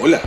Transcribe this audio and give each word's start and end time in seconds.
Hola, 0.00 0.20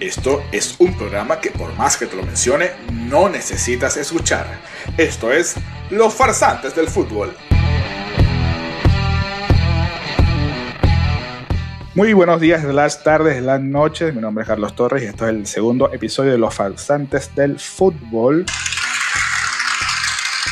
esto 0.00 0.44
es 0.52 0.76
un 0.78 0.98
programa 0.98 1.40
que 1.40 1.50
por 1.50 1.74
más 1.76 1.96
que 1.96 2.04
te 2.04 2.14
lo 2.14 2.22
mencione, 2.24 2.72
no 2.92 3.30
necesitas 3.30 3.96
escuchar. 3.96 4.60
Esto 4.98 5.32
es 5.32 5.54
Los 5.88 6.12
farsantes 6.12 6.76
del 6.76 6.88
fútbol. 6.88 7.34
Muy 11.94 12.12
buenos 12.12 12.38
días, 12.38 12.64
las 12.64 13.02
tardes, 13.02 13.42
las 13.42 13.62
noches. 13.62 14.14
Mi 14.14 14.20
nombre 14.20 14.42
es 14.42 14.48
Carlos 14.48 14.76
Torres 14.76 15.02
y 15.02 15.06
esto 15.06 15.26
es 15.26 15.30
el 15.30 15.46
segundo 15.46 15.90
episodio 15.90 16.32
de 16.32 16.38
Los 16.38 16.54
farsantes 16.54 17.34
del 17.34 17.58
fútbol. 17.58 18.44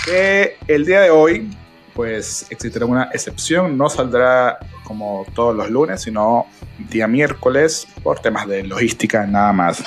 Que 0.06 0.56
el 0.66 0.86
día 0.86 1.02
de 1.02 1.10
hoy, 1.10 1.50
pues 1.94 2.46
existirá 2.50 2.86
una 2.86 3.10
excepción. 3.12 3.76
No 3.76 3.88
saldrá 3.88 4.58
como 4.84 5.26
todos 5.34 5.54
los 5.54 5.70
lunes, 5.70 6.02
sino 6.02 6.46
día 6.78 7.06
miércoles 7.06 7.86
por 8.02 8.20
temas 8.20 8.46
de 8.48 8.62
logística 8.64 9.26
nada 9.26 9.52
más. 9.52 9.82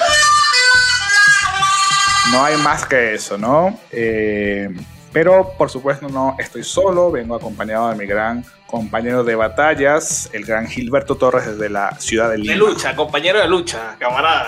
No 2.31 2.43
hay 2.43 2.57
más 2.57 2.85
que 2.85 3.13
eso, 3.13 3.37
¿no? 3.37 3.79
Eh, 3.91 4.69
pero 5.13 5.53
por 5.57 5.69
supuesto 5.69 6.09
no 6.09 6.35
estoy 6.39 6.63
solo, 6.63 7.11
vengo 7.11 7.35
acompañado 7.35 7.89
de 7.89 7.95
mi 7.95 8.05
gran 8.05 8.43
compañero 8.67 9.23
de 9.23 9.35
batallas, 9.35 10.29
el 10.33 10.43
gran 10.43 10.67
Gilberto 10.67 11.15
Torres 11.15 11.45
desde 11.45 11.69
la 11.69 11.97
ciudad 11.99 12.29
de 12.31 12.39
Lima. 12.39 12.51
De 12.51 12.59
lucha, 12.59 12.95
compañero 12.95 13.39
de 13.39 13.47
lucha, 13.47 13.95
camarada. 13.97 14.47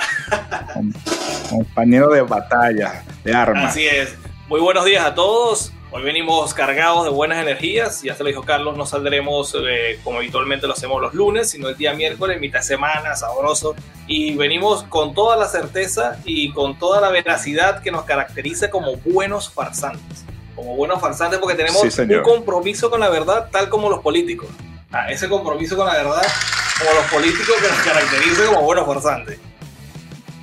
compañero 1.50 2.10
de 2.10 2.22
batalla, 2.22 3.04
de 3.24 3.34
armas. 3.34 3.72
Así 3.72 3.88
es. 3.88 4.16
Muy 4.50 4.60
buenos 4.60 4.84
días 4.84 5.06
a 5.06 5.16
todos. 5.16 5.72
Hoy 5.90 6.04
venimos 6.04 6.54
cargados 6.54 7.06
de 7.06 7.12
buenas 7.12 7.42
energías, 7.42 8.02
ya 8.02 8.14
se 8.14 8.22
lo 8.22 8.28
dijo 8.28 8.44
Carlos, 8.44 8.76
no 8.76 8.86
saldremos 8.86 9.56
eh, 9.56 9.98
como 10.04 10.18
habitualmente 10.18 10.68
lo 10.68 10.74
hacemos 10.74 11.02
los 11.02 11.14
lunes, 11.14 11.50
sino 11.50 11.70
el 11.70 11.78
día 11.78 11.94
miércoles, 11.94 12.42
mitad 12.42 12.60
de 12.60 12.66
semana, 12.66 13.16
sabroso. 13.16 13.74
Y 14.06 14.36
venimos 14.36 14.84
con 14.84 15.14
toda 15.14 15.38
la 15.38 15.48
certeza 15.48 16.20
y 16.26 16.52
con 16.52 16.78
toda 16.78 17.00
la 17.00 17.10
veracidad 17.10 17.82
que 17.82 17.92
nos 17.92 18.04
caracteriza 18.04 18.70
como 18.70 18.98
buenos 18.98 19.50
farsantes. 19.50 20.26
Como 20.58 20.76
buenos 20.76 21.00
farsantes 21.00 21.40
porque 21.40 21.56
tenemos 21.56 21.82
un 21.82 22.22
compromiso 22.22 22.90
con 22.90 23.00
la 23.00 23.10
verdad 23.10 23.48
tal 23.50 23.70
como 23.70 23.90
los 23.90 24.02
políticos. 24.02 24.50
Ah, 24.92 25.10
ese 25.10 25.30
compromiso 25.30 25.78
con 25.78 25.88
la 25.88 25.94
verdad 25.94 26.22
como 26.80 26.94
los 26.96 27.06
políticos 27.06 27.56
que 27.62 27.68
nos 27.70 27.80
caracteriza 27.80 28.46
como 28.48 28.62
buenos 28.64 28.86
farsantes 28.86 29.40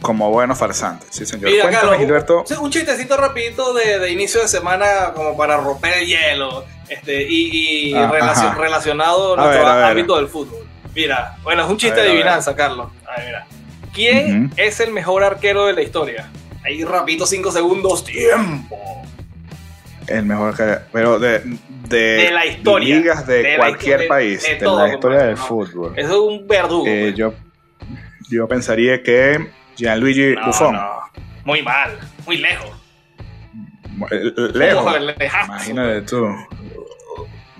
como 0.04 0.30
buenos 0.30 0.58
farsantes. 0.58 1.08
Sí, 1.10 1.24
señor. 1.24 1.50
Cuéntame, 1.62 1.96
Gilberto. 1.96 2.44
Un, 2.60 2.70
chistecito 2.70 3.16
rapidito 3.16 3.72
de, 3.72 4.12
inicio 4.12 4.42
de 4.42 4.48
semana 4.48 5.12
como 5.14 5.34
para 5.34 5.56
romper 5.56 5.94
el 5.94 6.06
hielo 6.06 6.66
este, 6.90 7.26
y, 7.26 7.94
ah, 7.94 8.54
relacionado 8.54 9.32
a 9.32 9.36
nuestro 9.44 9.66
ámbito 9.66 10.16
del 10.16 10.28
fútbol. 10.28 10.66
Mira, 10.94 11.36
bueno, 11.42 11.64
es 11.64 11.70
un 11.70 11.78
chiste 11.78 12.00
de 12.02 12.10
adivinanza, 12.10 12.54
Carlos. 12.54 12.88
A 13.06 13.16
ver, 13.16 13.26
mira. 13.26 13.46
¿Quién 13.94 14.52
es 14.56 14.78
el 14.80 14.92
mejor 14.92 15.24
arquero 15.24 15.66
de 15.66 15.72
la 15.72 15.80
historia? 15.80 16.28
Ahí 16.64 16.84
rapidito, 16.84 17.26
cinco 17.26 17.50
segundos, 17.50 18.04
tiempo. 18.04 18.76
El 20.06 20.26
mejor 20.26 20.54
pero 20.92 21.18
de, 21.18 21.40
de, 21.88 22.30
la 22.30 22.44
historia. 22.44 22.96
Ligas 22.96 23.26
de, 23.26 23.54
cualquier 23.56 24.06
país, 24.06 24.42
de, 24.42 24.60
la 24.60 24.92
historia 24.92 25.20
del 25.20 25.38
fútbol. 25.38 25.94
Eso 25.96 26.12
es 26.12 26.40
un 26.40 26.46
verdugo. 26.46 26.86
Eh, 26.86 27.04
pues. 27.04 27.14
yo, 27.14 27.32
yo 28.28 28.46
pensaría 28.46 29.02
que 29.02 29.63
Gianluigi 29.76 30.34
no, 30.34 30.46
Buffon. 30.46 30.72
No. 30.74 31.00
Muy 31.44 31.62
mal, 31.62 31.98
muy 32.26 32.38
lejos. 32.38 32.70
Lejos. 34.54 34.96
Imagínate 35.46 36.02
tú. 36.02 36.26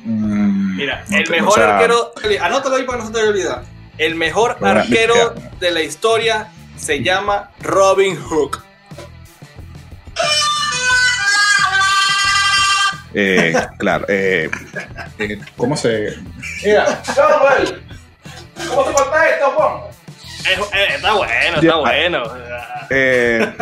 Mm, 0.05 0.77
Mira, 0.77 1.05
el 1.11 1.31
mejor 1.31 1.61
arquero. 1.61 2.13
Anótalo 2.43 2.77
ahí 2.77 2.85
para 2.85 2.99
no 2.99 3.07
se 3.07 3.13
te 3.13 3.23
olvidar. 3.23 3.63
El 3.99 4.17
mejor 4.17 4.57
arquero 4.61 5.35
de 5.61 5.71
la 5.71 5.83
historia 5.83 6.49
se 6.77 7.03
llama 7.03 7.51
Robin 7.61 8.17
Hook. 8.17 8.63
Eh, 13.17 13.55
claro, 13.79 14.05
eh, 14.09 14.51
eh, 15.21 15.39
¿cómo 15.57 15.77
se.? 15.77 16.17
Mira, 16.65 17.01
¿cómo 18.69 18.85
se 18.85 18.93
corta 18.93 19.29
esto, 19.29 19.51
Juan? 19.53 19.95
Eh, 20.47 20.95
está 20.97 21.15
bueno, 21.15 21.61
está 21.61 21.77
bueno. 21.77 22.23
Eh, 22.91 23.55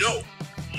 no, 0.00 0.08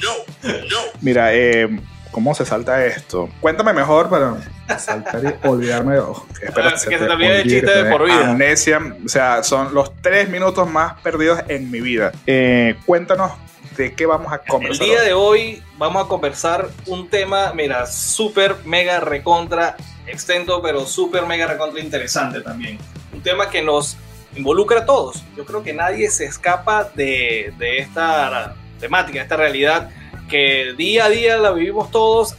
no, 0.01 0.53
no. 0.69 0.77
Mira, 1.01 1.33
eh, 1.33 1.79
¿cómo 2.11 2.35
se 2.35 2.45
salta 2.45 2.85
esto? 2.85 3.29
Cuéntame 3.41 3.73
mejor 3.73 4.09
para 4.09 4.37
saltar 4.77 5.21
y 5.23 5.47
olvidarme. 5.47 5.99
Oh, 5.99 6.25
espero 6.41 6.71
que, 6.71 6.77
se, 6.77 6.89
te 6.89 7.09
olvide 7.09 7.41
el 7.41 7.49
chiste 7.49 7.83
de 7.83 7.91
por 7.91 8.05
vida. 8.05 8.29
Amnesia, 8.29 8.79
o 9.03 9.09
sea, 9.09 9.43
son 9.43 9.73
los 9.73 9.91
tres 10.01 10.29
minutos 10.29 10.69
más 10.69 10.99
perdidos 11.01 11.41
en 11.47 11.69
mi 11.71 11.81
vida. 11.81 12.11
Eh, 12.27 12.75
cuéntanos 12.85 13.31
de 13.75 13.93
qué 13.95 14.05
vamos 14.05 14.31
a 14.31 14.39
conversar. 14.39 14.85
El 14.85 14.91
día 14.91 15.01
de 15.01 15.13
hoy 15.13 15.63
vamos 15.77 16.05
a 16.05 16.07
conversar 16.07 16.69
un 16.85 17.09
tema, 17.09 17.53
mira, 17.53 17.87
súper, 17.87 18.57
mega, 18.65 18.99
recontra, 18.99 19.75
extenso, 20.05 20.61
pero 20.61 20.85
súper, 20.85 21.25
mega, 21.25 21.47
recontra 21.47 21.81
interesante 21.81 22.41
también. 22.41 22.77
Un 23.11 23.21
tema 23.21 23.49
que 23.49 23.63
nos 23.63 23.97
involucra 24.35 24.81
a 24.81 24.85
todos. 24.85 25.23
Yo 25.35 25.45
creo 25.45 25.63
que 25.63 25.73
nadie 25.73 26.09
se 26.09 26.25
escapa 26.25 26.91
de, 26.95 27.53
esta 27.77 28.55
temática, 28.79 29.19
de 29.19 29.23
esta 29.23 29.37
realidad 29.37 29.89
que 30.29 30.73
día 30.77 31.05
a 31.05 31.09
día 31.09 31.37
la 31.37 31.51
vivimos 31.51 31.91
todos, 31.91 32.35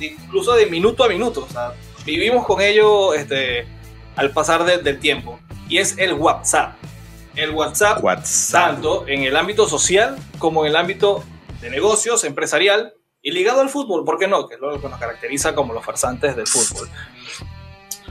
incluso 0.00 0.54
de 0.54 0.66
minuto 0.66 1.04
a 1.04 1.08
minuto. 1.08 1.46
vivimos 2.04 2.46
con 2.46 2.60
ello 2.60 3.14
este, 3.14 3.66
al 4.14 4.30
pasar 4.30 4.64
del 4.64 4.98
tiempo. 4.98 5.38
Y 5.68 5.78
es 5.78 5.98
el 5.98 6.14
WhatsApp. 6.14 6.76
El 7.34 7.50
WhatsApp, 7.50 8.02
tanto 8.50 9.06
en 9.06 9.24
el 9.24 9.36
ámbito 9.36 9.68
social 9.68 10.16
como 10.38 10.64
en 10.64 10.70
el 10.70 10.76
ámbito 10.76 11.22
de 11.60 11.68
negocios, 11.68 12.24
empresarial 12.24 12.94
y 13.20 13.32
ligado 13.32 13.60
al 13.60 13.68
fútbol, 13.68 14.04
¿por 14.04 14.18
qué 14.18 14.28
no? 14.28 14.46
Que 14.46 14.54
es 14.54 14.60
lo 14.60 14.80
que 14.80 14.88
nos 14.88 14.98
caracteriza 14.98 15.54
como 15.54 15.74
los 15.74 15.84
farsantes 15.84 16.36
del 16.36 16.46
fútbol. 16.46 16.88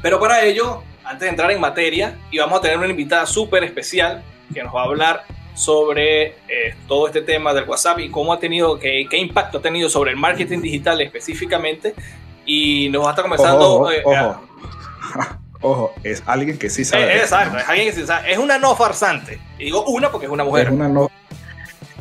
Pero 0.02 0.20
para 0.20 0.44
ello 0.44 0.84
antes 1.06 1.22
de 1.22 1.30
entrar 1.30 1.52
en 1.52 1.60
materia, 1.60 2.18
y 2.32 2.40
vamos 2.40 2.60
a 2.60 2.62
tener 2.62 2.78
una 2.78 2.88
invitada 2.88 3.26
súper 3.26 3.64
especial 3.64 4.24
que 4.54 4.64
nos 4.64 4.76
va 4.76 4.82
a 4.82 4.86
hablar 4.86 5.24
sobre 5.54 6.26
eh, 6.48 6.76
todo 6.88 7.08
este 7.08 7.22
tema 7.22 7.54
del 7.54 7.64
WhatsApp 7.64 8.00
y 8.00 8.10
cómo 8.10 8.34
ha 8.34 8.40
tenido, 8.40 8.78
qué, 8.78 9.08
qué, 9.10 9.18
impacto 9.18 9.60
ha 9.60 9.62
tenido 9.62 9.90
sobre 9.90 10.12
el 10.12 10.18
marketing 10.18 10.60
digital 10.60 11.00
específicamente. 11.02 11.96
Y 12.46 12.90
nos 12.90 13.04
va 13.04 13.08
a 13.08 13.10
estar 13.12 13.24
comenzando. 13.24 13.82
Ojo, 13.82 13.90
ojo, 14.04 14.42
ojo. 15.62 15.94
es 16.04 16.22
alguien 16.26 16.60
que 16.60 16.70
sí 16.70 16.86
sabe. 16.86 17.06
Eh, 17.06 17.20
exacto, 17.20 17.58
es 17.58 17.68
alguien 17.68 17.88
que 17.88 17.94
sí 17.94 18.06
sabe. 18.06 18.32
Es 18.32 18.38
una 18.38 18.60
no 18.60 18.76
farsante. 18.76 19.40
Y 19.58 19.66
digo 19.66 19.84
una 19.86 20.12
porque 20.12 20.28
es 20.28 20.32
una 20.32 20.44
mujer. 20.44 20.68
Es 20.68 20.74
una 20.74 20.90
no 20.90 21.10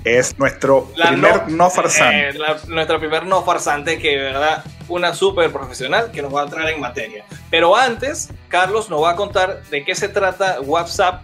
es 0.04 0.38
nuestro 0.38 0.90
primer 0.94 1.48
no, 1.48 1.70
farsante. 1.70 2.28
Eh, 2.28 2.40
nuestro 2.68 3.00
primer 3.00 3.24
no 3.24 3.42
farsante 3.42 3.98
que, 3.98 4.10
de 4.10 4.22
verdad, 4.22 4.62
una 4.88 5.14
súper 5.14 5.50
profesional 5.50 6.10
que 6.10 6.20
nos 6.20 6.34
va 6.34 6.42
a 6.42 6.46
traer 6.46 6.74
en 6.74 6.80
materia. 6.80 7.24
Pero 7.50 7.74
antes, 7.74 8.30
Carlos 8.48 8.90
nos 8.90 9.02
va 9.02 9.12
a 9.12 9.16
contar 9.16 9.62
de 9.64 9.82
qué 9.82 9.94
se 9.94 10.08
trata 10.08 10.60
WhatsApp, 10.60 11.22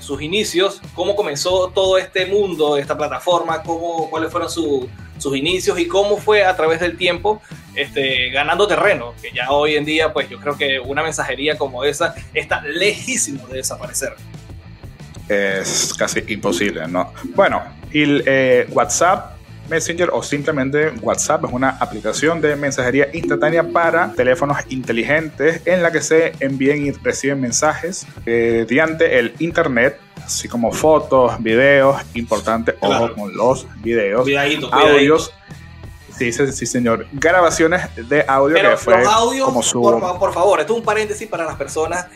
sus 0.00 0.22
inicios, 0.22 0.80
cómo 0.94 1.16
comenzó 1.16 1.68
todo 1.68 1.98
este 1.98 2.26
mundo, 2.26 2.76
esta 2.76 2.96
plataforma, 2.96 3.62
cómo, 3.62 4.08
cuáles 4.08 4.30
fueron 4.30 4.48
sus 4.48 5.36
inicios 5.36 5.78
y 5.78 5.86
cómo 5.86 6.16
fue 6.16 6.44
a 6.44 6.56
través 6.56 6.80
del 6.80 6.96
tiempo 6.96 7.42
este, 7.74 8.30
ganando 8.30 8.68
terreno, 8.68 9.14
que 9.20 9.32
ya 9.32 9.50
hoy 9.50 9.74
en 9.74 9.84
día, 9.84 10.12
pues 10.12 10.30
yo 10.30 10.38
creo 10.38 10.56
que 10.56 10.78
una 10.78 11.02
mensajería 11.02 11.58
como 11.58 11.84
esa 11.84 12.14
está 12.32 12.62
lejísimo 12.62 13.46
de 13.48 13.56
desaparecer. 13.56 14.14
Es 15.28 15.92
casi 15.94 16.22
imposible, 16.28 16.86
¿no? 16.86 17.12
Bueno, 17.34 17.62
y 17.94 18.22
eh, 18.26 18.66
WhatsApp 18.72 19.34
Messenger 19.68 20.10
o 20.12 20.22
simplemente 20.22 20.90
WhatsApp 21.00 21.44
es 21.46 21.52
una 21.52 21.70
aplicación 21.80 22.40
de 22.40 22.54
mensajería 22.56 23.08
instantánea 23.12 23.66
para 23.66 24.12
teléfonos 24.12 24.58
inteligentes 24.68 25.62
en 25.64 25.82
la 25.82 25.90
que 25.90 26.02
se 26.02 26.32
envían 26.40 26.84
y 26.84 26.90
reciben 26.90 27.40
mensajes 27.40 28.06
eh, 28.26 28.66
mediante 28.68 29.18
el 29.18 29.34
internet, 29.38 29.98
así 30.22 30.48
como 30.48 30.70
fotos, 30.72 31.42
videos, 31.42 31.96
importante, 32.14 32.74
ojo 32.80 33.14
con 33.14 33.34
los 33.34 33.66
videos, 33.76 34.28
audios. 34.70 35.32
Sí, 36.16 36.30
sí, 36.30 36.66
señor. 36.66 37.06
Grabaciones 37.12 37.88
de 37.96 38.24
audio 38.28 38.56
que 38.56 38.76
fue 38.76 39.02
como 39.42 39.62
su... 39.62 39.80
por, 39.82 40.18
por 40.18 40.32
favor, 40.32 40.60
esto 40.60 40.74
es 40.74 40.78
un 40.78 40.84
paréntesis 40.84 41.26
para 41.26 41.44
las 41.44 41.56
personas, 41.56 42.06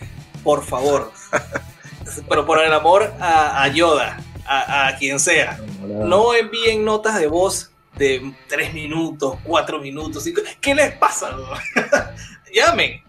por 0.44 0.62
favor. 0.62 1.11
Pero 2.29 2.47
por 2.47 2.62
el 2.62 2.73
amor 2.73 3.12
a, 3.20 3.62
a 3.62 3.69
Yoda 3.69 4.19
a, 4.49 4.97
quien 4.99 5.21
sea. 5.21 5.59
No 5.83 6.35
envíen 6.35 6.85
notas 6.85 7.19
de 7.19 7.27
voz 7.27 7.71
de 7.97 8.33
3 8.49 8.75
minutos, 8.75 9.37
4 9.45 9.81
minutos. 9.81 10.25
¿Qué 10.61 10.75
les 10.75 10.97
pasa? 10.97 11.37
Llamen. 12.55 13.03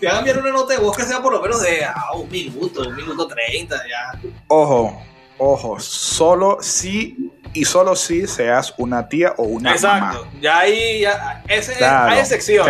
Te 0.00 0.06
van 0.06 0.16
a 0.16 0.18
enviar 0.20 0.38
una 0.38 0.50
nota 0.50 0.74
de 0.74 0.80
voz 0.80 0.96
que 0.96 1.04
sea 1.04 1.20
por 1.20 1.32
lo 1.32 1.42
menos 1.42 1.60
de 1.62 1.84
ah, 1.84 2.12
un 2.14 2.28
minuto, 2.30 2.82
un 2.82 2.96
minuto 2.96 3.26
30, 3.26 3.76
ya. 3.86 4.20
Ojo, 4.48 5.02
ojo, 5.38 5.78
solo 5.78 6.58
si 6.60 7.30
y 7.52 7.64
solo 7.64 7.96
si 7.96 8.26
seas 8.26 8.72
una 8.78 9.08
tía 9.08 9.34
o 9.36 9.42
una 9.42 9.72
Exacto. 9.72 10.26
Ya 10.40 10.60
ahí, 10.60 11.00
ya, 11.00 11.42
ese, 11.48 11.84
hay 11.84 12.18
excepción. 12.18 12.66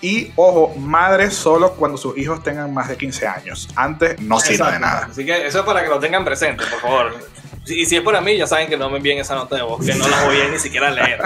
Y 0.00 0.32
ojo, 0.36 0.74
madre 0.78 1.30
solo 1.30 1.72
cuando 1.74 1.96
sus 1.96 2.16
hijos 2.18 2.42
tengan 2.42 2.72
más 2.72 2.88
de 2.88 2.96
15 2.96 3.26
años. 3.26 3.68
Antes 3.74 4.20
no 4.20 4.38
sirve 4.38 4.72
de 4.72 4.78
nada. 4.78 5.08
Así 5.10 5.24
que 5.24 5.46
eso 5.46 5.60
es 5.60 5.64
para 5.64 5.82
que 5.82 5.88
lo 5.88 5.98
tengan 5.98 6.24
presente, 6.24 6.64
por 6.66 6.80
favor. 6.80 7.14
Y 7.66 7.86
si 7.86 7.96
es 7.96 8.02
para 8.02 8.20
mí, 8.20 8.36
ya 8.36 8.46
saben 8.46 8.68
que 8.68 8.76
no 8.76 8.90
me 8.90 8.98
envíen 8.98 9.18
esa 9.18 9.34
nota 9.34 9.56
de 9.56 9.62
voz, 9.62 9.84
que 9.84 9.94
no 9.94 10.06
la 10.08 10.24
voy 10.24 10.40
a 10.40 10.48
ni 10.48 10.58
siquiera 10.58 10.90
leer. 10.90 11.20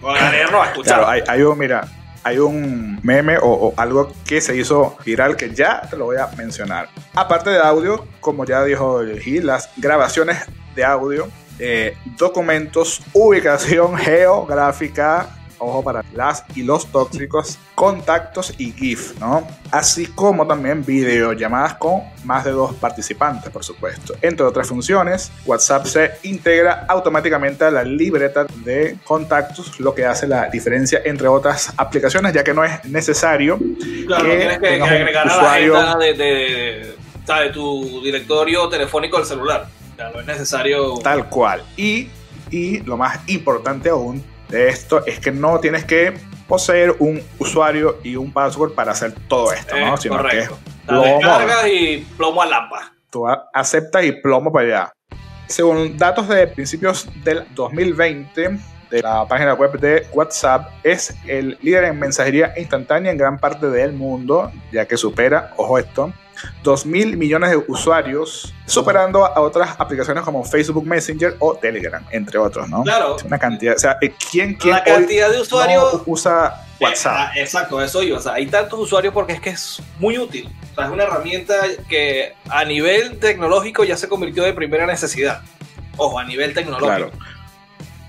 Voy 0.00 0.18
a 0.18 0.30
leer, 0.30 0.50
no 0.50 0.62
a 0.62 0.66
escuchar. 0.66 0.98
Claro, 0.98 1.08
hay, 1.08 1.22
hay 1.26 1.42
un, 1.42 1.58
mira, 1.58 1.88
hay 2.22 2.38
un 2.38 3.00
meme 3.02 3.38
o, 3.38 3.46
o 3.46 3.74
algo 3.76 4.12
que 4.26 4.40
se 4.40 4.56
hizo 4.56 4.98
viral 5.04 5.36
que 5.36 5.54
ya 5.54 5.82
te 5.88 5.96
lo 5.96 6.06
voy 6.06 6.16
a 6.18 6.26
mencionar. 6.36 6.88
Aparte 7.14 7.50
de 7.50 7.58
audio, 7.58 8.06
como 8.20 8.44
ya 8.44 8.62
dijo 8.64 9.00
Gil, 9.20 9.46
las 9.46 9.70
grabaciones 9.76 10.44
de 10.74 10.84
audio, 10.84 11.28
eh, 11.58 11.96
documentos, 12.18 13.00
ubicación 13.12 13.96
geográfica, 13.98 15.28
ojo 15.58 15.82
para 15.82 16.04
las 16.14 16.44
y 16.54 16.62
los 16.62 16.86
tóxicos, 16.86 17.58
contactos 17.74 18.54
y 18.58 18.72
GIF, 18.72 19.18
¿no? 19.20 19.46
Así 19.70 20.06
como 20.06 20.46
también 20.46 20.84
videollamadas 20.84 21.74
con 21.74 22.02
más 22.24 22.44
de 22.44 22.52
dos 22.52 22.74
participantes, 22.74 23.50
por 23.50 23.64
supuesto. 23.64 24.14
Entre 24.22 24.44
otras 24.44 24.68
funciones, 24.68 25.30
WhatsApp 25.44 25.86
se 25.86 26.12
integra 26.22 26.86
automáticamente 26.88 27.64
a 27.64 27.70
la 27.70 27.84
libreta 27.84 28.46
de 28.64 28.98
contactos, 29.04 29.78
lo 29.80 29.94
que 29.94 30.04
hace 30.04 30.26
la 30.26 30.48
diferencia 30.48 31.00
entre 31.04 31.28
otras 31.28 31.72
aplicaciones, 31.76 32.32
ya 32.32 32.42
que 32.42 32.54
no 32.54 32.64
es 32.64 32.84
necesario 32.84 33.58
Claro, 34.06 34.24
que 34.24 34.36
tienes 34.36 34.58
que, 34.58 34.82
agregar 34.82 35.28
a 35.28 35.58
la 35.58 35.96
de, 35.98 36.14
de 36.14 37.50
tu 37.52 38.02
directorio 38.02 38.68
telefónico 38.68 39.18
del 39.18 39.26
celular. 39.26 39.66
Ya 39.96 40.10
no 40.10 40.20
es 40.20 40.26
necesario. 40.26 40.98
Tal 40.98 41.28
cual. 41.28 41.62
Y, 41.76 42.08
y 42.50 42.80
lo 42.80 42.96
más 42.96 43.18
importante 43.28 43.88
aún 43.88 44.22
de 44.48 44.68
esto 44.68 45.04
es 45.06 45.18
que 45.20 45.30
no 45.32 45.58
tienes 45.60 45.84
que 45.84 46.14
poseer 46.48 46.94
un 47.00 47.20
usuario 47.38 47.98
y 48.04 48.16
un 48.16 48.32
password 48.32 48.72
para 48.74 48.92
hacer 48.92 49.12
todo 49.28 49.52
esto, 49.52 49.76
¿no? 49.78 49.96
Sino 49.96 50.16
correcto. 50.16 50.56
que 50.56 50.86
plomo, 50.86 51.02
descargas 51.18 51.66
y 51.66 52.06
plomo 52.16 52.42
al 52.42 52.50
lámpara. 52.50 52.92
tú 53.10 53.26
a- 53.28 53.48
aceptas 53.52 54.04
y 54.04 54.12
plomo 54.12 54.52
para 54.52 54.66
allá. 54.66 54.92
Según 55.48 55.96
datos 55.96 56.28
de 56.28 56.46
principios 56.48 57.08
del 57.24 57.44
2020 57.54 58.58
de 58.90 59.02
la 59.02 59.26
página 59.26 59.54
web 59.54 59.78
de 59.78 60.06
WhatsApp, 60.12 60.70
es 60.82 61.14
el 61.26 61.58
líder 61.62 61.84
en 61.84 61.98
mensajería 61.98 62.54
instantánea 62.56 63.12
en 63.12 63.18
gran 63.18 63.38
parte 63.38 63.68
del 63.68 63.92
mundo, 63.92 64.52
ya 64.72 64.86
que 64.86 64.96
supera, 64.96 65.52
ojo 65.56 65.78
esto, 65.78 66.12
2 66.62 66.86
mil 66.86 67.16
millones 67.16 67.50
de 67.50 67.56
usuarios, 67.68 68.54
superando 68.66 69.24
a 69.24 69.40
otras 69.40 69.74
aplicaciones 69.78 70.22
como 70.24 70.44
Facebook 70.44 70.86
Messenger 70.86 71.36
o 71.38 71.54
Telegram, 71.54 72.04
entre 72.10 72.38
otros, 72.38 72.68
¿no? 72.68 72.82
Claro. 72.82 73.16
Una 73.24 73.38
cantidad, 73.38 73.74
o 73.74 73.78
sea, 73.78 73.96
eh, 74.00 74.12
¿quién, 74.30 74.54
quién 74.54 74.74
La 74.74 74.84
cantidad 74.84 75.30
de 75.30 75.40
usuarios. 75.40 75.94
no 75.94 76.02
usa 76.06 76.66
WhatsApp? 76.80 77.14
Eh, 77.14 77.20
ah, 77.20 77.32
exacto, 77.36 77.82
eso 77.82 78.02
iba. 78.02 78.18
O 78.18 78.20
sea, 78.20 78.34
hay 78.34 78.46
tantos 78.46 78.78
usuarios 78.78 79.14
porque 79.14 79.34
es 79.34 79.40
que 79.40 79.50
es 79.50 79.82
muy 79.98 80.18
útil. 80.18 80.48
O 80.72 80.74
sea, 80.74 80.84
es 80.84 80.90
una 80.90 81.04
herramienta 81.04 81.54
que 81.88 82.34
a 82.48 82.64
nivel 82.64 83.18
tecnológico 83.18 83.84
ya 83.84 83.96
se 83.96 84.08
convirtió 84.08 84.42
de 84.42 84.52
primera 84.52 84.86
necesidad. 84.86 85.40
Ojo, 85.96 86.18
a 86.18 86.24
nivel 86.24 86.52
tecnológico. 86.52 86.86
Claro. 86.86 87.10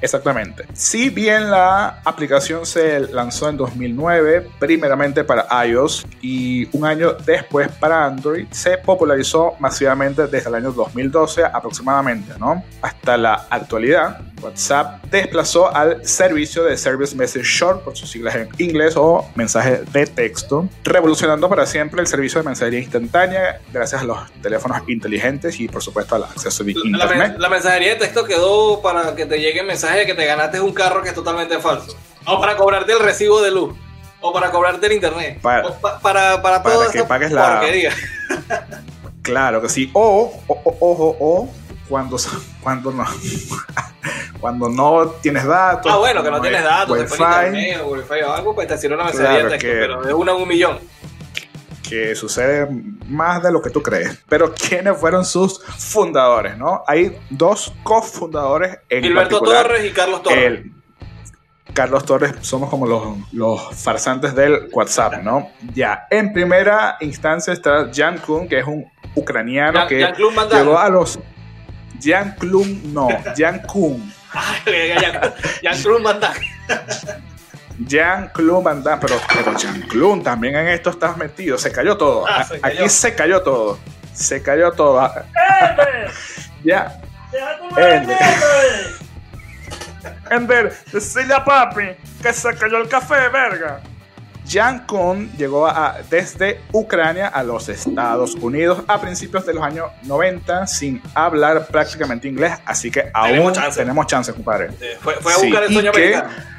Exactamente. 0.02 0.66
Si 0.74 1.10
bien 1.10 1.50
la 1.50 2.02
aplicación 2.06 2.66
se 2.66 3.00
lanzó 3.00 3.50
en 3.50 3.58
2009, 3.58 4.48
primeramente 4.60 5.24
para 5.24 5.48
iOS 5.66 6.06
y 6.22 6.68
un 6.78 6.86
año 6.86 7.14
después 7.14 7.70
para 7.80 8.06
Android, 8.06 8.46
se 8.52 8.78
popularizó 8.78 9.56
masivamente 9.60 10.28
desde 10.28 10.50
el 10.50 10.56
año 10.56 10.72
2012 10.72 11.44
aproximadamente, 11.44 12.34
¿no? 12.40 12.64
Hasta 12.82 13.18
la 13.18 13.48
actualidad, 13.50 14.20
WhatsApp 14.42 15.04
desplazó 15.10 15.76
al 15.76 16.06
servicio 16.08 16.64
de 16.64 16.78
Service 16.78 17.16
Message 17.16 17.46
Short, 17.46 17.84
por 17.84 17.98
sus 17.98 18.10
siglas 18.12 18.36
en 18.36 18.50
inglés, 18.60 18.94
o 18.96 19.28
mensaje 19.36 19.82
de 19.92 20.06
texto, 20.06 20.70
revolucionando 20.84 21.50
para 21.50 21.66
siempre 21.66 22.02
el 22.02 22.08
servicio 22.08 22.40
de 22.42 22.46
mensajería 22.46 22.80
instantánea 22.80 23.60
gracias 23.74 24.02
a 24.02 24.06
los 24.06 24.20
teléfonos 24.42 24.82
inteligentes 24.88 25.60
y 25.60 25.68
por 25.68 25.82
supuesto 25.82 26.16
al 26.16 26.24
acceso 26.26 26.64
La, 26.64 26.72
Internet. 26.72 27.18
men- 27.18 27.42
la 27.42 27.50
mensajería 27.50 27.90
de 27.94 27.96
texto 27.96 28.26
quedó 28.26 28.82
para 28.82 29.16
que 29.16 29.26
te 29.26 29.40
llegue 29.40 29.60
el 29.62 29.66
mensaje 29.88 30.00
de 30.00 30.06
que 30.06 30.14
te 30.14 30.26
ganaste 30.26 30.60
un 30.60 30.74
carro 30.74 31.02
que 31.02 31.10
es 31.10 31.16
totalmente 31.16 31.58
falso. 31.60 31.96
O 32.26 32.40
para 32.42 32.58
cobrarte 32.58 32.92
el 32.92 33.00
recibo 33.00 33.42
de 33.42 33.52
luz. 33.52 33.76
O 34.20 34.34
para 34.34 34.52
cobrarte 34.52 34.88
el 34.88 34.94
internet. 34.94 35.40
Para- 35.42 35.68
o 35.68 35.74
pa- 35.80 36.00
para, 36.00 36.42
para, 36.42 36.62
para 36.64 36.76
toda 36.76 36.92
que 36.92 36.98
esa 37.00 37.08
pagues 37.08 37.32
la- 37.32 37.60
porquería. 37.60 37.94
Claro 39.22 39.62
que 39.62 39.68
sí. 39.70 39.90
O, 39.94 40.34
o, 40.48 40.54
o- 40.64 40.78
ojo, 40.80 41.18
o 41.20 41.50
cuando, 41.90 42.18
cuando 42.62 42.92
no. 42.92 43.06
Cuando 44.40 44.70
no 44.70 45.08
tienes 45.22 45.46
datos. 45.46 45.92
Ah, 45.92 45.98
bueno, 45.98 46.24
que 46.24 46.30
no 46.32 46.40
tienes 46.40 46.64
datos, 46.64 46.98
Wi-Fi, 46.98 47.14
internet 47.24 47.82
o 47.84 47.88
wifi 47.88 48.22
o 48.24 48.32
algo, 48.34 48.54
pues 48.56 48.68
te 48.68 48.78
sirve 48.78 48.94
una 48.96 49.06
mensajería 49.06 49.40
Claro 49.48 49.58
que- 49.58 49.68
pero 49.72 50.02
de 50.04 50.14
una 50.14 50.32
en 50.34 50.42
un 50.44 50.48
millón. 50.48 50.80
Que 51.88 52.16
sucede 52.16 52.68
más 53.08 53.42
de 53.44 53.52
lo 53.52 53.62
que 53.62 53.70
tú 53.70 53.82
crees. 53.82 54.20
Pero 54.30 54.54
¿quiénes 54.70 54.98
fueron 54.98 55.26
sus 55.26 55.64
fundadores, 55.64 56.58
no? 56.58 56.84
Hay 56.88 57.18
dos 57.30 57.74
cofundadores 57.84 58.78
en 58.90 59.04
Gilberto. 59.04 59.40
Torres 59.42 59.86
y 59.86 59.92
Carlos 59.92 60.24
Torres. 60.24 60.44
El- 60.46 60.72
Carlos 61.74 62.06
Torres 62.06 62.34
somos 62.42 62.70
como 62.72 62.88
los, 62.88 63.04
los 63.34 63.62
farsantes 63.76 64.34
del 64.34 64.70
WhatsApp, 64.72 65.22
¿no? 65.22 65.52
Ya, 65.76 66.08
en 66.10 66.34
primera 66.34 66.98
instancia 67.02 67.54
está 67.54 67.92
Jan 67.94 68.18
Kuhn, 68.18 68.48
que 68.48 68.60
es 68.60 68.66
un 68.66 68.86
ucraniano 69.14 69.80
Jan- 69.82 69.88
que 69.88 70.14
llegó 70.56 70.80
a 70.80 70.90
los... 70.90 71.20
Jan 72.02 72.36
Kuhn, 72.40 72.94
no, 72.94 73.10
Jan 73.38 73.62
Kuhn. 73.68 74.12
Jan 75.64 76.02
manda. 76.02 76.34
Jean-Claude 77.80 78.64
Van 78.64 78.84
Damme, 78.84 79.02
pero, 79.02 79.20
pero 79.34 79.58
Jean-Claude 79.58 80.22
también 80.24 80.56
en 80.56 80.68
esto 80.70 80.90
estás 80.90 81.16
metido, 81.18 81.58
se 81.58 81.72
cayó 81.72 81.96
todo. 81.98 82.26
Ah, 82.28 82.44
se 82.44 82.60
cayó. 82.60 82.80
Aquí 82.80 82.90
se 82.90 83.16
cayó 83.16 83.42
todo. 83.42 83.80
Se 84.14 84.42
cayó 84.42 84.72
todo. 84.72 85.00
Ah, 85.00 85.14
Ya. 86.64 87.00
¡Deja 87.32 87.58
tu! 87.60 87.76
Ender, 90.30 90.74
decile 90.92 91.34
a 91.34 91.44
papi 91.44 91.90
que 92.22 92.34
se 92.34 92.54
cayó 92.56 92.78
el 92.82 92.88
café, 92.90 93.30
verga. 93.32 93.82
Jan 94.50 94.86
Kuhn 94.88 95.30
llegó 95.38 95.68
a- 95.68 95.98
desde 96.10 96.62
Ucrania 96.72 97.28
a 97.28 97.44
los 97.44 97.68
Estados 97.68 98.34
Unidos 98.36 98.82
a 98.88 99.00
principios 99.02 99.46
de 99.46 99.54
los 99.54 99.64
años 99.64 99.88
90 100.04 100.68
sin 100.68 101.02
hablar 101.14 101.68
prácticamente 101.68 102.30
inglés, 102.30 102.54
así 102.66 102.90
que 102.90 103.10
aún 103.14 103.30
Tenemos 103.32 103.54
chance. 103.54 103.80
tenemos 103.80 104.08
chance, 104.08 104.34
compadre. 104.34 104.70
Fue, 105.02 105.16
fue 105.16 105.34
a 105.34 105.36
Sí, 105.36 105.46
buscar 105.48 105.64
el 105.64 105.72
y 105.72 105.74
sueño 105.74 105.92
que- 105.92 106.16
americano. 106.16 106.57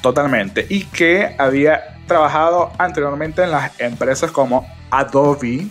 Totalmente. 0.00 0.66
Y 0.68 0.84
que 0.84 1.34
había 1.38 1.98
trabajado 2.06 2.72
anteriormente 2.78 3.42
en 3.42 3.50
las 3.50 3.78
empresas 3.80 4.30
como 4.30 4.66
Adobe, 4.90 5.66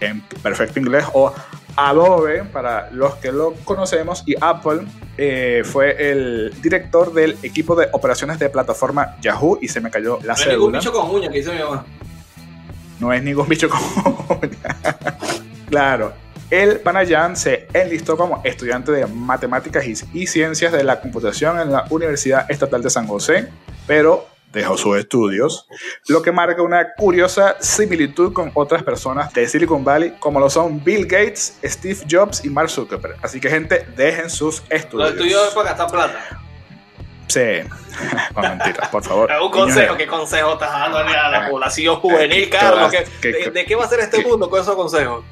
en 0.00 0.20
perfecto 0.42 0.80
inglés, 0.80 1.04
o 1.12 1.32
Adobe, 1.76 2.44
para 2.44 2.90
los 2.90 3.16
que 3.16 3.30
lo 3.30 3.52
conocemos, 3.64 4.22
y 4.26 4.34
Apple 4.40 4.86
eh, 5.18 5.62
fue 5.64 6.10
el 6.10 6.54
director 6.62 7.12
del 7.12 7.36
equipo 7.42 7.76
de 7.76 7.88
operaciones 7.92 8.38
de 8.38 8.48
plataforma 8.48 9.16
Yahoo, 9.20 9.58
y 9.60 9.68
se 9.68 9.80
me 9.80 9.90
cayó 9.90 10.18
la 10.22 10.34
No 10.34 10.40
hay 10.40 10.48
ningún 10.48 10.72
cédula. 10.72 10.78
bicho 10.78 10.92
con 10.92 11.10
uña 11.10 11.28
que 11.30 11.42
mi 11.42 11.58
mamá. 11.58 11.84
No 12.98 13.12
es 13.12 13.22
ningún 13.22 13.48
bicho 13.48 13.68
como. 13.68 14.40
claro. 15.68 16.25
El 16.50 16.78
Panayan 16.80 17.36
se 17.36 17.66
enlistó 17.72 18.16
como 18.16 18.40
estudiante 18.44 18.92
de 18.92 19.06
matemáticas 19.06 19.84
y, 19.86 20.26
ciencias 20.26 20.72
de 20.72 20.84
la 20.84 21.00
computación 21.00 21.58
en 21.60 21.72
la 21.72 21.84
Universidad 21.90 22.48
Estatal 22.50 22.82
de 22.82 22.90
San 22.90 23.06
José, 23.08 23.48
pero 23.86 24.28
dejó 24.52 24.78
sus 24.78 24.96
estudios, 24.96 25.68
lo 26.08 26.22
que 26.22 26.30
marca 26.32 26.62
una 26.62 26.94
curiosa 26.94 27.56
similitud 27.60 28.32
con 28.32 28.52
otras 28.54 28.82
personas 28.84 29.32
de 29.34 29.46
Silicon 29.48 29.84
Valley, 29.84 30.14
como 30.20 30.38
lo 30.40 30.48
son 30.48 30.82
Bill 30.82 31.04
Gates, 31.06 31.58
Steve 31.64 31.98
Jobs 32.08 32.44
y 32.44 32.48
Mark 32.48 32.70
Zuckerberg. 32.70 33.16
Así 33.22 33.40
que, 33.40 33.50
gente, 33.50 33.84
dejen 33.96 34.30
sus 34.30 34.60
Los 34.60 34.70
estudios. 34.70 35.10
estudios 35.10 35.48
es 35.48 35.54
para 35.54 35.68
gastar 35.70 35.90
plata. 35.90 36.42
Sí, 37.26 37.40
no 38.36 38.40
mentiras, 38.42 38.88
por 38.88 39.02
favor. 39.02 39.30
Un 39.42 39.50
consejo, 39.50 39.96
¿qué 39.96 40.06
consejo 40.06 40.52
estás 40.54 40.70
dando 40.70 40.98
a 40.98 41.28
la 41.28 41.50
población 41.50 41.96
juvenil, 41.96 42.44
¿Qué 42.44 42.50
Carlos? 42.50 42.80
vas- 42.82 42.90
¿Qué- 42.92 43.04
qué- 43.20 43.32
de, 43.32 43.38
qué- 43.44 43.50
de 43.50 43.64
qué 43.66 43.74
va 43.74 43.84
a 43.84 43.88
ser 43.88 43.98
este 44.00 44.24
mundo 44.24 44.48
con 44.48 44.60
esos 44.60 44.76
consejos? 44.76 45.24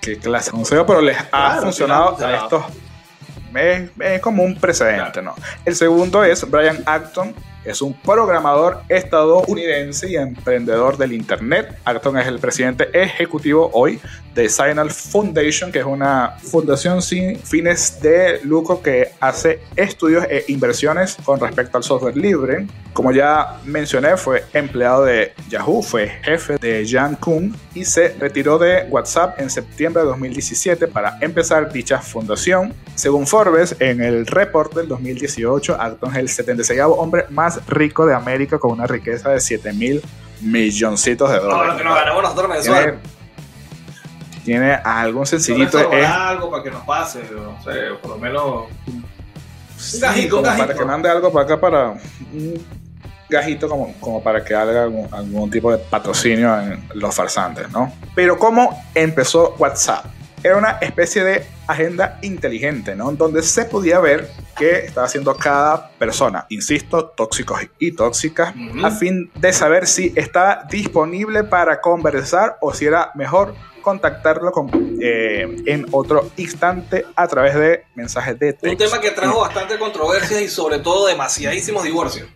Qué 0.00 0.18
clase 0.18 0.50
consejo, 0.50 0.86
pero 0.86 1.00
les 1.00 1.18
ha 1.18 1.24
Claro, 1.28 1.62
funcionado 1.62 2.16
sí, 2.18 2.24
a 2.24 2.36
estos. 2.36 2.64
Es, 3.54 3.90
es 3.98 4.20
como 4.20 4.42
un 4.42 4.56
precedente, 4.56 5.22
¿no? 5.22 5.34
El 5.64 5.74
segundo 5.74 6.22
es 6.22 6.48
Brian 6.50 6.82
Acton, 6.86 7.34
es 7.70 7.82
un 7.82 7.94
programador 7.94 8.82
estadounidense 8.88 10.10
y 10.10 10.16
emprendedor 10.16 10.96
del 10.96 11.12
Internet. 11.12 11.76
Acton 11.84 12.18
es 12.18 12.26
el 12.26 12.38
presidente 12.38 12.88
ejecutivo 12.92 13.70
hoy 13.72 14.00
de 14.34 14.48
Signal 14.48 14.90
Foundation, 14.90 15.72
que 15.72 15.80
es 15.80 15.84
una 15.84 16.36
fundación 16.40 17.02
sin 17.02 17.38
fines 17.38 18.00
de 18.00 18.40
lucro 18.44 18.80
que 18.80 19.10
hace 19.20 19.60
estudios 19.74 20.24
e 20.30 20.44
inversiones 20.48 21.16
con 21.24 21.40
respecto 21.40 21.76
al 21.76 21.82
software 21.82 22.16
libre. 22.16 22.66
Como 22.92 23.12
ya 23.12 23.58
mencioné, 23.64 24.16
fue 24.16 24.44
empleado 24.52 25.04
de 25.04 25.32
Yahoo, 25.48 25.82
fue 25.82 26.08
jefe 26.22 26.56
de 26.58 26.86
Jan 26.88 27.16
Kuhn 27.16 27.54
y 27.74 27.84
se 27.84 28.08
retiró 28.18 28.58
de 28.58 28.86
WhatsApp 28.90 29.40
en 29.40 29.50
septiembre 29.50 30.02
de 30.02 30.08
2017 30.08 30.86
para 30.88 31.18
empezar 31.20 31.72
dicha 31.72 32.00
fundación. 32.00 32.74
Según 32.94 33.26
Forbes, 33.26 33.76
en 33.78 34.00
el 34.02 34.26
report 34.26 34.74
del 34.74 34.88
2018, 34.88 35.80
Acton 35.80 36.10
es 36.12 36.18
el 36.18 36.28
76 36.28 36.80
hombre 36.86 37.24
más 37.30 37.57
más 37.58 37.66
rico 37.66 38.06
de 38.06 38.14
América 38.14 38.58
con 38.58 38.72
una 38.72 38.86
riqueza 38.86 39.30
de 39.30 39.40
7 39.40 39.72
mil 39.72 40.02
milloncitos 40.40 41.30
de 41.30 41.38
dólares. 41.38 41.60
Ahora 41.60 41.76
que 41.76 41.84
nos 41.84 41.94
ganamos 41.94 42.22
nosotros 42.22 42.48
mensual. 42.48 42.84
Tiene, 42.84 42.98
tiene 44.44 44.72
algo 44.72 45.26
sencillito. 45.26 45.92
Es, 45.92 46.06
algo 46.06 46.50
para 46.50 46.62
que 46.62 46.70
nos 46.70 46.84
pase, 46.84 47.22
no 47.34 47.62
sé, 47.62 47.94
por 48.00 48.12
lo 48.12 48.18
menos 48.18 48.66
un 48.86 49.04
gajito, 50.00 50.38
un 50.38 50.42
como 50.42 50.42
para 50.42 50.56
gajito. 50.56 50.78
que 50.78 50.84
mande 50.84 51.08
algo 51.08 51.32
para 51.32 51.44
acá 51.44 51.60
para 51.60 51.88
un 52.32 52.66
gajito 53.28 53.68
como, 53.68 53.94
como 54.00 54.22
para 54.22 54.44
que 54.44 54.54
haga 54.54 54.84
algún, 54.84 55.08
algún 55.12 55.50
tipo 55.50 55.70
de 55.70 55.78
patrocinio 55.78 56.58
en 56.60 56.82
los 56.94 57.14
farsantes, 57.14 57.70
¿no? 57.70 57.92
Pero 58.14 58.38
¿cómo 58.38 58.82
empezó 58.94 59.54
WhatsApp? 59.58 60.17
Era 60.42 60.56
una 60.56 60.78
especie 60.80 61.24
de 61.24 61.46
agenda 61.66 62.18
inteligente, 62.22 62.94
¿no? 62.94 63.10
Donde 63.12 63.42
se 63.42 63.64
podía 63.64 63.98
ver 63.98 64.30
qué 64.56 64.84
estaba 64.86 65.06
haciendo 65.06 65.36
cada 65.36 65.90
persona, 65.98 66.46
insisto, 66.48 67.06
tóxicos 67.06 67.60
y 67.78 67.92
tóxicas, 67.92 68.54
a 68.82 68.90
fin 68.90 69.30
de 69.34 69.52
saber 69.52 69.86
si 69.86 70.12
está 70.16 70.66
disponible 70.70 71.44
para 71.44 71.80
conversar 71.80 72.56
o 72.60 72.72
si 72.72 72.86
era 72.86 73.10
mejor 73.14 73.54
contactarlo 73.82 74.52
con, 74.52 74.70
eh, 75.00 75.62
en 75.66 75.86
otro 75.92 76.30
instante 76.36 77.06
a 77.16 77.26
través 77.26 77.54
de 77.54 77.84
mensajes 77.94 78.38
de 78.38 78.52
texto. 78.52 78.68
Un 78.68 78.76
tema 78.76 79.00
que 79.00 79.10
trajo 79.10 79.40
bastante 79.40 79.78
controversias 79.78 80.42
y 80.42 80.48
sobre 80.48 80.78
todo 80.78 81.06
demasiadísimos 81.06 81.84
divorcios. 81.84 82.28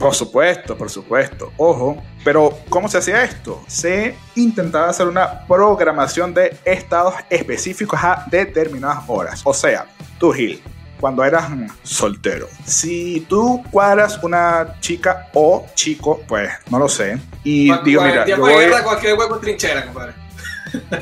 Por 0.00 0.14
supuesto, 0.14 0.78
por 0.78 0.88
supuesto. 0.88 1.52
Ojo, 1.58 2.02
pero 2.24 2.58
¿cómo 2.70 2.88
se 2.88 2.96
hacía 2.96 3.22
esto? 3.22 3.62
Se 3.68 4.16
intentaba 4.34 4.88
hacer 4.88 5.06
una 5.06 5.46
programación 5.46 6.32
de 6.32 6.56
estados 6.64 7.14
específicos 7.28 8.00
a 8.02 8.24
determinadas 8.30 9.04
horas. 9.08 9.42
O 9.44 9.52
sea, 9.52 9.84
tú, 10.18 10.32
Gil, 10.32 10.62
cuando 10.98 11.22
eras 11.22 11.50
soltero, 11.82 12.48
si 12.64 13.26
tú 13.28 13.62
cuadras 13.70 14.18
una 14.22 14.80
chica 14.80 15.28
o 15.34 15.66
chico, 15.74 16.22
pues 16.26 16.50
no 16.70 16.78
lo 16.78 16.88
sé, 16.88 17.18
y 17.44 17.70
digo, 17.84 18.02
en 18.02 18.10
mira, 18.10 18.26
yo 18.26 18.38
voy... 18.38 18.54
guerra, 18.54 18.82
cualquier 18.82 19.18
hueco 19.18 19.34
es 19.34 19.40
trinchera, 19.42 19.84
compadre. 19.84 20.14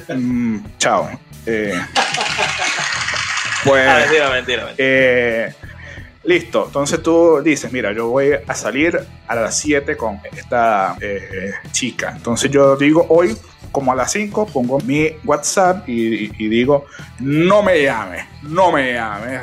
mm, 0.17 0.59
chao. 0.78 1.09
Eh, 1.47 1.73
pues... 3.64 3.88
Ah, 3.88 3.99
mentira, 4.00 4.31
mentira, 4.31 4.64
mentira. 4.64 4.75
Eh, 4.76 5.55
listo, 6.29 6.65
entonces 6.67 7.03
tú 7.03 7.41
dices, 7.43 7.73
mira, 7.73 7.93
yo 7.93 8.09
voy 8.09 8.33
a 8.47 8.55
salir 8.55 9.01
a 9.27 9.35
las 9.35 9.59
7 9.59 9.97
con 9.97 10.21
esta 10.37 10.97
eh, 11.01 11.53
chica. 11.73 12.13
Entonces 12.15 12.51
yo 12.51 12.77
digo, 12.77 13.07
hoy, 13.09 13.37
como 13.73 13.93
a 13.93 13.95
las 13.95 14.13
5, 14.13 14.47
pongo 14.47 14.79
mi 14.81 15.11
WhatsApp 15.25 15.89
y, 15.89 16.27
y- 16.27 16.33
y 16.39 16.49
digo, 16.49 16.85
no 17.21 17.63
me 17.63 17.83
llames, 17.83 18.25
no 18.43 18.71
me 18.73 18.93
llames. 18.93 19.41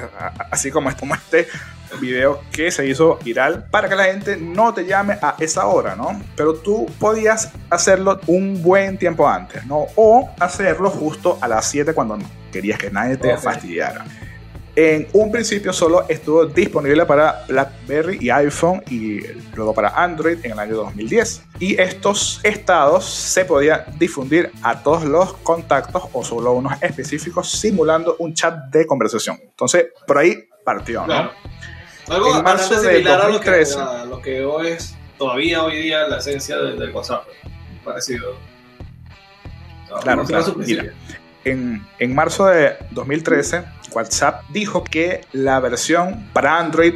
Así 0.51 0.69
como, 0.71 0.95
como 0.95 1.15
este 1.15 1.47
video 2.01 2.41
que 2.51 2.69
se 2.71 2.85
hizo 2.87 3.17
viral 3.23 3.65
para 3.71 3.87
que 3.87 3.95
la 3.95 4.05
gente 4.05 4.37
no 4.37 4.73
te 4.73 4.85
llame 4.85 5.13
a 5.21 5.35
esa 5.39 5.65
hora, 5.67 5.95
¿no? 5.95 6.21
Pero 6.35 6.53
tú 6.55 6.85
podías 6.99 7.51
hacerlo 7.69 8.19
un 8.27 8.61
buen 8.61 8.97
tiempo 8.97 9.27
antes, 9.29 9.65
¿no? 9.65 9.85
O 9.95 10.29
hacerlo 10.39 10.89
justo 10.89 11.37
a 11.41 11.47
las 11.47 11.65
7 11.69 11.93
cuando 11.93 12.17
querías 12.51 12.77
que 12.77 12.89
nadie 12.91 13.17
te 13.17 13.29
fastidiara. 13.37 14.05
En 14.77 15.07
un 15.13 15.31
principio 15.31 15.71
solo 15.71 16.05
estuvo 16.09 16.45
disponible 16.45 17.05
para 17.05 17.45
BlackBerry 17.47 18.17
y 18.19 18.29
iPhone 18.29 18.83
y 18.89 19.21
luego 19.55 19.73
para 19.73 19.89
Android 20.03 20.37
en 20.43 20.51
el 20.51 20.59
año 20.59 20.75
2010. 20.75 21.43
Y 21.59 21.79
estos 21.81 22.41
estados 22.43 23.05
se 23.05 23.45
podían 23.45 23.83
difundir 23.97 24.51
a 24.63 24.83
todos 24.83 25.05
los 25.05 25.33
contactos 25.35 26.03
o 26.11 26.25
solo 26.25 26.51
unos 26.51 26.73
específicos 26.81 27.49
simulando 27.51 28.17
un 28.19 28.33
chat 28.33 28.65
de 28.69 28.85
conversación. 28.85 29.39
Entonces, 29.41 29.85
por 30.05 30.17
ahí 30.17 30.43
partió, 30.65 31.01
¿no? 31.01 31.05
Claro. 31.07 31.31
Algo 32.09 32.35
En 32.37 32.43
marzo 32.43 32.73
a 32.73 32.77
lo, 32.77 32.89
que, 32.89 33.03
2013. 33.03 33.79
a 33.79 34.05
lo 34.05 34.21
que 34.21 34.43
hoy 34.43 34.67
es 34.67 34.93
todavía 35.17 35.63
hoy 35.63 35.77
día 35.83 36.05
la 36.07 36.17
esencia 36.17 36.57
de- 36.57 36.73
del 36.75 36.91
WhatsApp. 36.91 37.23
Parecido. 37.83 38.33
No, 39.89 39.95
Claro, 40.01 40.23
claro. 40.25 40.43
En, 41.45 41.85
en 41.99 42.15
marzo 42.15 42.47
de 42.47 42.75
2013, 42.91 43.63
WhatsApp 43.93 44.43
dijo 44.49 44.83
que 44.83 45.21
la 45.31 45.59
versión 45.59 46.29
para 46.33 46.57
Android 46.59 46.95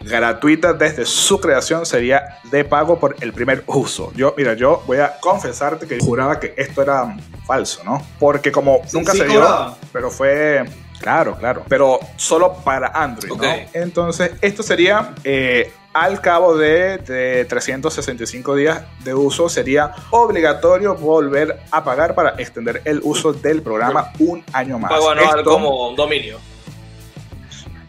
gratuita 0.00 0.72
desde 0.72 1.04
su 1.04 1.40
creación 1.40 1.84
sería 1.84 2.38
de 2.50 2.64
pago 2.64 2.98
por 2.98 3.16
el 3.20 3.32
primer 3.32 3.64
uso. 3.66 4.12
Yo, 4.14 4.34
mira, 4.36 4.54
yo 4.54 4.82
voy 4.86 4.98
a 4.98 5.18
confesarte 5.20 5.86
que 5.86 5.98
juraba 5.98 6.38
que 6.38 6.54
esto 6.56 6.82
era 6.82 7.16
falso, 7.46 7.82
¿no? 7.84 8.02
Porque 8.18 8.52
como 8.52 8.82
nunca 8.92 9.12
sí 9.12 9.18
se 9.18 9.26
dio, 9.26 9.76
pero 9.92 10.10
fue... 10.10 10.64
Claro, 11.00 11.36
claro. 11.36 11.64
Pero 11.68 12.00
solo 12.16 12.54
para 12.64 12.88
Android. 12.88 13.32
¿no? 13.32 13.42
Entonces, 13.72 14.32
esto 14.40 14.62
sería 14.62 15.14
eh, 15.24 15.72
al 15.92 16.20
cabo 16.20 16.56
de, 16.56 16.98
de 16.98 17.44
365 17.44 18.54
días 18.54 18.82
de 19.04 19.14
uso, 19.14 19.48
sería 19.48 19.92
obligatorio 20.10 20.94
volver 20.96 21.60
a 21.70 21.82
pagar 21.84 22.14
para 22.14 22.30
extender 22.38 22.82
el 22.84 23.00
uso 23.02 23.32
del 23.32 23.62
programa 23.62 24.12
un 24.18 24.44
año 24.52 24.78
más. 24.78 24.90
Pago 24.90 25.10
anual 25.10 25.38
Esto, 25.38 25.50
como 25.50 25.88
un 25.88 25.96
dominio. 25.96 26.38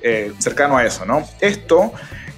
eh, 0.01 0.31
cercano 0.39 0.77
a 0.77 0.85
eso, 0.85 1.05
¿no? 1.05 1.27
Esto 1.41 1.91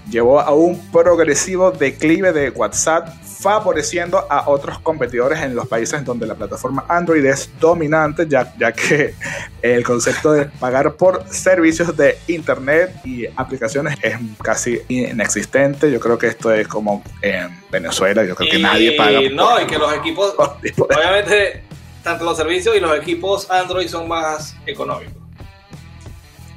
llevó 0.09 0.39
a 0.39 0.51
un 0.53 0.91
progresivo 0.91 1.71
declive 1.71 2.33
de 2.33 2.49
WhatsApp, 2.49 3.07
favoreciendo 3.41 4.25
a 4.29 4.48
otros 4.50 4.77
competidores 4.79 5.39
en 5.41 5.55
los 5.55 5.67
países 5.67 6.05
donde 6.05 6.27
la 6.27 6.36
plataforma 6.36 6.86
Android 6.88 7.25
es 7.25 7.50
dominante, 7.60 8.25
ya, 8.29 8.53
ya 8.60 8.71
que 8.71 9.15
el 9.63 9.83
concepto 9.83 10.31
de 10.33 10.45
pagar 10.45 10.93
por 10.93 11.25
servicios 11.27 11.98
de 11.98 12.17
Internet 12.27 12.91
y 13.03 13.25
aplicaciones 13.36 13.98
es 14.03 14.15
casi 14.43 14.79
inexistente. 14.88 15.91
Yo 15.91 16.00
creo 16.00 16.17
que 16.17 16.27
esto 16.27 16.53
es 16.53 16.67
como 16.67 17.03
en 17.21 17.50
Venezuela, 17.71 18.24
yo 18.24 18.36
creo 18.36 18.50
que 18.51 18.60
Y- 18.60 18.62
nadie 18.62 18.91
paga 18.95 19.19
por 19.21 19.31
No, 19.31 19.60
y 19.62 19.65
que 19.65 19.77
los 19.79 19.91
equipos, 19.95 20.36
obviamente, 20.77 21.63
tanto 22.03 22.24
los 22.24 22.38
servicios 22.38 22.75
y 22.75 22.79
los 22.79 22.95
equipos 22.98 23.50
Android 23.50 23.88
son 23.88 24.07
más 24.07 24.55
económicos. 24.67 25.15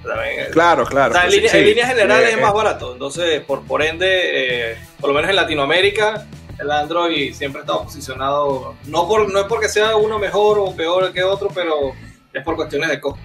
También, 0.03 0.50
Claro, 0.53 0.85
claro. 0.85 1.12
O 1.12 1.17
sea, 1.17 1.25
en, 1.25 1.31
sí, 1.31 1.49
sí. 1.49 1.61
líneas 1.64 1.88
generales 1.88 2.29
Eh, 2.29 2.33
es 2.35 2.41
más 2.41 2.53
barato. 2.53 2.93
Entonces, 2.93 3.41
por, 3.41 3.62
por 3.62 3.83
ende, 3.83 4.73
eh, 4.73 4.76
por 5.00 5.09
lo 5.09 5.14
menos 5.14 5.31
en 5.31 5.37
Latinoamérica, 5.37 6.26
el 6.59 6.71
Android 6.71 7.35
siempre 7.35 7.61
ha 7.61 7.63
estado 7.63 7.85
posicionado. 7.85 8.75
No, 8.87 9.09
por, 9.09 9.31
no 9.31 9.41
es 9.41 9.47
porque 9.47 9.69
sea 9.69 9.97
uno 9.97 10.19
mejor 10.19 10.59
o 10.59 10.75
peor 10.75 11.13
que 11.13 11.23
otro, 11.23 11.49
pero 11.55 11.93
es 12.33 12.43
por 12.43 12.57
cuestiones 12.57 12.91
de 12.91 13.01
costo. 13.01 13.21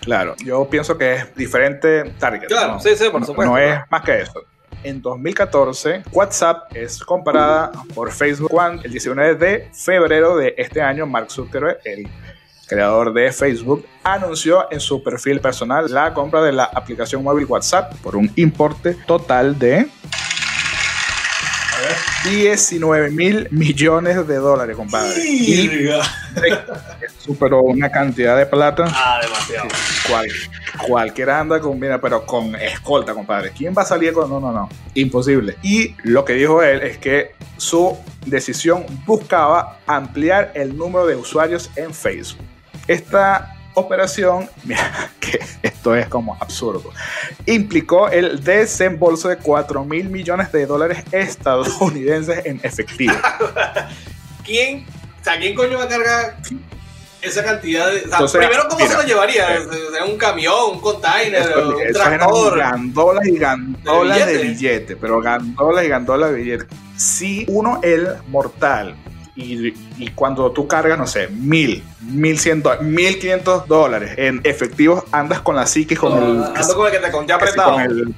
Claro, 0.00 0.34
yo 0.44 0.68
pienso 0.68 0.98
que 0.98 1.14
es 1.14 1.34
diferente 1.34 2.04
target. 2.18 2.48
Claro, 2.48 2.74
¿no? 2.74 2.80
sí, 2.80 2.90
sí, 2.96 3.08
por 3.10 3.24
supuesto. 3.24 3.52
No 3.52 3.58
es 3.58 3.78
más 3.90 4.02
que 4.02 4.20
eso. 4.20 4.42
En 4.82 5.02
2014, 5.02 6.04
WhatsApp 6.12 6.74
es 6.74 7.00
comparada 7.00 7.72
por 7.94 8.12
Facebook 8.12 8.50
cuando 8.50 8.82
el 8.84 8.92
19 8.92 9.34
de 9.34 9.70
febrero 9.72 10.36
de 10.36 10.54
este 10.56 10.80
año, 10.80 11.04
Mark 11.04 11.30
Zuckerberg, 11.30 11.80
el 11.84 12.08
creador 12.68 13.12
de 13.12 13.32
Facebook, 13.32 13.84
anunció 14.04 14.70
en 14.70 14.78
su 14.78 15.02
perfil 15.02 15.40
personal 15.40 15.92
la 15.92 16.14
compra 16.14 16.42
de 16.42 16.52
la 16.52 16.64
aplicación 16.64 17.24
móvil 17.24 17.46
WhatsApp 17.46 17.92
por 18.02 18.14
un 18.14 18.30
importe 18.36 18.94
total 19.06 19.58
de 19.58 19.88
19 22.24 23.10
mil 23.10 23.48
millones 23.50 24.26
de 24.26 24.36
dólares, 24.36 24.76
compadre. 24.76 25.22
Y 25.24 25.88
superó 27.18 27.62
una 27.62 27.90
cantidad 27.90 28.36
de 28.36 28.46
plata 28.46 28.84
Ah, 28.94 29.20
demasiado. 29.22 29.68
cual, 30.08 30.26
cualquiera 30.86 31.40
anda 31.40 31.60
con, 31.60 31.78
mira, 31.78 32.00
pero 32.00 32.24
con 32.24 32.54
escolta, 32.56 33.14
compadre. 33.14 33.52
¿Quién 33.56 33.74
va 33.76 33.82
a 33.82 33.86
salir 33.86 34.12
con.? 34.12 34.28
No, 34.30 34.40
no, 34.40 34.52
no. 34.52 34.68
Imposible. 34.94 35.56
Y 35.62 35.94
lo 36.04 36.24
que 36.24 36.34
dijo 36.34 36.62
él 36.62 36.82
es 36.82 36.98
que 36.98 37.32
su 37.56 37.96
decisión 38.26 38.84
buscaba 39.06 39.78
ampliar 39.86 40.52
el 40.54 40.76
número 40.76 41.06
de 41.06 41.16
usuarios 41.16 41.70
en 41.76 41.92
Facebook. 41.94 42.44
Esta 42.86 43.54
operación, 43.78 44.48
mira, 44.64 45.10
que 45.20 45.38
esto 45.62 45.94
es 45.94 46.06
como 46.08 46.36
absurdo, 46.40 46.90
implicó 47.46 48.08
el 48.08 48.42
desembolso 48.42 49.28
de 49.28 49.36
4 49.38 49.84
mil 49.84 50.08
millones 50.08 50.50
de 50.52 50.66
dólares 50.66 51.04
estadounidenses 51.12 52.44
en 52.46 52.60
efectivo. 52.62 53.14
¿Quién, 54.44 54.86
o 55.20 55.24
sea, 55.24 55.38
¿quién 55.38 55.54
coño 55.54 55.78
va 55.78 55.84
a 55.84 55.88
cargar 55.88 56.36
esa 57.20 57.42
cantidad 57.44 57.86
de. 57.90 57.96
O 57.96 58.00
sea, 58.00 58.12
Entonces, 58.12 58.38
primero, 58.38 58.62
¿cómo 58.68 58.78
mira, 58.80 58.90
se 58.90 58.96
lo 59.02 59.02
llevaría? 59.08 59.56
eh, 59.56 59.60
¿En 60.02 60.10
un 60.12 60.16
camión, 60.18 60.54
un 60.72 60.80
container, 60.80 61.42
Eso- 61.42 61.68
un 61.76 61.92
tractor? 61.92 62.58
gandolas 62.58 63.26
y 63.26 63.38
gandolas 63.38 64.26
¿De 64.26 64.38
de 64.38 64.44
billete? 64.44 64.96
pero 64.96 65.20
gandolas 65.20 65.84
y 65.84 65.88
gandolas 65.88 66.30
de 66.30 66.36
billete. 66.36 66.66
Si 66.96 67.44
uno, 67.48 67.80
el 67.82 68.08
mortal, 68.28 68.94
y, 69.40 69.72
y 69.98 70.10
cuando 70.10 70.50
tú 70.50 70.66
cargas, 70.66 70.98
no 70.98 71.06
sé, 71.06 71.28
mil, 71.28 71.82
mil 72.00 72.38
cien, 72.38 72.62
mil 72.82 73.18
quinientos 73.20 73.68
dólares 73.68 74.14
en 74.16 74.40
efectivos, 74.42 75.04
andas 75.12 75.40
con 75.40 75.54
la 75.54 75.64
psique 75.66 75.96
con 75.96 76.12
el. 76.18 76.42
Ando 76.56 76.74
con 76.74 76.86
el 76.86 76.92
que 76.92 76.98
te 76.98 77.10
conté 77.12 77.32
apretado. 77.32 77.72
con 77.74 77.82
el- 77.82 78.14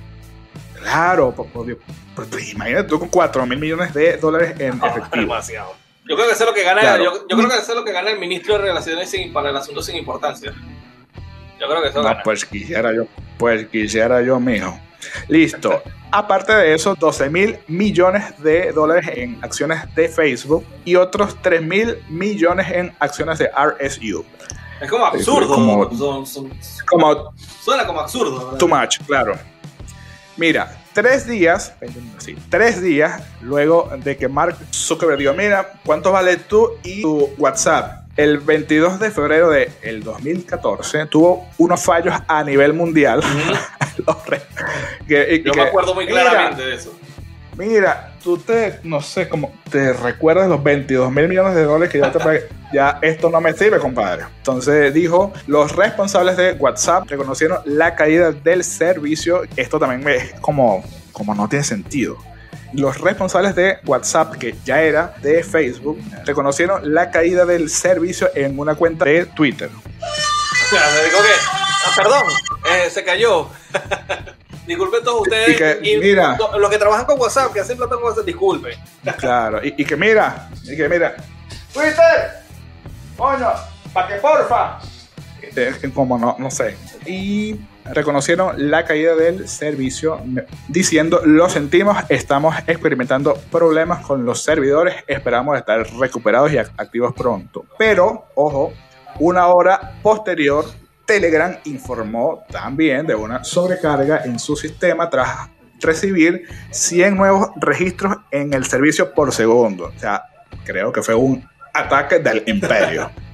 Claro, 0.83 1.33
por, 1.33 1.47
por 1.49 1.67
Dios. 1.67 1.79
Pues, 2.15 2.53
imagínate 2.55 2.89
tú 2.89 2.99
con 2.99 3.09
4 3.09 3.45
mil 3.47 3.59
millones 3.59 3.93
de 3.93 4.17
dólares 4.17 4.55
en 4.59 4.79
Ah, 4.83 4.89
efectivo. 4.89 5.23
demasiado. 5.25 5.75
Yo 6.09 6.17
creo 6.17 6.27
que 6.27 6.33
eso 6.33 6.45
es 6.45 6.49
lo 6.51 6.55
que 6.55 6.65
gana, 6.65 6.81
Claro. 6.81 7.05
yo, 7.05 7.13
yo 7.29 7.37
creo 7.37 7.49
que 7.51 7.57
eso 7.57 7.73
es 7.73 7.79
lo 7.79 7.85
que 7.85 7.93
gana 7.93 8.11
el 8.11 8.19
ministro 8.19 8.55
de 8.55 8.61
Relaciones 8.63 9.11
sin, 9.11 9.31
para 9.33 9.51
el 9.51 9.57
asunto 9.57 9.83
sin 9.83 9.97
importancia. 9.97 10.53
Yo 11.61 11.69
creo 11.69 11.83
que 11.83 11.89
eso 11.89 11.99
No, 11.99 12.09
gana. 12.09 12.23
pues 12.25 12.45
quisiera 12.47 12.95
yo, 12.95 13.05
pues 13.39 13.67
quisiera 13.69 14.23
yo, 14.23 14.41
mijo. 14.41 14.79
Listo. 15.29 15.83
Aparte 16.13 16.53
de 16.55 16.75
eso, 16.75 16.95
12 16.95 17.31
mil 17.31 17.59
millones 17.69 18.25
de 18.43 18.73
dólares 18.73 19.09
en 19.15 19.39
acciones 19.43 19.83
de 19.95 20.09
Facebook 20.09 20.65
y 20.85 20.97
otros 20.97 21.37
3 21.41 21.63
mil 21.63 21.99
millones 22.09 22.67
en 22.71 22.93
acciones 22.99 23.39
de 23.39 23.49
RSU. 23.57 24.25
Es 24.81 24.91
como 24.91 25.05
absurdo. 25.05 25.55
Como- 25.55 25.97
son- 25.97 26.27
son- 26.27 26.51
Como 26.87 27.33
suena 27.63 27.87
como 27.87 28.01
absurdo. 28.01 28.45
¿verdad? 28.47 28.59
too 28.59 28.67
much, 28.69 28.99
claro. 29.07 29.39
Mira, 30.37 30.75
tres 30.95 31.27
días, 31.27 31.75
sí, 32.19 32.35
tres 32.49 32.81
días 32.81 33.23
luego 33.43 33.91
de 33.99 34.17
que 34.17 34.27
Mark 34.27 34.57
Zuckerberg 34.73 35.19
dijo, 35.19 35.35
mira, 35.35 35.75
¿cuánto 35.85 36.11
vale 36.13 36.37
tú 36.39 36.71
y 36.83 37.03
tu 37.03 37.31
WhatsApp? 37.37 38.00
El 38.17 38.39
22 38.39 38.99
de 39.01 39.11
febrero 39.11 39.51
del 39.51 39.69
el 39.83 40.03
2014 40.03 41.07
tuvo 41.07 41.49
unos 41.59 41.83
fallos 41.83 42.15
a 42.27 42.43
nivel 42.45 42.73
mundial. 42.75 43.23
Que- 45.07 45.35
y 45.35 45.43
Yo 45.43 45.53
que, 45.53 45.61
me 45.61 45.67
acuerdo 45.69 45.95
muy 45.95 46.07
mira, 46.07 46.23
claramente 46.23 46.65
de 46.65 46.75
eso. 46.75 46.95
Mira, 47.57 48.15
tú 48.23 48.39
te, 48.39 48.81
no 48.85 49.03
sé, 49.03 49.29
como 49.29 49.53
te 49.71 49.93
recuerdas 49.93 50.49
los 50.49 50.63
22 50.63 51.13
mil 51.13 51.29
millones 51.29 51.55
de 51.55 51.65
dólares 51.65 51.91
que 51.93 51.99
ya 51.99 52.11
te 52.11 52.19
pagué? 52.25 52.49
Ya 52.73 52.99
esto 53.03 53.29
no 53.29 53.41
me 53.41 53.53
sirve, 53.53 53.79
compadre. 53.79 54.25
Entonces 54.39 54.95
dijo, 54.95 55.33
los 55.47 55.75
responsables 55.77 56.37
de 56.37 56.53
WhatsApp 56.53 57.09
reconocieron 57.11 57.59
la 57.67 57.95
caída 57.95 58.33
del 58.33 58.65
servicio. 58.65 59.43
Esto 59.57 59.79
también 59.79 60.03
me- 60.03 60.17
es 60.17 60.33
como, 60.41 60.83
como 61.13 61.35
no 61.35 61.49
tiene 61.49 61.65
sentido. 61.65 62.17
Los 62.73 63.01
responsables 63.01 63.55
de 63.55 63.79
WhatsApp, 63.85 64.37
que 64.37 64.55
ya 64.65 64.83
era 64.83 65.15
de 65.23 65.43
Facebook, 65.43 65.99
reconocieron 66.25 66.95
la 66.95 67.11
caída 67.11 67.45
del 67.45 67.69
servicio 67.69 68.31
en 68.35 68.59
una 68.59 68.75
cuenta 68.75 69.05
de 69.05 69.27
Twitter. 69.27 69.71
Mira, 70.71 70.85
me 70.95 71.05
dijo 71.05 71.23
que. 71.23 71.35
Ah, 71.43 71.93
perdón, 71.97 72.23
eh, 72.71 72.91
se 72.91 73.03
cayó. 73.03 73.49
Disculpen 74.67 75.03
todos 75.03 75.23
ustedes. 75.23 75.49
Y 75.51 75.57
que, 75.57 75.99
mira. 76.01 76.39
los 76.59 76.71
que 76.71 76.79
trabajan 76.79 77.05
con 77.07 77.19
WhatsApp, 77.19 77.53
que 77.53 77.61
hacen 77.61 77.77
plata 77.77 77.97
con 77.97 78.05
WhatsApp, 78.05 78.25
disculpen. 78.25 78.79
Claro, 79.19 79.65
y, 79.65 79.75
y 79.77 79.85
que 79.85 79.97
mira, 79.97 80.49
y 80.63 80.77
que 80.77 80.89
mira, 80.89 81.17
Twitter, 81.73 82.45
coño, 83.17 83.51
pa' 83.93 84.07
que 84.07 84.15
porfa. 84.17 84.79
Eh, 85.43 85.91
como 85.93 86.19
no, 86.19 86.37
no 86.39 86.51
sé. 86.51 86.77
Y 87.07 87.57
reconocieron 87.85 88.71
la 88.71 88.85
caída 88.85 89.15
del 89.15 89.49
servicio 89.49 90.21
diciendo, 90.69 91.23
lo 91.25 91.49
sentimos, 91.49 91.97
estamos 92.09 92.55
experimentando 92.67 93.35
problemas 93.51 94.05
con 94.07 94.25
los 94.25 94.43
servidores, 94.43 94.97
esperamos 95.07 95.57
estar 95.59 95.85
recuperados 95.99 96.53
y 96.53 96.57
act- 96.57 96.73
activos 96.77 97.15
pronto. 97.15 97.65
Pero, 97.79 98.27
ojo, 98.35 98.73
una 99.19 99.47
hora 99.49 99.99
posterior, 100.03 100.65
Telegram 101.05 101.57
informó 101.65 102.45
también 102.51 103.07
de 103.07 103.15
una 103.15 103.43
sobrecarga 103.43 104.23
en 104.25 104.39
su 104.39 104.55
sistema 104.57 105.11
tras 105.11 105.49
recibir 105.81 106.45
100 106.71 107.17
nuevos 107.17 107.49
registros 107.57 108.17
en 108.31 108.53
el 108.55 108.65
servicio 108.67 109.13
por 109.15 109.33
segundo. 109.33 109.87
O 109.97 109.99
sea, 109.99 110.23
creo 110.65 110.93
que 110.93 111.03
fue 111.03 111.15
un 111.15 111.45
ataque 111.75 112.19
del 112.19 112.45
imperio. 112.47 113.11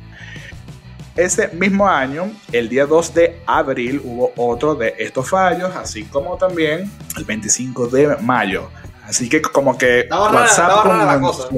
Ese 1.16 1.48
mismo 1.48 1.88
año, 1.88 2.30
el 2.52 2.68
día 2.68 2.84
2 2.86 3.14
de 3.14 3.40
abril, 3.46 4.00
hubo 4.04 4.32
otro 4.36 4.74
de 4.74 4.94
estos 4.98 5.28
fallos, 5.30 5.74
así 5.74 6.04
como 6.04 6.36
también 6.36 6.90
el 7.16 7.24
25 7.24 7.86
de 7.88 8.16
mayo. 8.18 8.68
Así 9.04 9.28
que 9.28 9.40
como 9.40 9.78
que 9.78 10.06
rara- 10.30 10.46
estaba 10.46 10.82
rara 10.84 11.04
la 11.06 11.20
cosa. 11.20 11.48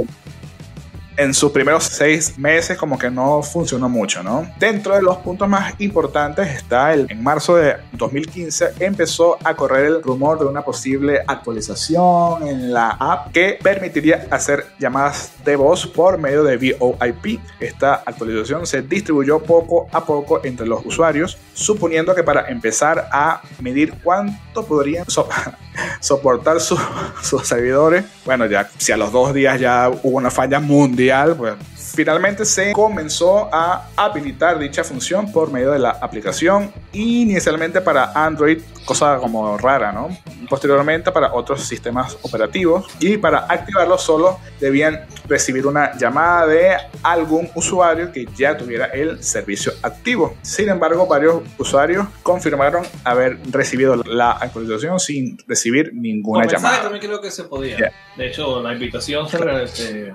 En 1.18 1.34
sus 1.34 1.50
primeros 1.52 1.84
seis 1.84 2.38
meses 2.38 2.78
como 2.78 2.98
que 2.98 3.10
no 3.10 3.42
funcionó 3.42 3.88
mucho, 3.88 4.22
¿no? 4.22 4.48
Dentro 4.58 4.94
de 4.94 5.02
los 5.02 5.18
puntos 5.18 5.48
más 5.48 5.74
importantes 5.80 6.48
está 6.48 6.94
el 6.94 7.06
en 7.10 7.22
marzo 7.22 7.56
de 7.56 7.76
2015 7.92 8.74
empezó 8.80 9.36
a 9.44 9.54
correr 9.54 9.86
el 9.86 10.02
rumor 10.02 10.38
de 10.38 10.46
una 10.46 10.62
posible 10.62 11.20
actualización 11.26 12.46
en 12.46 12.72
la 12.72 12.90
app 12.90 13.32
que 13.32 13.58
permitiría 13.62 14.26
hacer 14.30 14.66
llamadas 14.78 15.32
de 15.44 15.56
voz 15.56 15.86
por 15.86 16.18
medio 16.18 16.44
de 16.44 16.56
VoIP. 16.78 17.40
Esta 17.60 17.94
actualización 18.06 18.66
se 18.66 18.82
distribuyó 18.82 19.40
poco 19.40 19.88
a 19.92 20.04
poco 20.04 20.40
entre 20.44 20.66
los 20.66 20.84
usuarios, 20.86 21.36
suponiendo 21.54 22.14
que 22.14 22.22
para 22.22 22.48
empezar 22.48 23.08
a 23.12 23.42
medir 23.60 23.94
cuánto 24.02 24.64
podrían 24.64 25.04
so- 25.08 25.28
soportar 26.00 26.60
su- 26.60 26.78
sus 27.22 27.46
servidores, 27.46 28.04
bueno, 28.24 28.46
ya 28.46 28.68
si 28.78 28.92
a 28.92 28.96
los 28.96 29.12
dos 29.12 29.34
días 29.34 29.60
ya 29.60 29.88
hubo 30.02 30.16
una 30.18 30.30
falla 30.30 30.60
mundial, 30.60 31.07
pues 31.36 31.56
finalmente 31.98 32.44
se 32.44 32.72
comenzó 32.74 33.52
a 33.52 33.88
habilitar 33.96 34.56
dicha 34.56 34.84
función 34.84 35.32
por 35.32 35.50
medio 35.50 35.72
de 35.72 35.80
la 35.80 35.90
aplicación 35.90 36.72
inicialmente 36.92 37.80
para 37.80 38.12
Android, 38.12 38.60
cosa 38.84 39.16
como 39.16 39.58
rara, 39.58 39.90
¿no? 39.90 40.16
Posteriormente 40.48 41.10
para 41.10 41.34
otros 41.34 41.64
sistemas 41.64 42.16
operativos 42.22 42.86
y 43.00 43.16
para 43.16 43.40
activarlo 43.40 43.98
solo 43.98 44.38
debían 44.60 45.06
recibir 45.26 45.66
una 45.66 45.98
llamada 45.98 46.46
de 46.46 46.76
algún 47.02 47.50
usuario 47.56 48.12
que 48.12 48.26
ya 48.36 48.56
tuviera 48.56 48.86
el 48.86 49.20
servicio 49.20 49.72
activo. 49.82 50.36
Sin 50.42 50.68
embargo, 50.68 51.04
varios 51.08 51.42
usuarios 51.58 52.06
confirmaron 52.22 52.86
haber 53.02 53.38
recibido 53.50 53.96
la 53.96 54.30
actualización 54.30 55.00
sin 55.00 55.36
recibir 55.48 55.90
ninguna 55.94 56.44
Por 56.44 56.52
mensaje 56.52 56.62
llamada. 56.64 56.82
también 56.84 57.04
creo 57.04 57.20
que 57.20 57.32
se 57.32 57.42
podía. 57.42 57.76
Yeah. 57.76 57.92
De 58.16 58.28
hecho, 58.28 58.62
la 58.62 58.72
invitación 58.72 59.28
se, 59.28 59.68
se 59.68 60.12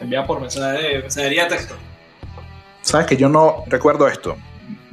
envía 0.00 0.24
por 0.26 0.40
mensaje, 0.40 0.98
mensajería 0.98 1.23
de 1.28 1.48
texto. 1.48 1.74
Sabes 2.82 3.06
que 3.06 3.16
yo 3.16 3.28
no 3.28 3.64
recuerdo 3.66 4.06
esto. 4.08 4.36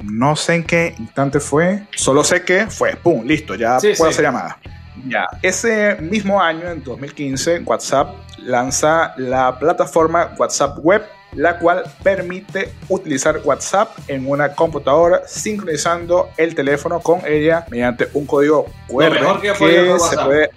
No 0.02 0.34
sé 0.34 0.54
en 0.56 0.64
qué 0.64 0.94
instante 0.98 1.38
fue. 1.40 1.82
Solo 1.94 2.24
sé 2.24 2.42
que 2.42 2.66
fue. 2.66 2.96
¡Pum! 2.96 3.24
Listo. 3.24 3.54
Ya 3.54 3.78
Sí, 3.78 3.92
puedo 3.96 4.10
sí. 4.10 4.14
hacer 4.14 4.24
llamada. 4.24 4.58
Ya. 5.06 5.26
Ese 5.42 5.96
mismo 6.00 6.40
año, 6.42 6.68
en 6.70 6.82
2015, 6.82 7.60
WhatsApp 7.60 8.14
lanza 8.38 9.14
la 9.16 9.58
plataforma 9.58 10.34
WhatsApp 10.38 10.78
Web, 10.82 11.02
la 11.34 11.58
cual 11.58 11.82
permite 12.02 12.72
utilizar 12.88 13.40
WhatsApp 13.44 13.90
en 14.08 14.28
una 14.28 14.52
computadora 14.54 15.22
sincronizando 15.26 16.30
el 16.36 16.54
teléfono 16.54 17.00
con 17.00 17.20
ella 17.26 17.64
mediante 17.70 18.08
un 18.12 18.26
código 18.26 18.66
QR 18.88 19.40
que 19.40 19.50
hacer 19.50 20.00
se 20.00 20.16
puede. 20.18 20.50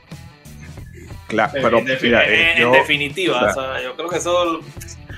Claro, 1.28 1.52
pero 1.54 1.78
en, 1.80 1.86
mira, 2.02 2.26
en- 2.28 2.34
eh, 2.34 2.52
en 2.54 2.62
yo- 2.62 2.72
definitiva, 2.72 3.36
o 3.36 3.38
o 3.38 3.54
sea, 3.54 3.54
sea, 3.54 3.82
yo 3.84 3.96
creo 3.96 4.10
que 4.10 4.18
eso 4.18 4.60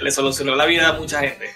le 0.02 0.12
solucionó 0.12 0.56
la 0.56 0.66
vida 0.66 0.90
a 0.90 0.94
mucha 0.94 1.20
gente. 1.22 1.52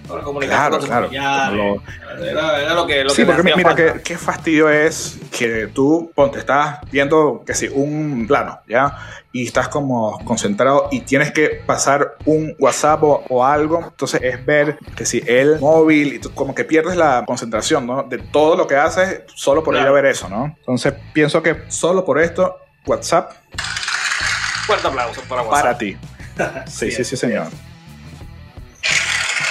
Claro, 0.08 0.80
claro, 0.80 1.08
familiares. 1.08 1.82
Era, 2.22 2.62
era 2.62 2.74
lo 2.74 2.86
que, 2.86 3.04
lo 3.04 3.10
Sí, 3.10 3.24
que 3.24 3.26
porque 3.26 3.56
mira, 3.56 3.76
qué, 3.76 4.02
qué 4.04 4.18
fastidio 4.18 4.70
es 4.70 5.18
que 5.32 5.68
tú, 5.68 6.12
ponte, 6.13 6.39
estás 6.39 6.80
viendo, 6.92 7.44
que 7.46 7.54
sí, 7.54 7.70
un 7.74 8.26
plano, 8.28 8.60
¿ya? 8.68 8.98
Y 9.32 9.48
estás 9.48 9.68
como 9.70 10.24
concentrado 10.26 10.89
y 10.92 11.02
tienes 11.02 11.32
que 11.32 11.62
pasar 11.66 12.16
un 12.26 12.56
WhatsApp 12.60 13.04
o, 13.04 13.24
o 13.30 13.44
algo. 13.44 13.80
Entonces 13.84 14.22
es 14.24 14.46
ver 14.46 14.78
que 14.96 15.06
si 15.06 15.24
el 15.26 15.60
móvil, 15.60 16.13
y 16.13 16.20
tú 16.20 16.32
como 16.34 16.54
que 16.54 16.63
pierdes 16.66 16.96
la 16.96 17.24
concentración, 17.26 17.88
¿no? 17.88 18.04
De 18.04 18.20
todo 18.20 18.56
lo 18.56 18.68
que 18.68 18.76
haces 18.76 19.22
solo 19.34 19.63
por 19.63 19.74
ir 19.74 19.80
a 19.80 19.84
Claro. 19.84 19.96
ver 19.96 20.06
eso, 20.06 20.30
¿no? 20.30 20.56
Entonces 20.60 20.94
pienso 21.13 21.42
que 21.42 21.63
solo 21.70 22.06
por 22.06 22.20
esto, 22.22 22.58
WhatsApp 22.86 23.32
Fuerte 24.68 24.88
aplauso 24.88 25.22
para 25.28 25.42
WhatsApp. 25.42 25.62
para 25.63 25.78
ti. 25.78 25.98
Sí, 26.68 26.92
sí, 26.92 27.04
sí, 27.04 27.16
señor. 27.18 27.48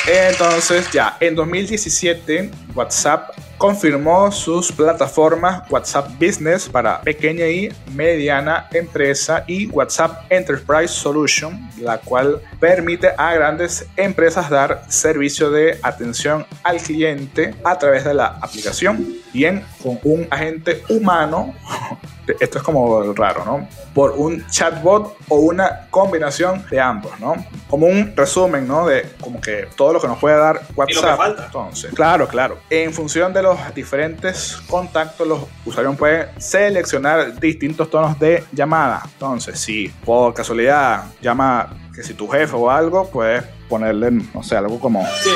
Entonces, 0.06 0.90
ya, 0.90 1.16
en 1.20 1.36
2017, 1.36 2.50
WhatsApp 2.74 3.36
confirmó 3.62 4.32
sus 4.32 4.72
plataformas 4.72 5.70
WhatsApp 5.70 6.08
Business 6.18 6.68
para 6.68 7.00
pequeña 7.00 7.46
y 7.46 7.72
mediana 7.94 8.66
empresa 8.72 9.44
y 9.46 9.68
WhatsApp 9.68 10.24
Enterprise 10.30 10.88
Solution, 10.88 11.70
la 11.78 11.98
cual 11.98 12.42
permite 12.58 13.12
a 13.16 13.32
grandes 13.34 13.86
empresas 13.96 14.50
dar 14.50 14.82
servicio 14.88 15.52
de 15.52 15.78
atención 15.84 16.44
al 16.64 16.78
cliente 16.78 17.54
a 17.62 17.78
través 17.78 18.02
de 18.02 18.14
la 18.14 18.36
aplicación, 18.42 19.14
bien 19.32 19.64
con 19.80 20.00
un 20.02 20.26
agente 20.28 20.82
humano 20.88 21.54
esto 22.40 22.58
es 22.58 22.64
como 22.64 23.12
raro, 23.14 23.44
¿no? 23.44 23.68
Por 23.94 24.12
un 24.12 24.46
chatbot 24.48 25.16
o 25.28 25.36
una 25.36 25.86
combinación 25.90 26.64
de 26.70 26.80
ambos, 26.80 27.18
¿no? 27.20 27.34
Como 27.68 27.86
un 27.86 28.14
resumen, 28.16 28.66
¿no? 28.66 28.86
De 28.86 29.10
como 29.20 29.40
que 29.40 29.68
todo 29.76 29.92
lo 29.92 30.00
que 30.00 30.08
nos 30.08 30.18
puede 30.18 30.36
dar 30.36 30.62
WhatsApp. 30.74 31.16
falta. 31.16 31.46
Entonces, 31.46 31.92
claro, 31.94 32.28
claro. 32.28 32.58
En 32.70 32.92
función 32.92 33.32
de 33.32 33.42
los 33.42 33.51
diferentes 33.74 34.56
contactos, 34.68 35.26
los 35.26 35.40
usuarios 35.64 35.96
pueden 35.96 36.28
seleccionar 36.40 37.38
distintos 37.40 37.88
tonos 37.90 38.18
de 38.18 38.44
llamada. 38.52 39.02
Entonces, 39.04 39.58
si 39.60 39.88
por 40.04 40.34
casualidad 40.34 41.04
llama 41.20 41.68
que 41.94 42.02
si 42.02 42.14
tu 42.14 42.28
jefe 42.28 42.54
o 42.56 42.70
algo, 42.70 43.08
puedes 43.10 43.44
ponerle, 43.68 44.10
no 44.10 44.42
sé, 44.42 44.56
algo 44.56 44.78
como... 44.80 45.06
Sí. 45.22 45.30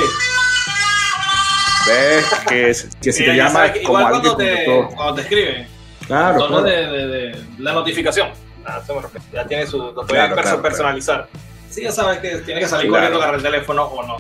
¿Ves? 1.87 2.25
Que, 2.49 2.77
que 3.01 3.13
si 3.13 3.23
Mira, 3.23 3.33
te 3.33 3.39
llama 3.39 3.73
como 3.73 3.83
igual 3.83 4.05
alguien 4.07 4.23
cuando 4.23 4.37
te, 4.37 4.65
con 4.65 4.89
tu- 4.89 4.95
cuando 4.97 5.15
te 5.15 5.21
escriben, 5.23 5.69
Claro, 6.07 6.39
tono 6.39 6.63
claro. 6.63 6.63
de, 6.65 6.87
de- 6.87 7.07
de 7.07 7.45
la 7.59 7.73
notificación. 7.73 8.29
Ah. 8.65 8.81
Ya 9.33 9.47
tiene 9.47 9.67
su. 9.67 9.79
Lo 9.79 10.05
Claro, 10.07 10.35
claro, 10.35 10.61
personalizar. 10.63 11.29
Sí, 11.71 11.83
ya 11.83 11.93
sabes 11.93 12.19
que 12.19 12.39
tiene 12.39 12.61
que 12.61 12.67
salir 12.69 12.89
Claro. 12.89 13.03
corriendo, 13.05 13.19
agarrar 13.19 13.37
el 13.37 13.43
teléfono 13.43 13.85
o 13.85 14.05
no. 14.07 14.17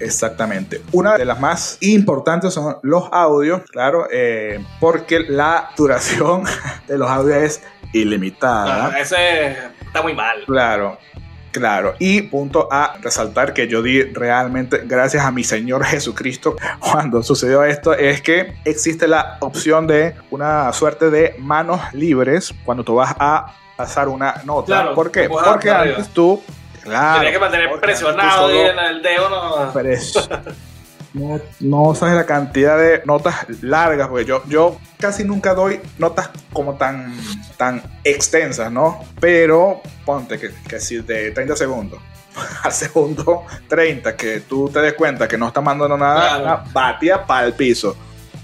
Exactamente. 0.00 0.82
Una 0.92 1.16
de 1.16 1.24
las 1.24 1.40
más 1.40 1.78
importantes 1.80 2.54
son 2.54 2.76
los 2.82 3.08
audios, 3.12 3.62
claro, 3.70 4.06
eh, 4.12 4.64
porque 4.80 5.20
la 5.20 5.70
duración 5.76 6.44
de 6.88 6.98
los 6.98 7.10
audios 7.10 7.36
es 7.36 7.62
ilimitada. 7.92 8.92
Ah, 8.92 9.00
ese 9.00 9.56
está 9.80 10.02
muy 10.02 10.14
mal. 10.14 10.44
Claro, 10.46 10.98
claro. 11.52 11.94
Y 11.98 12.22
punto 12.22 12.68
a 12.70 12.96
resaltar 13.00 13.54
que 13.54 13.68
yo 13.68 13.82
di 13.82 14.02
realmente 14.02 14.82
gracias 14.84 15.24
a 15.24 15.30
mi 15.30 15.44
Señor 15.44 15.84
Jesucristo 15.84 16.56
cuando 16.80 17.22
sucedió 17.22 17.64
esto 17.64 17.94
es 17.94 18.20
que 18.20 18.56
existe 18.64 19.08
la 19.08 19.38
opción 19.40 19.86
de 19.86 20.14
una 20.30 20.72
suerte 20.72 21.10
de 21.10 21.34
manos 21.38 21.80
libres 21.92 22.54
cuando 22.64 22.84
tú 22.84 22.96
vas 22.96 23.14
a 23.18 23.54
pasar 23.76 24.08
una 24.08 24.42
nota. 24.44 24.66
Claro, 24.66 24.94
¿Por 24.94 25.10
qué? 25.10 25.28
Porque 25.28 25.70
antes 25.70 25.72
arriba. 25.72 26.08
tú... 26.12 26.42
Claro, 26.86 27.20
Tienes 27.20 27.32
que 27.34 27.40
mantener 27.40 27.80
presionado 27.80 28.48
solo- 28.48 28.70
en 28.70 28.78
el 28.78 29.02
dedo. 29.02 29.28
No. 29.28 29.72
no, 31.14 31.40
no 31.60 31.94
sabes 31.94 32.14
la 32.14 32.26
cantidad 32.26 32.78
de 32.78 33.02
notas 33.04 33.46
largas, 33.62 34.08
porque 34.08 34.24
yo, 34.24 34.42
yo 34.48 34.78
casi 34.98 35.24
nunca 35.24 35.54
doy 35.54 35.80
notas 35.98 36.30
como 36.52 36.74
tan, 36.76 37.14
tan 37.56 37.82
extensas, 38.04 38.70
¿no? 38.70 39.04
Pero 39.20 39.80
ponte 40.04 40.38
que, 40.38 40.50
que 40.68 40.78
si 40.80 40.98
de 40.98 41.30
30 41.30 41.56
segundos 41.56 42.00
al 42.62 42.72
segundo 42.72 43.44
30, 43.68 44.14
que 44.16 44.40
tú 44.40 44.68
te 44.68 44.80
des 44.80 44.92
cuenta 44.94 45.26
que 45.26 45.38
no 45.38 45.48
está 45.48 45.60
mandando 45.60 45.96
nada, 45.96 46.62
Claro. 46.72 47.24
para 47.26 47.46
el 47.46 47.54
piso. 47.54 47.96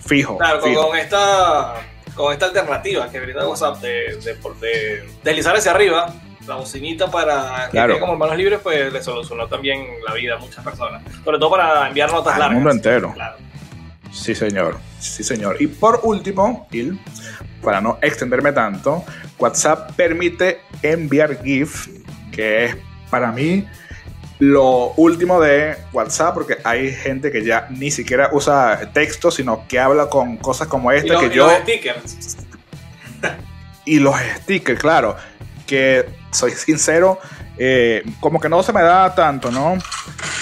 Fijo. 0.06 0.36
Claro, 0.38 0.60
fijo. 0.62 0.88
con 0.88 0.98
esta 0.98 1.74
con 2.14 2.30
esta 2.32 2.46
alternativa 2.46 3.08
que 3.10 3.20
brinda 3.20 3.46
WhatsApp 3.48 3.78
de, 3.80 4.18
de, 4.22 4.34
de 4.60 5.08
deslizar 5.24 5.56
hacia 5.56 5.70
arriba 5.70 6.12
la 6.46 6.56
bocinita 6.56 7.10
para 7.10 7.66
que 7.66 7.70
Claro. 7.72 8.00
como 8.00 8.16
manos 8.16 8.36
libres, 8.36 8.60
pues 8.62 8.92
le 8.92 9.02
solucionó 9.02 9.46
también 9.46 9.86
la 10.06 10.14
vida 10.14 10.34
a 10.34 10.38
muchas 10.38 10.64
personas. 10.64 11.02
Sobre 11.24 11.38
todo 11.38 11.50
para 11.50 11.88
enviar 11.88 12.10
notas 12.10 12.34
Al 12.34 12.40
largas. 12.40 12.54
mundo 12.56 12.70
entero. 12.70 13.12
Claro. 13.14 13.36
Sí, 14.12 14.34
señor. 14.34 14.78
Sí, 14.98 15.22
señor. 15.24 15.56
Y 15.60 15.66
por 15.68 16.00
último, 16.02 16.66
Il, 16.72 16.98
para 17.62 17.80
no 17.80 17.98
extenderme 18.02 18.52
tanto, 18.52 19.04
WhatsApp 19.38 19.92
permite 19.96 20.60
enviar 20.82 21.42
GIF, 21.42 21.88
que 22.30 22.64
es 22.66 22.76
para 23.10 23.32
mí 23.32 23.66
lo 24.38 24.88
último 24.96 25.40
de 25.40 25.76
WhatsApp, 25.92 26.34
porque 26.34 26.58
hay 26.64 26.92
gente 26.92 27.30
que 27.30 27.44
ya 27.44 27.68
ni 27.70 27.90
siquiera 27.92 28.30
usa 28.32 28.90
texto, 28.92 29.30
sino 29.30 29.66
que 29.68 29.78
habla 29.78 30.08
con 30.10 30.36
cosas 30.36 30.66
como 30.66 30.92
Y, 30.92 30.96
esta 30.96 31.12
los- 31.14 31.22
que 31.22 31.28
y 31.28 31.30
yo... 31.30 31.46
los 31.46 31.58
stickers. 31.60 32.36
Y 33.84 33.98
los 33.98 34.14
stickers, 34.36 34.78
claro, 34.80 35.16
que 35.66 36.06
soy 36.30 36.50
sincero, 36.52 37.18
eh, 37.58 38.02
como 38.20 38.40
que 38.40 38.48
no 38.48 38.62
se 38.62 38.72
me 38.72 38.82
da 38.82 39.14
tanto, 39.14 39.50
¿no? 39.50 39.76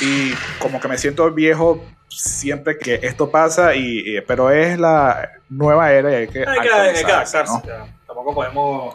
Y 0.01 0.33
como 0.59 0.81
que 0.81 0.89
me 0.89 0.97
siento 0.99 1.31
viejo 1.31 1.85
siempre 2.09 2.79
que 2.79 3.01
esto 3.03 3.31
pasa, 3.31 3.75
y, 3.75 4.17
y- 4.17 4.21
pero 4.23 4.51
es 4.51 4.79
la 4.79 5.31
nueva 5.49 5.93
era 5.93 6.11
y 6.11 6.15
hay 6.15 6.29
que... 6.29 6.39
Hay 6.41 6.45
que, 6.45 6.51
hay 6.73 6.93
que 7.05 7.13
actualizarse, 7.13 7.37
adaptarse. 7.55 7.91
Tampoco 8.07 8.35
podemos 8.35 8.95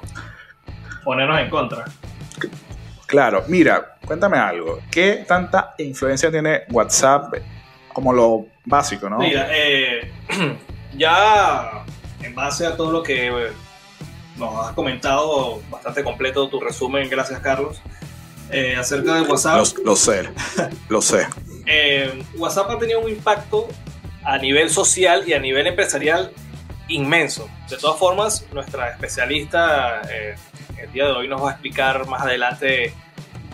ponernos 1.03 1.39
en 1.39 1.49
contra. 1.49 1.85
Claro, 3.07 3.43
mira, 3.47 3.95
cuéntame 4.05 4.38
algo. 4.38 4.79
¿Qué 4.91 5.23
tanta 5.27 5.75
influencia 5.77 6.31
tiene 6.31 6.63
WhatsApp 6.71 7.35
como 7.93 8.11
lo 8.11 8.47
básico, 8.65 9.09
no? 9.09 9.19
Mira, 9.19 9.47
eh, 9.51 10.11
ya 10.97 11.83
en 12.21 12.33
base 12.35 12.65
a 12.65 12.75
todo 12.75 12.91
lo 12.91 13.03
que 13.03 13.27
eh, 13.27 13.51
nos 14.38 14.67
has 14.67 14.74
comentado, 14.74 15.62
bastante 15.69 16.04
completo 16.04 16.48
tu 16.50 16.60
resumen, 16.60 17.10
gracias 17.10 17.39
Carlos, 17.39 17.82
eh, 18.52 18.76
acerca 18.76 19.15
de 19.15 19.21
WhatsApp. 19.21 19.58
Lo, 19.78 19.84
lo 19.84 19.95
sé, 19.95 20.30
lo 20.89 21.02
sé. 21.02 21.28
Eh, 21.67 22.24
WhatsApp 22.38 22.69
ha 22.69 22.78
tenido 22.78 23.00
un 23.00 23.10
impacto 23.10 23.67
a 24.24 24.38
nivel 24.38 24.69
social 24.69 25.28
y 25.28 25.34
a 25.34 25.39
nivel 25.39 25.65
empresarial 25.65 26.32
inmenso. 26.88 27.50
De 27.69 27.78
todas 27.78 27.98
formas, 27.98 28.45
nuestra 28.52 28.91
especialista 28.91 30.02
eh, 30.12 30.36
el 30.78 30.91
día 30.91 31.06
de 31.06 31.12
hoy 31.12 31.28
nos 31.28 31.41
va 31.41 31.50
a 31.50 31.52
explicar 31.54 32.06
más 32.08 32.21
adelante 32.21 32.93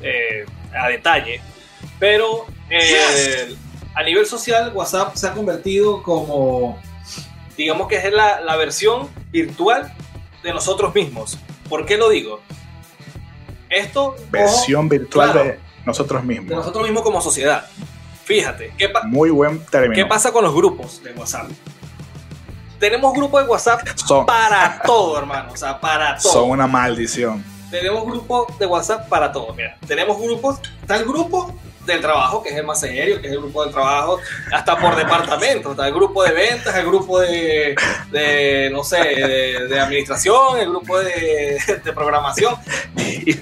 eh, 0.02 0.46
a 0.74 0.88
detalle. 0.88 1.42
Pero 2.00 2.46
eh, 2.70 3.56
a 3.94 4.04
nivel 4.04 4.26
social, 4.26 4.72
WhatsApp 4.74 5.16
se 5.16 5.28
ha 5.28 5.34
convertido 5.34 6.02
como, 6.04 6.80
digamos 7.58 7.88
que 7.88 7.98
es 7.98 8.12
la, 8.12 8.42
la 8.42 8.56
versión 8.56 9.10
virtual 9.32 9.94
de 10.44 10.54
nosotros 10.54 10.94
mismos. 10.94 11.38
¿Por 11.70 11.86
qué 11.86 11.98
lo 11.98 12.10
digo? 12.10 12.42
Esto 13.70 14.16
Versión 14.30 14.90
virtual 14.90 15.32
claro. 15.32 15.48
de 15.48 15.60
nosotros 15.86 16.22
de 16.22 16.28
mismos. 16.28 16.52
nosotros 16.58 16.84
mismos 16.84 17.04
como 17.04 17.22
sociedad. 17.22 17.66
Fíjate, 18.26 18.74
¿qué, 18.78 18.90
pa- 18.90 19.04
Muy 19.04 19.30
buen 19.30 19.64
término. 19.66 19.96
¿Qué 19.96 20.06
pasa 20.06 20.32
con 20.32 20.44
los 20.44 20.54
grupos 20.54 21.02
de 21.04 21.12
WhatsApp? 21.14 21.50
Tenemos 22.80 23.14
grupos 23.14 23.44
de 23.44 23.50
WhatsApp 23.50 23.88
Son, 23.96 24.26
para 24.26 24.82
todo, 24.84 25.18
hermano. 25.20 25.52
O 25.54 25.58
sea, 25.58 25.80
para 25.80 26.18
todo. 26.18 26.32
son 26.34 26.50
una 26.50 26.66
maldición. 26.68 27.44
Tenemos 27.70 28.06
grupos 28.06 28.58
de 28.58 28.66
WhatsApp 28.66 29.08
para 29.08 29.32
todo. 29.32 29.54
Mira, 29.54 29.78
tenemos 29.88 30.20
grupos. 30.20 30.60
Está 30.82 30.98
el 30.98 31.06
grupo 31.06 31.54
del 31.86 32.00
trabajo, 32.02 32.44
que 32.44 32.50
es 32.50 32.56
el 32.56 32.64
más 32.66 32.80
serio, 32.80 33.20
que 33.22 33.28
es 33.28 33.34
el 33.34 33.40
grupo 33.40 33.64
del 33.64 33.74
trabajo, 33.74 34.20
hasta 34.54 34.78
por 34.78 34.96
departamento. 34.96 35.72
Está 35.72 35.88
el 35.88 35.94
grupo 35.94 36.24
de 36.24 36.32
ventas, 36.32 36.76
el 36.76 36.86
grupo 36.86 37.20
de, 37.20 37.76
de 38.12 38.70
no 38.72 38.84
sé, 38.84 38.98
de, 39.00 39.68
de 39.68 39.80
administración, 39.80 40.60
el 40.60 40.70
grupo 40.70 41.00
de, 41.00 41.60
de 41.84 41.94
programación. 41.94 42.56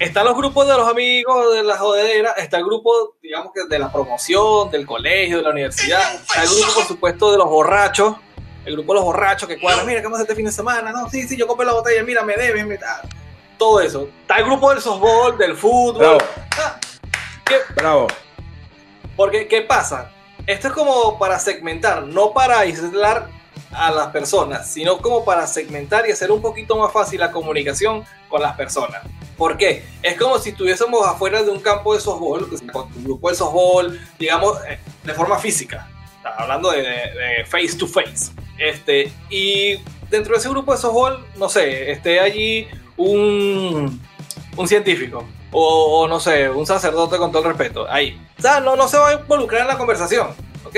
Están 0.00 0.24
los 0.24 0.36
grupos 0.36 0.66
de 0.66 0.74
los 0.76 0.88
amigos, 0.88 1.52
de 1.54 1.62
la 1.62 1.76
jodedera, 1.76 2.32
está 2.32 2.56
el 2.58 2.64
grupo, 2.64 3.16
digamos 3.22 3.52
que 3.54 3.60
de 3.68 3.78
la 3.78 3.92
promoción, 3.92 4.70
del 4.70 4.86
colegio, 4.86 5.38
de 5.38 5.42
la 5.42 5.50
universidad, 5.50 6.14
está 6.14 6.42
el 6.42 6.48
grupo, 6.48 6.74
por 6.74 6.84
supuesto, 6.84 7.30
de 7.32 7.38
los 7.38 7.48
borrachos, 7.48 8.16
el 8.64 8.74
grupo 8.74 8.92
de 8.92 8.96
los 8.98 9.04
borrachos 9.04 9.48
que 9.48 9.58
cuadran, 9.60 9.86
mira, 9.86 10.00
¿qué 10.00 10.06
vamos 10.06 10.18
a 10.18 10.22
hacer 10.22 10.30
este 10.32 10.36
fin 10.36 10.46
de 10.46 10.52
semana? 10.52 10.92
No, 10.92 11.08
sí, 11.10 11.26
sí, 11.28 11.36
yo 11.36 11.46
compré 11.46 11.66
la 11.66 11.72
botella, 11.72 12.02
mira, 12.04 12.22
me 12.24 12.36
deben, 12.36 12.68
me 12.68 12.76
da. 12.76 13.02
Todo 13.58 13.80
eso. 13.80 14.08
Está 14.22 14.38
el 14.38 14.44
grupo 14.46 14.70
del 14.70 14.80
softball, 14.80 15.36
del 15.36 15.54
fútbol. 15.56 15.98
Bravo, 15.98 16.18
Ah, 16.58 16.78
bravo. 17.74 18.06
Porque, 19.20 19.46
¿qué 19.46 19.60
pasa? 19.60 20.10
Esto 20.46 20.68
es 20.68 20.72
como 20.72 21.18
para 21.18 21.38
segmentar, 21.38 22.04
no 22.04 22.32
para 22.32 22.60
aislar 22.60 23.28
a 23.70 23.90
las 23.90 24.06
personas, 24.06 24.72
sino 24.72 24.96
como 24.96 25.26
para 25.26 25.46
segmentar 25.46 26.08
y 26.08 26.12
hacer 26.12 26.32
un 26.32 26.40
poquito 26.40 26.74
más 26.78 26.90
fácil 26.90 27.20
la 27.20 27.30
comunicación 27.30 28.02
con 28.30 28.40
las 28.40 28.56
personas. 28.56 29.02
¿Por 29.36 29.58
qué? 29.58 29.84
Es 30.02 30.16
como 30.16 30.38
si 30.38 30.48
estuviésemos 30.48 31.06
afuera 31.06 31.42
de 31.42 31.50
un 31.50 31.60
campo 31.60 31.92
de 31.92 32.00
softball, 32.00 32.48
es 32.50 32.62
un 32.62 33.04
grupo 33.04 33.28
de 33.28 33.34
softball, 33.34 34.00
digamos, 34.18 34.56
eh, 34.66 34.78
de 35.04 35.12
forma 35.12 35.38
física. 35.38 35.86
Hablando 36.38 36.70
de, 36.70 36.80
de 36.80 37.44
face 37.44 37.76
to 37.76 37.86
face. 37.86 38.32
Este, 38.56 39.12
y 39.28 39.76
dentro 40.08 40.32
de 40.32 40.38
ese 40.38 40.48
grupo 40.48 40.72
de 40.72 40.78
softball, 40.78 41.26
no 41.36 41.50
sé, 41.50 41.90
esté 41.90 42.20
allí 42.20 42.66
un, 42.96 44.00
un 44.56 44.66
científico. 44.66 45.26
O, 45.52 46.00
o, 46.00 46.08
no 46.08 46.20
sé, 46.20 46.48
un 46.48 46.66
sacerdote 46.66 47.18
con 47.18 47.32
todo 47.32 47.42
el 47.42 47.48
respeto. 47.48 47.90
Ahí. 47.90 48.20
O 48.38 48.42
sea, 48.42 48.60
no, 48.60 48.76
no 48.76 48.88
se 48.88 48.98
va 48.98 49.08
a 49.08 49.14
involucrar 49.14 49.62
en 49.62 49.68
la 49.68 49.78
conversación. 49.78 50.28
¿Ok? 50.64 50.76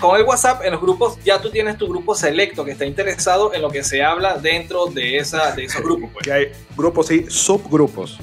Con 0.00 0.16
el 0.16 0.24
WhatsApp, 0.24 0.62
en 0.64 0.72
los 0.72 0.80
grupos, 0.80 1.18
ya 1.24 1.40
tú 1.40 1.50
tienes 1.50 1.76
tu 1.76 1.88
grupo 1.88 2.14
selecto 2.14 2.64
que 2.64 2.72
está 2.72 2.84
interesado 2.84 3.52
en 3.52 3.62
lo 3.62 3.70
que 3.70 3.82
se 3.82 4.04
habla 4.04 4.38
dentro 4.38 4.86
de, 4.86 5.16
esa, 5.16 5.52
de 5.52 5.64
esos 5.64 5.82
grupos. 5.82 6.10
Pues. 6.12 6.24
Que 6.24 6.32
hay 6.32 6.52
grupos 6.76 7.10
y 7.10 7.28
subgrupos. 7.28 8.18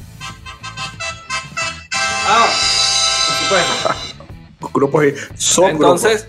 Ah, 2.28 2.48
supuesto. 3.42 4.16
Grupos 4.74 5.06
y 5.06 5.14
subgrupos. 5.38 6.04
Entonces, 6.04 6.28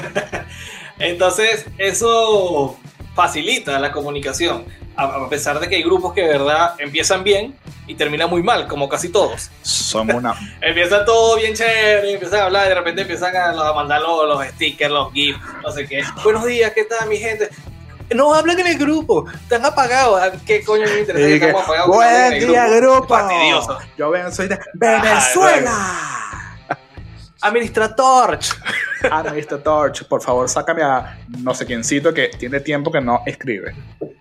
Entonces, 0.98 1.66
eso 1.78 2.76
facilita 3.14 3.78
la 3.78 3.92
comunicación. 3.92 4.64
A, 4.96 5.28
pesar 5.28 5.58
de 5.58 5.68
que 5.68 5.76
hay 5.76 5.82
grupos 5.82 6.12
que 6.12 6.22
de 6.22 6.28
verdad 6.28 6.74
empiezan 6.78 7.24
bien 7.24 7.56
y 7.86 7.94
terminan 7.94 8.30
muy 8.30 8.42
mal, 8.42 8.68
como 8.68 8.88
casi 8.88 9.08
todos. 9.08 9.50
Somos 9.62 10.16
una. 10.16 10.34
empiezan 10.60 11.04
todo 11.04 11.36
bien 11.36 11.54
chévere, 11.54 12.12
empiezan 12.12 12.40
a 12.40 12.44
hablar 12.44 12.66
y 12.66 12.68
de 12.70 12.74
repente 12.74 13.02
empiezan 13.02 13.36
a, 13.36 13.72
mandar 13.72 14.00
los, 14.00 14.28
los, 14.28 14.46
stickers, 14.48 14.90
los 14.90 15.12
GIFs, 15.12 15.38
no 15.62 15.70
sé 15.70 15.86
qué. 15.86 16.02
Buenos 16.22 16.44
días, 16.44 16.72
¿qué 16.72 16.84
tal, 16.84 17.08
mi 17.08 17.16
gente? 17.16 17.48
No 18.14 18.34
hablan 18.34 18.58
en 18.60 18.66
el 18.66 18.78
grupo, 18.78 19.26
están 19.30 19.64
apagados. 19.64 20.20
Ah, 20.20 20.32
¿Qué 20.46 20.62
coño 20.64 20.84
me 20.84 21.00
interesa? 21.00 21.26
Que 21.26 21.34
estamos 21.34 21.62
apagados. 21.62 21.88
Buen 21.88 22.38
día, 22.38 22.68
grupo. 22.68 23.08
Fastidioso. 23.08 23.78
Yo 23.96 24.10
vengo, 24.10 24.30
soy 24.30 24.48
de 24.48 24.58
Venezuela. 24.74 26.12
Administra 27.40 27.94
Torch. 27.94 28.54
Administra 29.10 29.58
Torch, 29.58 30.04
por 30.04 30.22
favor, 30.22 30.48
sácame 30.48 30.82
a 30.82 31.18
no 31.26 31.54
sé 31.54 31.66
quiéncito 31.66 32.14
que 32.14 32.28
tiene 32.28 32.60
tiempo 32.60 32.92
que 32.92 33.00
no 33.00 33.22
escribe. 33.26 33.74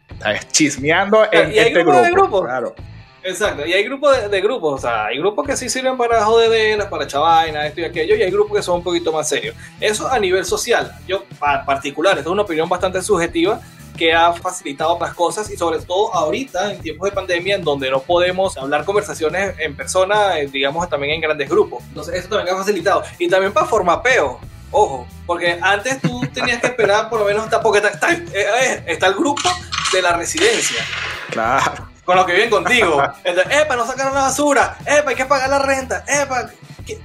Está 0.10 0.40
chismeando 0.52 1.28
en 1.32 1.52
¿Y 1.52 1.60
hay 1.60 1.68
este 1.68 1.84
grupo. 1.84 2.02
Grupo? 2.12 2.44
Claro. 2.44 2.76
Exacto, 3.24 3.66
y 3.66 3.74
hay 3.74 3.84
grupos 3.84 4.32
de, 4.32 4.42
grupos, 4.42 4.80
o 4.80 4.82
sea, 4.82 5.06
hay 5.06 5.20
grupos 5.20 5.46
que 5.46 5.56
sí 5.56 5.70
sirven 5.70 5.96
para 5.96 6.24
jodederas, 6.24 6.88
para 6.88 7.06
chavaina, 7.06 7.68
esto 7.68 7.82
y 7.82 7.84
aquello, 7.84 8.16
y 8.16 8.24
hay 8.24 8.32
grupos 8.32 8.58
que 8.58 8.64
son 8.64 8.78
un 8.78 8.84
poquito 8.84 9.12
más 9.12 9.30
serios. 9.30 9.56
Eso 9.80 10.08
a 10.08 10.18
nivel 10.18 10.44
social, 10.44 10.92
yo 11.08 11.24
particular, 11.66 12.18
esto 12.18 12.30
es 12.30 12.34
una 12.34 12.42
opinión 12.42 12.68
bastante 12.68 13.02
subjetiva, 13.02 13.62
que 13.98 14.14
ha 14.14 14.34
facilitado 14.34 14.96
otras 14.96 15.14
cosas 15.14 15.50
y 15.52 15.58
sobre 15.58 15.80
todo 15.80 16.14
ahorita 16.16 16.72
en 16.72 16.82
tiempos 16.82 17.10
de 17.10 17.16
pandemia 17.16 17.56
en 17.56 17.64
donde 17.64 17.90
no 17.92 18.00
podemos 18.00 18.58
hablar 18.58 18.84
conversaciones 18.84 19.54
en 19.60 19.76
persona, 19.76 20.40
eh, 20.40 20.48
digamos 20.48 20.90
también 20.90 21.14
en 21.14 21.22
grandes 21.22 21.48
grupos. 21.48 21.84
Entonces 21.90 22.16
eso 22.16 22.30
también 22.30 22.56
ha 22.56 22.58
facilitado. 22.58 23.04
Y 23.20 23.28
también 23.28 23.54
para 23.54 23.68
formapeo. 23.68 24.40
Ojo, 24.72 25.06
porque 25.28 25.60
antes 25.62 26.02
tú 26.02 26.22
tenías 26.34 26.60
que 26.62 26.68
esperar 26.68 27.10
por 27.10 27.20
lo 27.20 27.26
menos 27.26 27.44
hasta 27.44 27.62
porque 27.62 27.86
está, 27.86 28.14
eh, 28.14 28.26
eh, 28.34 28.84
está, 28.88 29.08
el 29.08 29.16
grupo 29.16 29.50
de 29.92 30.02
la 30.02 30.14
residencia. 30.14 30.84
Claro. 31.30 31.91
Con 32.12 32.18
los 32.18 32.26
que 32.26 32.34
viven 32.34 32.50
contigo. 32.50 33.02
Entonces, 33.24 33.58
epa, 33.58 33.76
no 33.78 33.88
sacaron 33.88 34.14
la 34.14 34.24
basura. 34.24 34.78
Epa, 34.86 35.12
hay 35.12 35.16
que 35.16 35.26
pagar 35.26 35.50
la 35.50 35.60
renta. 35.60 36.04
Epa, 36.06 36.50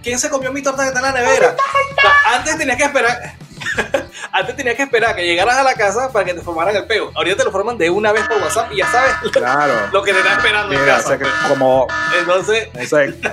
¿quién 0.02 0.18
se 0.18 0.28
comió 0.28 0.50
mi 0.50 0.62
torta 0.62 0.82
que 0.82 0.88
está 0.88 0.98
en 0.98 1.06
la 1.06 1.12
nevera? 1.12 1.54
antes 2.34 2.58
tenías 2.58 2.76
que 2.76 2.84
esperar 2.84 3.36
antes 4.32 4.56
tenías 4.56 4.74
que 4.74 4.82
esperar 4.82 5.14
que 5.14 5.24
llegaras 5.24 5.58
a 5.58 5.62
la 5.62 5.74
casa 5.74 6.10
para 6.12 6.24
que 6.24 6.34
te 6.34 6.40
formaran 6.40 6.74
el 6.74 6.86
pego. 6.86 7.12
Ahorita 7.14 7.36
te 7.36 7.44
lo 7.44 7.52
forman 7.52 7.78
de 7.78 7.88
una 7.88 8.10
vez 8.10 8.26
por 8.26 8.42
WhatsApp 8.42 8.72
y 8.72 8.78
ya 8.78 8.90
sabes 8.90 9.14
lo 9.92 10.02
que 10.02 10.12
te 10.12 10.18
está 10.18 10.32
esperando 10.34 10.74
en 10.74 10.84
casa. 10.84 11.16
Pues. 11.16 11.30
como, 11.48 11.86
Entonces, 12.18 12.68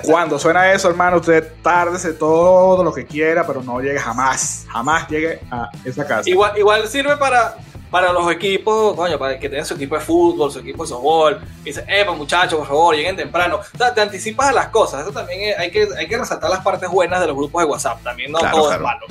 cuando 0.02 0.38
suena 0.38 0.72
eso, 0.72 0.88
hermano, 0.88 1.16
usted 1.16 1.54
tárdese 1.60 2.12
todo 2.12 2.84
lo 2.84 2.94
que 2.94 3.04
quiera, 3.04 3.44
pero 3.44 3.64
no 3.64 3.80
llegue 3.80 3.98
jamás, 3.98 4.64
jamás 4.68 5.08
llegue 5.08 5.40
a 5.50 5.70
esa 5.84 6.06
casa. 6.06 6.30
Igual, 6.30 6.56
igual 6.56 6.86
sirve 6.86 7.16
para 7.16 7.56
para 7.94 8.12
los 8.12 8.28
equipos, 8.32 8.96
coño, 8.96 9.16
para 9.20 9.38
que 9.38 9.48
tengan 9.48 9.64
su 9.64 9.74
equipo 9.74 9.94
de 9.94 10.00
fútbol, 10.00 10.50
su 10.50 10.58
equipo 10.58 10.82
de 10.82 10.88
softball, 10.88 11.40
y 11.60 11.66
dice, 11.66 11.84
eh, 11.86 12.04
muchachos, 12.10 12.58
por 12.58 12.66
favor, 12.66 12.96
lleguen 12.96 13.14
temprano. 13.14 13.60
O 13.72 13.78
sea, 13.78 13.94
te 13.94 14.00
anticipas 14.00 14.48
a 14.48 14.52
las 14.52 14.68
cosas. 14.70 15.02
Eso 15.02 15.12
también 15.12 15.54
hay, 15.56 15.70
que, 15.70 15.86
hay 15.96 16.08
que 16.08 16.18
resaltar 16.18 16.50
las 16.50 16.64
partes 16.64 16.90
buenas 16.90 17.20
de 17.20 17.28
los 17.28 17.36
grupos 17.36 17.62
de 17.62 17.70
WhatsApp. 17.70 18.02
También 18.02 18.32
no 18.32 18.40
todo 18.40 18.72
es 18.72 18.80
malo 18.80 19.06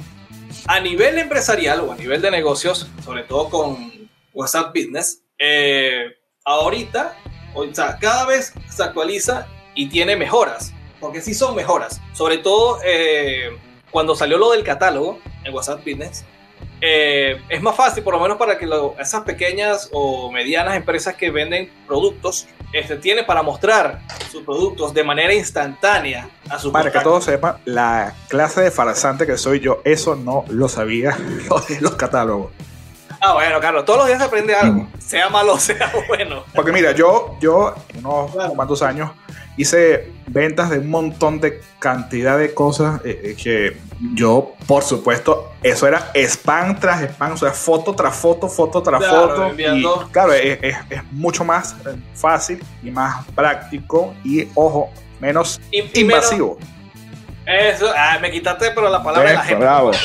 a 0.67 0.79
nivel 0.81 1.17
empresarial 1.17 1.79
o 1.81 1.93
a 1.93 1.95
nivel 1.95 2.21
de 2.21 2.29
negocios, 2.29 2.89
sobre 3.05 3.23
todo 3.23 3.49
con 3.49 4.09
WhatsApp 4.33 4.73
Business, 4.75 5.21
eh, 5.37 6.17
ahorita, 6.43 7.15
o 7.53 7.65
sea, 7.73 7.97
cada 7.99 8.25
vez 8.25 8.53
se 8.69 8.83
actualiza 8.83 9.47
y 9.75 9.87
tiene 9.87 10.17
mejoras, 10.17 10.73
porque 10.99 11.21
sí 11.21 11.33
son 11.33 11.55
mejoras. 11.55 12.01
Sobre 12.13 12.37
todo 12.37 12.79
eh, 12.83 13.57
cuando 13.91 14.13
salió 14.13 14.37
lo 14.37 14.51
del 14.51 14.63
catálogo 14.63 15.19
en 15.43 15.53
WhatsApp 15.53 15.79
Business, 15.79 16.25
eh, 16.85 17.41
es 17.47 17.61
más 17.61 17.77
fácil, 17.77 18.03
por 18.03 18.13
lo 18.13 18.19
menos 18.19 18.37
para 18.37 18.57
que 18.57 18.67
esas 18.99 19.21
pequeñas 19.21 19.89
o 19.93 20.29
medianas 20.29 20.75
empresas 20.75 21.15
que 21.15 21.31
venden 21.31 21.71
productos, 21.87 22.45
este, 22.73 22.97
tiene 22.97 23.23
para 23.23 23.41
mostrar 23.41 24.01
sus 24.29 24.43
productos 24.43 24.93
de 24.93 25.01
manera 25.01 25.33
instantánea 25.33 26.29
a 26.49 26.59
sus 26.59 26.73
Para 26.73 26.91
que 26.91 26.99
todos 26.99 27.23
sepan, 27.23 27.55
la 27.63 28.13
clase 28.27 28.59
de 28.59 28.69
farsante 28.69 29.25
que 29.25 29.37
soy 29.37 29.61
yo, 29.61 29.79
eso 29.85 30.15
no 30.15 30.43
lo 30.49 30.67
sabía 30.67 31.17
los, 31.49 31.81
los 31.81 31.95
catálogos. 31.95 32.51
Ah, 33.21 33.31
bueno, 33.31 33.61
Carlos, 33.61 33.85
todos 33.85 33.99
los 33.99 34.07
días 34.07 34.19
se 34.19 34.25
aprende 34.25 34.53
algo, 34.53 34.85
sea 34.99 35.29
malo 35.29 35.53
o 35.53 35.59
sea 35.61 35.89
bueno. 36.09 36.43
Porque 36.53 36.73
mira, 36.73 36.91
yo, 36.91 37.37
yo, 37.39 37.73
unos 37.97 38.31
cuantos 38.53 38.81
años, 38.81 39.11
hice 39.57 40.11
ventas 40.27 40.69
de 40.69 40.79
un 40.79 40.89
montón 40.89 41.39
de 41.39 41.61
cantidad 41.79 42.37
de 42.37 42.53
cosas 42.53 43.01
eh, 43.03 43.19
eh, 43.23 43.35
que 43.41 43.77
yo, 44.13 44.53
por 44.67 44.83
supuesto, 44.83 45.51
eso 45.61 45.87
era 45.87 46.11
spam 46.13 46.79
tras 46.79 47.01
spam, 47.03 47.33
o 47.33 47.37
sea, 47.37 47.51
foto 47.51 47.93
tras 47.93 48.15
foto, 48.15 48.47
foto 48.47 48.81
tras 48.81 49.05
foto. 49.05 49.53
Y 49.57 49.85
claro, 50.11 50.33
es, 50.33 50.75
mucho 51.11 51.43
más 51.43 51.75
fácil 52.13 52.63
y 52.83 52.91
más 52.91 53.25
práctico 53.35 54.13
y, 54.23 54.47
ojo, 54.55 54.91
menos 55.19 55.61
invasivo. 55.71 56.57
eso, 57.45 57.91
ah, 57.95 58.17
me 58.21 58.31
quitaste, 58.31 58.71
pero 58.71 58.89
la 58.89 59.03
palabra 59.03 59.29
de 59.29 59.35
la 59.35 59.43
gente. 59.43 59.63
Bravo. 59.63 59.91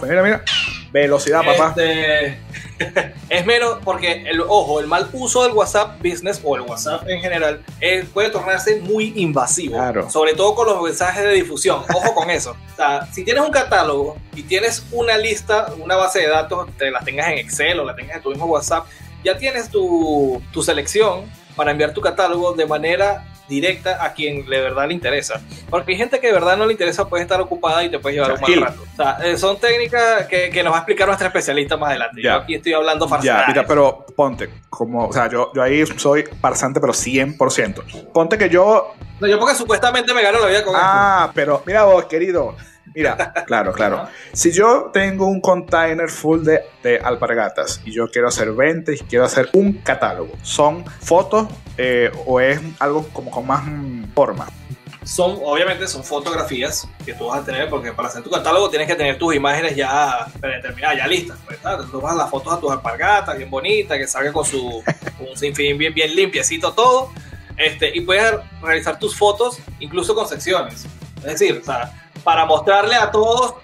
Pues 0.00 0.10
mira, 0.10 0.22
mira. 0.22 0.42
Velocidad, 0.90 1.44
papá. 1.44 1.68
Este, 1.76 2.38
es 3.28 3.46
menos 3.46 3.78
porque, 3.84 4.24
el, 4.28 4.40
ojo, 4.40 4.80
el 4.80 4.86
mal 4.86 5.08
uso 5.12 5.44
del 5.44 5.52
WhatsApp 5.52 5.98
Business 5.98 6.40
o 6.42 6.56
el 6.56 6.62
WhatsApp 6.62 7.08
en 7.08 7.20
general 7.20 7.62
eh, 7.80 8.06
puede 8.12 8.30
tornarse 8.30 8.80
muy 8.80 9.12
invasivo. 9.16 9.78
Sobre 10.08 10.34
todo 10.34 10.54
con 10.54 10.66
los 10.66 10.82
mensajes 10.82 11.22
de 11.22 11.32
difusión. 11.32 11.82
Ojo 11.94 12.14
con 12.14 12.30
eso. 12.30 12.56
O 12.72 12.76
sea, 12.76 13.06
si 13.12 13.24
tienes 13.24 13.44
un 13.44 13.50
catálogo 13.50 14.16
y 14.34 14.42
tienes 14.42 14.84
una 14.92 15.16
lista, 15.18 15.72
una 15.78 15.96
base 15.96 16.20
de 16.20 16.28
datos, 16.28 16.68
te 16.76 16.90
la 16.90 17.00
tengas 17.00 17.28
en 17.28 17.38
Excel 17.38 17.78
o 17.80 17.84
la 17.84 17.94
tengas 17.94 18.16
en 18.16 18.22
tu 18.22 18.30
mismo 18.30 18.46
WhatsApp, 18.46 18.86
ya 19.24 19.36
tienes 19.36 19.68
tu, 19.70 20.42
tu 20.52 20.62
selección 20.62 21.30
para 21.56 21.72
enviar 21.72 21.92
tu 21.92 22.00
catálogo 22.00 22.52
de 22.52 22.66
manera 22.66 23.26
directa 23.50 24.02
a 24.02 24.14
quien 24.14 24.46
de 24.46 24.60
verdad 24.60 24.86
le 24.88 24.94
interesa. 24.94 25.42
Porque 25.68 25.92
hay 25.92 25.98
gente 25.98 26.20
que 26.20 26.28
de 26.28 26.32
verdad 26.32 26.56
no 26.56 26.64
le 26.64 26.72
interesa, 26.72 27.08
puede 27.08 27.24
estar 27.24 27.40
ocupada 27.40 27.84
y 27.84 27.90
te 27.90 27.98
puede 27.98 28.14
llevar 28.14 28.32
un 28.32 28.40
mal 28.40 28.60
rato. 28.60 28.82
O 28.92 28.96
sea, 28.96 29.18
eh, 29.22 29.36
son 29.36 29.58
técnicas 29.58 30.26
que, 30.28 30.48
que, 30.50 30.62
nos 30.62 30.72
va 30.72 30.76
a 30.76 30.80
explicar 30.80 31.08
nuestra 31.08 31.26
especialista 31.26 31.76
más 31.76 31.90
adelante. 31.90 32.22
Yo 32.22 32.32
aquí 32.32 32.54
estoy 32.54 32.72
hablando 32.72 33.08
farsante. 33.08 33.42
Ya, 33.42 33.44
mira, 33.48 33.66
pero 33.66 34.06
ponte, 34.16 34.48
como, 34.70 35.08
o 35.08 35.12
sea, 35.12 35.28
yo, 35.28 35.50
yo 35.52 35.62
ahí 35.62 35.84
soy 35.96 36.24
farsante, 36.40 36.80
pero 36.80 36.92
100%. 36.92 38.12
Ponte 38.12 38.38
que 38.38 38.48
yo... 38.48 38.94
No, 39.18 39.26
yo 39.26 39.38
porque 39.38 39.54
supuestamente 39.54 40.14
me 40.14 40.22
gano 40.22 40.38
la 40.38 40.46
vida 40.46 40.64
con 40.64 40.74
Ah, 40.76 41.30
pero 41.34 41.62
mira 41.66 41.84
vos, 41.84 42.04
querido, 42.04 42.56
Mira, 42.94 43.32
claro, 43.46 43.72
claro. 43.72 44.08
Si 44.32 44.50
yo 44.50 44.90
tengo 44.92 45.26
un 45.26 45.40
container 45.40 46.08
full 46.08 46.42
de, 46.42 46.62
de 46.82 46.98
alpargatas 46.98 47.80
y 47.84 47.92
yo 47.92 48.08
quiero 48.10 48.28
hacer 48.28 48.52
ventas 48.52 48.96
y 49.00 49.04
quiero 49.04 49.24
hacer 49.24 49.48
un 49.52 49.74
catálogo, 49.74 50.32
¿son 50.42 50.84
fotos 50.84 51.48
eh, 51.82 52.12
o 52.26 52.38
es 52.40 52.60
algo 52.78 53.08
como 53.08 53.30
con 53.30 53.46
más 53.46 53.64
forma? 54.14 54.46
Son, 55.02 55.38
obviamente, 55.42 55.88
son 55.88 56.04
fotografías 56.04 56.86
que 57.06 57.14
tú 57.14 57.28
vas 57.28 57.40
a 57.40 57.44
tener, 57.44 57.70
porque 57.70 57.90
para 57.90 58.08
hacer 58.08 58.22
tu 58.22 58.28
catálogo 58.28 58.68
tienes 58.68 58.86
que 58.86 58.94
tener 58.94 59.16
tus 59.16 59.34
imágenes 59.34 59.74
ya 59.74 60.26
predeterminadas, 60.38 60.98
ya 60.98 61.06
listas. 61.06 61.38
Pues, 61.46 61.58
tú 61.90 62.02
vas 62.02 62.14
las 62.14 62.28
fotos 62.28 62.52
a 62.52 62.60
tus 62.60 62.70
alpargatas, 62.70 63.34
bien 63.38 63.48
bonitas, 63.48 63.96
que 63.96 64.06
salga 64.06 64.30
con 64.30 64.44
su, 64.44 64.84
con 65.18 65.34
sinfín 65.34 65.78
bien, 65.78 65.94
bien 65.94 66.14
limpiecito 66.14 66.70
todo. 66.74 67.12
Este, 67.56 67.96
y 67.96 68.02
puedes 68.02 68.34
realizar 68.60 68.98
tus 68.98 69.16
fotos 69.16 69.58
incluso 69.78 70.14
con 70.14 70.28
secciones. 70.28 70.84
Es 71.16 71.38
decir, 71.38 71.62
para 72.22 72.44
mostrarle 72.44 72.94
a 72.94 73.10
todos 73.10 73.54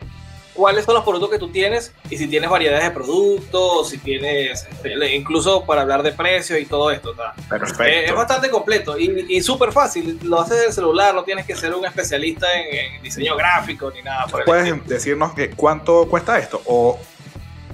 cuáles 0.56 0.84
son 0.84 0.94
los 0.94 1.04
productos 1.04 1.30
que 1.30 1.38
tú 1.38 1.50
tienes 1.50 1.92
y 2.10 2.16
si 2.16 2.26
tienes 2.26 2.48
variedades 2.50 2.84
de 2.84 2.90
productos, 2.90 3.90
si 3.90 3.98
tienes, 3.98 4.66
este, 4.70 5.14
incluso 5.14 5.64
para 5.64 5.82
hablar 5.82 6.02
de 6.02 6.12
precios 6.12 6.58
y 6.58 6.66
todo 6.66 6.90
esto. 6.90 7.14
Perfecto. 7.48 7.82
Eh, 7.84 8.06
es 8.06 8.14
bastante 8.14 8.50
completo 8.50 8.98
y, 8.98 9.26
y 9.28 9.40
súper 9.42 9.72
fácil. 9.72 10.18
Lo 10.22 10.40
haces 10.40 10.58
en 10.58 10.66
el 10.68 10.72
celular, 10.72 11.14
no 11.14 11.24
tienes 11.24 11.46
que 11.46 11.54
ser 11.54 11.74
un 11.74 11.84
especialista 11.84 12.46
en, 12.54 13.02
diseño 13.02 13.36
gráfico 13.36 13.90
ni 13.90 14.02
nada. 14.02 14.26
Por 14.26 14.44
¿Puedes 14.44 14.86
decirnos 14.86 15.34
que 15.34 15.50
cuánto 15.50 16.08
cuesta 16.08 16.38
esto? 16.38 16.62
O... 16.66 16.98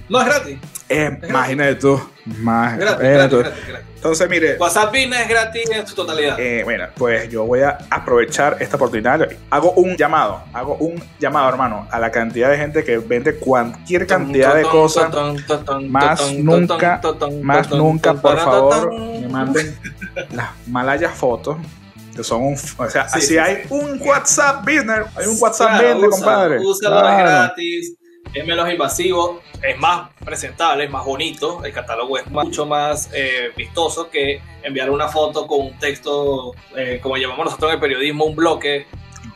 No 0.08 0.20
es 0.20 0.26
gratis. 0.26 0.58
Eh, 0.88 1.18
imagínate 1.28 1.76
tú. 1.76 2.00
Más, 2.24 2.78
gratis, 2.78 3.08
gratis, 3.08 3.38
gratis, 3.66 3.86
Entonces, 3.96 4.28
mire. 4.28 4.56
WhatsApp 4.58 4.92
Business 4.92 5.20
es 5.22 5.28
gratis 5.28 5.70
en 5.70 5.86
su 5.86 5.94
totalidad. 5.94 6.38
Eh, 6.38 6.62
bueno, 6.64 6.86
pues 6.96 7.28
yo 7.30 7.44
voy 7.44 7.60
a 7.60 7.78
aprovechar 7.90 8.58
esta 8.60 8.76
oportunidad. 8.76 9.28
Hago 9.50 9.72
un 9.72 9.96
llamado, 9.96 10.42
hago 10.52 10.76
un 10.76 11.02
llamado, 11.18 11.48
hermano, 11.48 11.88
a 11.90 11.98
la 11.98 12.10
cantidad 12.10 12.50
de 12.50 12.58
gente 12.58 12.84
que 12.84 12.98
vende 12.98 13.36
cualquier 13.36 14.06
cantidad 14.06 14.54
de 14.54 14.62
cosas. 14.62 15.10
Más 15.88 16.32
nunca, 16.34 17.00
más 17.42 17.70
nunca, 17.70 18.14
por 18.14 18.38
favor, 18.38 18.92
me 18.92 19.28
manden 19.28 19.78
las 20.30 20.50
malayas 20.68 21.14
fotos 21.14 21.56
que 22.14 22.22
son 22.22 22.42
un, 22.42 22.54
o 22.76 22.90
sea, 22.90 23.08
si 23.08 23.38
hay 23.38 23.62
un 23.70 23.98
WhatsApp 24.02 24.66
business, 24.66 25.06
hay 25.16 25.26
un 25.26 25.36
WhatsApp 25.40 25.82
business, 25.82 26.10
compadre. 26.10 26.58
Úsalo, 26.60 26.96
gratis 27.00 27.96
es 28.34 28.46
menos 28.46 28.70
invasivo, 28.70 29.42
es 29.62 29.78
más 29.78 30.08
presentable, 30.24 30.84
es 30.84 30.90
más 30.90 31.04
bonito, 31.04 31.64
el 31.64 31.72
catálogo 31.72 32.18
es 32.18 32.26
mucho 32.28 32.64
más 32.66 33.10
eh, 33.12 33.52
vistoso 33.56 34.08
que 34.10 34.40
enviar 34.62 34.90
una 34.90 35.08
foto 35.08 35.46
con 35.46 35.60
un 35.66 35.78
texto, 35.78 36.54
eh, 36.76 36.98
como 37.02 37.16
llamamos 37.16 37.44
nosotros 37.46 37.70
en 37.70 37.74
el 37.74 37.80
periodismo, 37.80 38.24
un 38.24 38.34
bloque, 38.36 38.86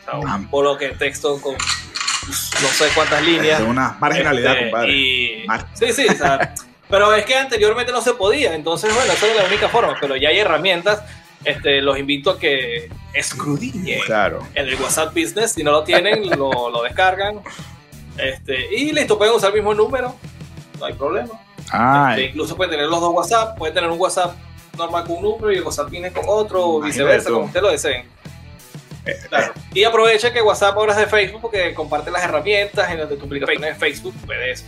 o 0.00 0.04
sea, 0.04 0.18
un 0.18 0.50
bloque 0.50 0.88
de 0.88 0.94
texto 0.94 1.40
con 1.40 1.54
no 1.54 2.68
sé 2.68 2.86
cuántas 2.94 3.22
líneas. 3.22 3.60
Es 3.60 3.66
una 3.66 3.96
marginalidad, 4.00 4.52
Este, 4.54 4.64
compadre. 4.70 4.92
y- 4.92 5.44
Mar- 5.46 5.66
Sí, 5.74 5.92
sí, 5.92 6.06
o 6.08 6.14
sea, 6.14 6.54
pero 6.88 7.12
es 7.14 7.24
que 7.24 7.34
anteriormente 7.36 7.92
no 7.92 8.00
se 8.00 8.14
podía, 8.14 8.54
entonces 8.54 8.92
bueno, 8.94 9.12
esa 9.12 9.26
era 9.26 9.42
la 9.42 9.48
única 9.48 9.68
forma, 9.68 9.96
pero 10.00 10.16
ya 10.16 10.30
hay 10.30 10.38
herramientas, 10.38 11.02
este, 11.44 11.80
los 11.82 11.98
invito 11.98 12.30
a 12.30 12.38
que 12.40 12.88
escudriñen 13.12 14.00
Claro. 14.00 14.40
en 14.54 14.66
el 14.68 14.74
WhatsApp 14.76 15.14
Business, 15.14 15.52
si 15.52 15.62
no 15.62 15.70
lo 15.70 15.84
tienen, 15.84 16.28
lo, 16.30 16.70
lo 16.70 16.82
descargan, 16.82 17.40
este, 18.18 18.74
y 18.74 18.92
listo, 18.92 19.16
pueden 19.18 19.34
usar 19.34 19.50
el 19.50 19.56
mismo 19.56 19.74
número, 19.74 20.14
no 20.78 20.84
hay 20.84 20.92
problema. 20.94 21.30
Este, 22.12 22.26
incluso 22.26 22.56
pueden 22.56 22.70
tener 22.70 22.86
los 22.86 23.00
dos 23.00 23.12
WhatsApp, 23.14 23.56
pueden 23.58 23.74
tener 23.74 23.90
un 23.90 23.98
WhatsApp 24.00 24.34
normal 24.78 25.04
con 25.04 25.16
un 25.16 25.22
número 25.22 25.52
y 25.52 25.56
el 25.56 25.62
WhatsApp 25.62 25.90
viene 25.90 26.12
con 26.12 26.24
otro, 26.28 26.64
o 26.64 26.80
viceversa, 26.80 27.28
tú. 27.28 27.34
como 27.34 27.46
ustedes 27.46 27.62
lo 27.62 27.70
deseen. 27.70 28.06
eh, 29.06 29.16
Claro. 29.28 29.52
Y 29.74 29.84
aprovecha 29.84 30.32
que 30.32 30.42
WhatsApp 30.42 30.76
ahora 30.76 30.92
es 30.92 30.98
de 30.98 31.06
Facebook 31.06 31.40
porque 31.42 31.74
comparte 31.74 32.10
las 32.10 32.22
herramientas 32.24 32.90
en 32.90 32.98
donde 32.98 33.16
tu 33.16 33.24
aplicación 33.26 33.64
es 33.64 33.76
Facebook, 33.78 34.14
puedes 34.24 34.64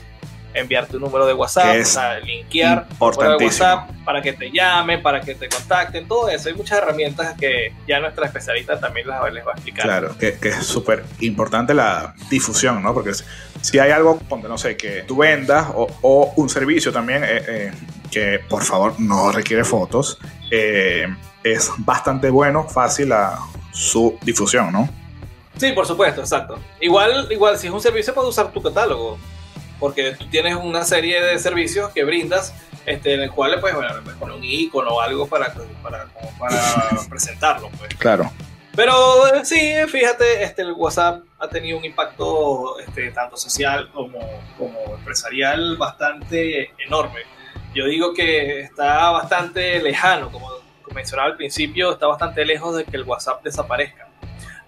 enviar 0.55 0.87
tu 0.87 0.99
número 0.99 1.27
de 1.27 1.35
WhatsApp, 1.35 1.77
o 1.81 1.85
sea, 1.85 2.19
linkear 2.21 2.89
tu 2.89 2.95
número 3.23 3.39
de. 3.39 3.45
WhatsApp 3.45 3.91
para 4.05 4.23
que 4.23 4.33
te 4.33 4.51
llamen, 4.51 5.03
para 5.03 5.21
que 5.21 5.35
te 5.35 5.49
contacten, 5.49 6.09
todo 6.09 6.29
eso. 6.29 6.49
Hay 6.49 6.55
muchas 6.55 6.79
herramientas 6.79 7.35
que 7.39 7.73
ya 7.87 8.01
nuestra 8.01 8.27
especialista 8.27 8.81
también 8.81 9.07
las, 9.07 9.33
les 9.33 9.47
va 9.47 9.51
a 9.51 9.55
explicar. 9.55 9.85
Claro, 9.85 10.17
que, 10.19 10.39
que 10.39 10.49
es 10.49 10.67
súper 10.67 11.05
importante 11.21 11.75
la 11.75 12.15
difusión, 12.31 12.83
¿no? 12.83 12.95
Porque 12.95 13.13
si- 13.61 13.79
hay 13.79 13.91
algo, 13.91 14.19
ponte, 14.19 14.49
no 14.49 14.59
sé, 14.59 14.77
que 14.77 15.03
tú 15.03 15.19
vendas 15.19 15.67
o, 15.75 15.87
o 16.03 16.33
un 16.37 16.49
servicio 16.49 16.93
también 16.93 17.23
eh, 17.25 17.43
eh, 17.47 17.73
que 18.11 18.41
por 18.49 18.65
favor 18.65 18.95
no 18.99 19.31
requiere 19.31 19.65
fotos, 19.65 20.19
eh, 20.51 21.07
es 21.45 21.71
bastante 21.79 22.31
bueno, 22.31 22.65
fácil 22.69 23.11
la, 23.11 23.39
su 23.73 24.19
difusión, 24.23 24.73
¿no? 24.73 24.89
Sí, 25.57 25.73
por 25.73 25.87
supuesto, 25.87 26.21
exacto. 26.21 26.59
Igual, 26.81 27.27
igual 27.31 27.59
si 27.59 27.67
es 27.67 27.73
un 27.73 27.81
servicio 27.81 28.15
puedes 28.15 28.31
usar 28.31 28.51
tu 28.53 28.63
catálogo, 28.63 29.19
porque 29.79 30.13
tú 30.13 30.27
tienes 30.27 30.57
una 30.57 30.85
serie 30.85 31.23
de 31.23 31.39
servicios 31.39 31.91
que 31.93 32.05
brindas, 32.05 32.55
este, 32.87 33.15
en 33.15 33.21
el 33.21 33.31
cual 33.31 33.59
pues, 33.61 33.75
bueno, 33.75 33.91
poner 34.19 34.37
un 34.37 34.45
icono 34.45 34.91
o 34.91 35.01
algo 35.01 35.27
para, 35.27 35.53
para, 35.83 36.05
como 36.07 36.39
para 36.39 36.61
presentarlo. 37.09 37.71
Pues. 37.79 37.95
Claro. 37.97 38.31
Pero 38.75 39.35
eh, 39.35 39.45
sí, 39.45 39.73
fíjate, 39.89 40.45
este, 40.45 40.63
el 40.63 40.73
WhatsApp 40.73 41.23
ha 41.39 41.49
tenido 41.49 41.79
un 41.79 41.85
impacto 41.85 42.79
este, 42.79 43.11
tanto 43.11 43.37
social 43.37 43.91
como, 43.93 44.19
como 44.57 44.95
empresarial 44.97 45.77
bastante 45.77 46.71
enorme. 46.87 47.23
Yo 47.75 47.87
digo 47.87 48.15
que 48.15 48.61
está 48.61 49.11
bastante 49.11 49.83
lejano, 49.83 50.31
como 50.31 50.49
mencionaba 50.95 51.29
al 51.29 51.37
principio, 51.37 51.93
está 51.93 52.07
bastante 52.07 52.45
lejos 52.45 52.77
de 52.77 52.85
que 52.85 52.97
el 52.97 53.05
WhatsApp 53.05 53.43
desaparezca. 53.43 54.08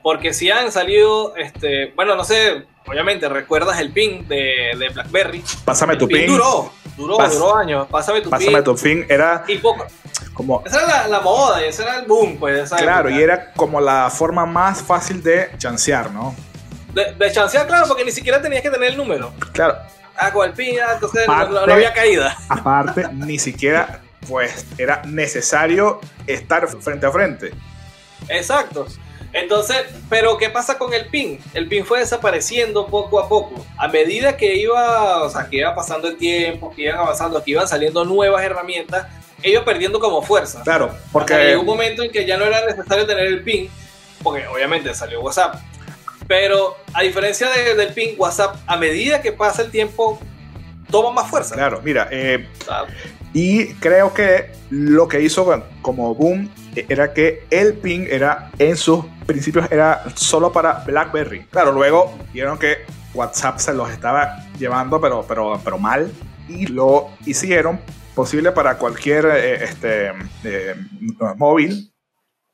Porque 0.03 0.33
si 0.33 0.51
han 0.51 0.73
salido, 0.73 1.35
este, 1.37 1.93
bueno, 1.95 2.15
no 2.17 2.25
sé, 2.25 2.65
obviamente 2.87 3.29
recuerdas 3.29 3.79
el 3.81 3.93
ping 3.93 4.25
de, 4.27 4.71
de 4.79 4.89
BlackBerry. 4.89 5.45
Pásame 5.65 5.93
El 5.95 5.99
tu 5.99 6.09
pin. 6.09 6.27
Duró, 6.27 6.73
duró, 6.97 7.19
Pas- 7.19 7.33
duró 7.33 7.57
años. 7.57 7.87
Pásame 7.91 8.21
tu 8.23 8.31
Pásame 8.31 8.53
pin. 8.63 8.65
tu 8.65 8.77
pin. 8.77 9.07
Era 9.09 9.45
Y 9.47 9.59
poco. 9.59 9.87
como. 10.33 10.63
Esa 10.65 10.79
era 10.85 10.87
la, 11.03 11.09
la 11.09 11.21
moda 11.21 11.63
y 11.65 11.69
ese 11.69 11.83
era 11.83 11.99
el 11.99 12.07
boom, 12.07 12.39
pues. 12.39 12.71
Claro, 12.71 13.09
época. 13.11 13.21
y 13.21 13.23
era 13.25 13.53
como 13.53 13.81
la 13.81 14.09
forma 14.11 14.47
más 14.47 14.83
fácil 14.83 15.23
de 15.23 15.51
chancear, 15.59 16.11
¿no? 16.13 16.35
De, 16.95 17.13
de 17.13 17.33
chancear, 17.33 17.67
claro, 17.67 17.87
porque 17.87 18.05
ni 18.05 18.11
siquiera 18.11 18.41
tenías 18.41 18.63
que 18.63 18.71
tener 18.71 18.89
el 18.91 18.97
número. 18.97 19.33
Claro, 19.53 19.77
Ah, 20.17 20.33
con 20.33 20.47
el 20.47 20.53
pin, 20.55 20.77
ah, 20.81 20.93
entonces 20.95 21.27
no 21.27 21.73
había 21.73 21.93
caída. 21.95 22.37
aparte, 22.49 23.07
ni 23.13 23.39
siquiera 23.39 24.01
pues 24.29 24.67
era 24.77 25.01
necesario 25.07 26.01
estar 26.27 26.67
frente 26.69 27.07
a 27.07 27.11
frente. 27.11 27.53
Exacto. 28.29 28.87
Entonces, 29.33 29.77
pero 30.09 30.37
¿qué 30.39 30.51
pasa 30.51 30.77
con 30.77 30.93
el 30.93 31.07
pin? 31.07 31.39
El 31.55 31.69
pin 31.69 31.85
fue 31.85 32.01
desapareciendo 32.01 32.87
poco 32.89 33.21
a 33.21 33.29
poco. 33.29 33.65
A 33.79 33.87
medida 33.89 34.37
que 34.37 34.57
iba, 34.57 35.23
o 35.23 35.31
sea, 35.31 35.47
que 35.49 35.59
iba 35.59 35.75
pasando 35.75 36.09
el 36.09 36.17
tiempo, 36.17 36.73
que 36.75 36.83
iban 36.83 36.99
avanzando, 36.99 37.43
que 37.43 37.53
iban 37.53 37.69
saliendo 37.69 38.05
nuevas 38.05 38.43
herramientas, 38.43 39.07
iba 39.43 39.65
perdiendo 39.65 40.01
como 40.01 40.21
fuerza. 40.23 40.63
Claro, 40.65 40.95
porque 41.13 41.35
llegó 41.47 41.61
un 41.61 41.67
momento 41.67 42.03
en 42.03 42.11
que 42.11 42.27
ya 42.27 42.37
no 42.37 42.45
era 42.45 42.65
necesario 42.67 43.07
tener 43.07 43.27
el 43.27 43.43
pin, 43.45 43.71
porque 44.23 44.47
obviamente 44.49 44.93
salió 44.95 45.21
WhatsApp. 45.21 45.55
Pero 46.27 46.77
a 46.93 47.03
diferencia 47.03 47.49
de- 47.51 47.75
del 47.75 47.93
pin, 47.95 48.15
WhatsApp, 48.19 48.57
a 48.67 48.77
medida 48.77 49.23
que 49.23 49.33
pasa 49.33 49.63
el 49.63 49.71
tiempo, 49.71 50.21
toma 50.91 51.11
más 51.13 51.31
fuerza. 51.31 51.55
Claro, 51.55 51.81
mira, 51.83 52.09
eh, 52.11 52.49
y 53.33 53.75
creo 53.75 54.13
que 54.13 54.53
lo 54.71 55.09
que 55.09 55.21
hizo 55.21 55.65
como 55.83 56.15
boom 56.15 56.49
eh, 56.75 56.87
era 56.89 57.13
que 57.13 57.47
el 57.51 57.75
ping 57.75 58.07
era 58.09 58.51
en 58.59 58.77
sus 58.77 59.05
principios 59.27 59.71
era 59.71 60.05
solo 60.15 60.53
para 60.53 60.85
BlackBerry. 60.85 61.45
Claro, 61.47 61.73
luego 61.73 62.17
vieron 62.33 62.59
que 62.59 62.79
WhatsApp 63.15 63.59
se 63.59 63.75
los 63.75 63.91
estaba 63.91 64.45
llevando, 64.59 65.01
pero, 65.01 65.25
pero, 65.27 65.61
pero 65.65 65.79
mal, 65.79 66.13
y 66.49 66.67
lo 66.67 67.11
hicieron 67.27 67.81
posible 68.15 68.53
para 68.53 68.77
cualquier 68.79 69.27
eh, 69.27 69.65
este, 69.65 70.13
eh, 70.45 70.75
móvil, 71.37 71.93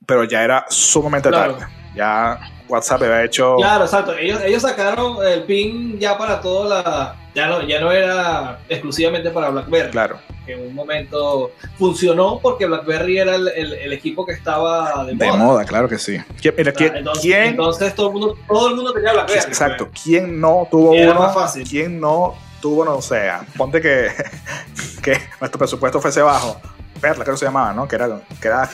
pero 0.07 0.25
ya 0.25 0.43
era 0.43 0.67
sumamente 0.69 1.29
Claro. 1.29 1.57
tarde. 1.57 1.73
Ya 1.95 2.39
WhatsApp 2.69 3.03
había 3.03 3.25
hecho... 3.25 3.57
Claro, 3.57 3.85
exacto. 3.85 4.15
Ellos, 4.17 4.41
ellos 4.45 4.63
sacaron 4.63 5.17
el 5.27 5.43
pin 5.45 5.99
ya 5.99 6.17
para 6.19 6.41
toda 6.41 6.83
la. 6.83 7.17
Ya 7.35 7.47
no, 7.49 7.63
ya 7.63 7.81
no 7.81 7.93
era 7.93 8.61
exclusivamente 8.69 9.31
para 9.31 9.51
BlackBerry. 9.51 9.91
Claro, 9.91 10.19
Que 10.47 10.55
en 10.55 10.67
un 10.69 10.75
momento 10.75 11.51
funcionó 11.79 12.39
porque 12.43 12.65
BlackBerry 12.65 13.19
era 13.19 13.35
el, 13.35 13.49
el- 13.49 13.75
el 13.75 13.93
equipo 13.93 14.25
que 14.25 14.33
estaba 14.33 15.05
de, 15.05 15.15
de 15.15 15.27
moda. 15.27 15.37
moda, 15.37 15.65
claro 15.67 15.87
que 15.89 15.99
sí. 15.99 16.19
¿Quién- 16.41 16.55
mira, 16.57 16.73
O 16.73 16.79
sea, 16.79 16.89
¿quién- 16.89 16.97
entonces, 16.97 17.23
quién- 17.23 17.43
entonces 17.45 17.95
todo 17.95 18.07
el 18.07 18.13
mundo, 18.15 18.39
todo 18.49 18.69
el 18.71 18.77
mundo 18.77 18.93
tenía 18.95 19.13
BlackBerry. 19.13 19.39
Exacto. 19.41 19.89
¿Quién 20.03 20.41
no 20.41 20.67
tuvo 20.71 20.95
Era 20.95 21.11
uno? 21.13 21.21
más 21.21 21.35
fácil. 21.35 21.69
¿Quién 21.69 22.01
no 22.01 22.35
tuvo 22.63 22.83
uno? 22.83 22.97
O 22.97 23.03
sea, 23.03 23.45
ponte 23.57 23.83
que, 23.83 24.09
que 25.03 25.19
nuestro 25.39 25.59
presupuesto 25.59 26.01
fuese 26.01 26.23
bajo. 26.23 26.59
Perla, 27.01 27.25
creo 27.25 27.35
que 27.35 27.41
se 27.41 27.45
llamaba, 27.47 27.73
¿no? 27.73 27.87
Que 27.89 27.97
era, 27.97 28.21
que 28.41 28.49
era. 28.49 28.69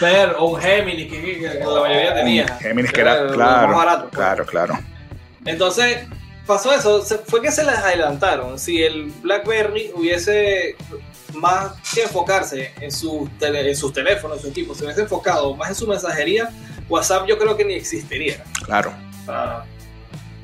Per 0.00 0.36
o 0.38 0.46
un 0.50 0.60
Gemini 0.60 1.08
que, 1.08 1.20
que- 1.20 1.38
que 1.40 1.58
la 1.58 1.80
mayoría 1.80 2.14
tenía. 2.14 2.46
Géminis, 2.58 2.92
que 2.92 3.00
era, 3.00 3.26
claro, 3.32 3.68
más 3.68 3.76
barato, 3.76 4.02
pues. 4.08 4.16
claro, 4.16 4.46
claro. 4.46 4.78
Entonces, 5.44 5.98
pasó 6.46 6.72
eso. 6.72 7.02
Fue 7.26 7.40
que 7.42 7.50
se 7.50 7.64
les 7.64 7.74
adelantaron. 7.76 8.58
Si 8.58 8.82
el 8.82 9.06
BlackBerry 9.22 9.90
hubiese 9.94 10.76
más 11.34 11.72
que 11.92 12.02
enfocarse 12.02 12.72
en, 12.80 12.90
sus 12.92 13.28
en 13.40 13.76
sus 13.76 13.92
teléfonos, 13.92 14.38
en 14.38 14.42
su 14.44 14.48
equipo, 14.50 14.74
se 14.74 14.84
hubiese 14.84 15.02
enfocado 15.02 15.54
más 15.56 15.68
en 15.70 15.74
su 15.74 15.86
mensajería, 15.86 16.48
WhatsApp 16.88 17.26
yo 17.26 17.36
creo 17.38 17.56
que 17.56 17.64
ni 17.64 17.74
existiría. 17.74 18.42
Claro, 18.64 18.92
Ah, 19.26 19.64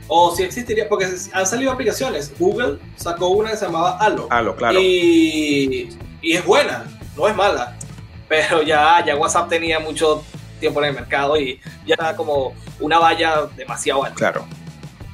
o 0.08 0.34
si 0.34 0.42
existiría, 0.42 0.88
porque 0.88 1.06
han 1.32 1.46
salido 1.46 1.70
aplicaciones. 1.70 2.32
Google 2.38 2.78
sacó 2.96 3.28
una 3.28 3.50
que 3.52 3.56
se 3.58 3.66
llamaba 3.66 3.96
Halo. 3.98 4.26
Halo, 4.30 4.56
claro. 4.56 4.80
Y, 4.80 5.90
y 6.22 6.36
es 6.36 6.44
buena, 6.44 6.84
no 7.16 7.28
es 7.28 7.34
mala. 7.34 7.76
Pero 8.28 8.62
ya, 8.62 9.04
ya 9.04 9.16
WhatsApp 9.16 9.48
tenía 9.48 9.80
mucho 9.80 10.24
tiempo 10.60 10.80
en 10.82 10.90
el 10.90 10.94
mercado 10.94 11.36
y 11.36 11.60
ya 11.84 11.94
estaba 11.94 12.14
como 12.14 12.54
una 12.78 12.98
valla 12.98 13.46
demasiado 13.56 14.04
alta. 14.04 14.16
Claro. 14.16 14.46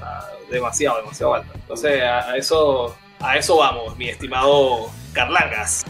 Ah, 0.02 0.26
demasiado, 0.50 0.98
demasiado 0.98 1.34
alta. 1.34 1.52
Entonces, 1.54 2.02
a, 2.02 2.30
a 2.30 2.36
eso, 2.36 2.94
a 3.20 3.36
eso 3.36 3.56
vamos, 3.56 3.96
mi 3.96 4.08
estimado 4.08 4.90
Carlangas. 5.12 5.84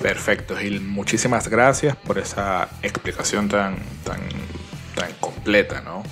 Perfecto, 0.00 0.56
Gil. 0.56 0.80
Muchísimas 0.80 1.48
gracias 1.48 1.96
por 1.96 2.18
esa 2.18 2.68
explicación 2.82 3.48
tan, 3.48 3.78
tan, 4.04 4.20
tan 4.94 5.12
completa, 5.14 5.80
¿no? 5.80 6.02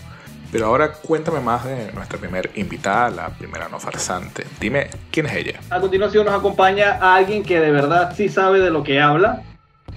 Pero 0.53 0.67
ahora 0.67 0.93
cuéntame 0.93 1.41
más 1.41 1.65
de 1.65 1.93
nuestra 1.93 2.19
primera 2.19 2.49
invitada, 2.55 3.11
la 3.11 3.29
primera 3.31 3.69
no 3.69 3.79
farsante. 3.79 4.47
Dime, 4.61 4.89
¿quién 5.11 5.27
es 5.27 5.35
ella? 5.35 5.61
A 5.71 5.81
continuación 5.81 6.27
nos 6.27 6.35
acompaña 6.35 6.99
a 7.01 7.17
alguien 7.17 7.43
que 7.43 7.61
de 7.61 7.71
verdad 7.71 8.15
sí 8.17 8.29
sabe 8.29 8.61
de 8.61 8.71
lo 8.71 8.83
que 8.83 9.01
habla, 9.01 9.43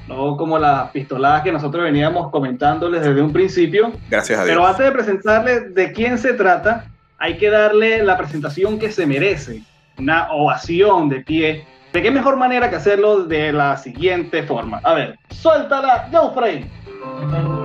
no 0.07 0.37
como 0.37 0.57
las 0.57 0.89
pistoladas 0.91 1.43
que 1.43 1.51
nosotros 1.51 1.83
veníamos 1.83 2.31
comentándoles 2.31 3.01
desde 3.01 3.21
un 3.21 3.31
principio. 3.31 3.93
Gracias 4.09 4.39
a 4.39 4.43
Dios. 4.43 4.55
Pero 4.55 4.67
antes 4.67 4.85
de 4.85 4.91
presentarles 4.91 5.75
de 5.75 5.91
quién 5.91 6.17
se 6.17 6.33
trata, 6.33 6.85
hay 7.19 7.37
que 7.37 7.49
darle 7.49 8.03
la 8.03 8.17
presentación 8.17 8.79
que 8.79 8.91
se 8.91 9.05
merece, 9.05 9.61
una 9.97 10.31
ovación 10.31 11.09
de 11.09 11.19
pie. 11.21 11.67
¿De 11.93 12.01
qué 12.01 12.11
mejor 12.11 12.37
manera 12.37 12.69
que 12.69 12.75
hacerlo 12.75 13.23
de 13.23 13.51
la 13.51 13.77
siguiente 13.77 14.43
forma? 14.43 14.79
A 14.83 14.93
ver, 14.93 15.17
suéltala, 15.29 16.07
Geoffrey. 16.09 16.65
Juliana, 17.01 17.58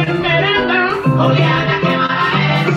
esperando. 0.00 0.90
Juliana, 1.02 1.80
qué 1.80 1.96
mala 1.96 2.30
eres. 2.44 2.76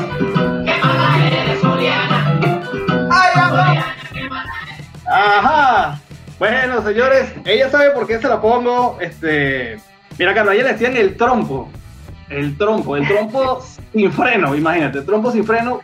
Qué 0.65 0.75
mala 0.83 1.27
eres, 1.27 1.59
Juliana. 1.61 2.39
Juliana, 2.41 3.95
qué 4.13 4.29
mala 4.29 4.51
eres. 4.67 5.07
Ajá. 5.07 5.99
Bueno, 6.39 6.81
señores, 6.83 7.33
ella 7.45 7.69
sabe 7.69 7.91
por 7.91 8.07
qué 8.07 8.19
se 8.19 8.27
la 8.27 8.41
pongo. 8.41 8.97
Este, 8.99 9.79
mira, 10.17 10.33
Carlos, 10.33 10.55
ella 10.55 10.63
le 10.63 10.73
decían 10.73 10.97
el 10.97 11.15
trompo. 11.15 11.69
El 12.29 12.57
trompo, 12.57 12.95
el 12.97 13.07
trompo 13.07 13.63
sin 13.93 14.11
freno, 14.11 14.55
imagínate, 14.55 14.99
el 14.99 15.05
trompo 15.05 15.31
sin 15.31 15.45
freno, 15.45 15.81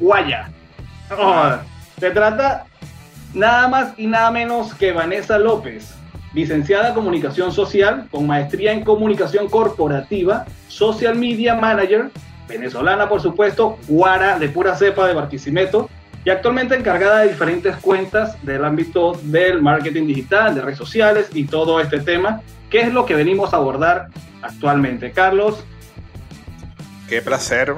guaya. 0.00 0.50
Oh, 1.16 1.50
se 1.98 2.10
trata 2.10 2.66
nada 3.34 3.68
más 3.68 3.92
y 3.96 4.06
nada 4.06 4.30
menos 4.30 4.74
que 4.74 4.92
Vanessa 4.92 5.38
López. 5.38 5.99
Licenciada 6.32 6.88
en 6.88 6.94
Comunicación 6.94 7.52
Social, 7.52 8.06
con 8.10 8.26
maestría 8.26 8.72
en 8.72 8.84
Comunicación 8.84 9.48
Corporativa, 9.48 10.46
Social 10.68 11.16
Media 11.16 11.54
Manager, 11.54 12.10
venezolana 12.48 13.08
por 13.08 13.20
supuesto, 13.20 13.78
guara 13.88 14.38
de 14.38 14.48
pura 14.48 14.76
cepa 14.76 15.06
de 15.06 15.14
Barquisimeto, 15.14 15.88
y 16.24 16.30
actualmente 16.30 16.74
encargada 16.74 17.20
de 17.20 17.28
diferentes 17.28 17.76
cuentas 17.76 18.36
del 18.44 18.64
ámbito 18.64 19.18
del 19.22 19.62
marketing 19.62 20.06
digital, 20.06 20.54
de 20.54 20.60
redes 20.60 20.78
sociales 20.78 21.30
y 21.32 21.44
todo 21.44 21.80
este 21.80 22.00
tema, 22.00 22.42
que 22.68 22.80
es 22.82 22.92
lo 22.92 23.06
que 23.06 23.14
venimos 23.14 23.54
a 23.54 23.56
abordar 23.56 24.08
actualmente. 24.42 25.12
Carlos. 25.12 25.64
Qué 27.08 27.22
placer. 27.22 27.74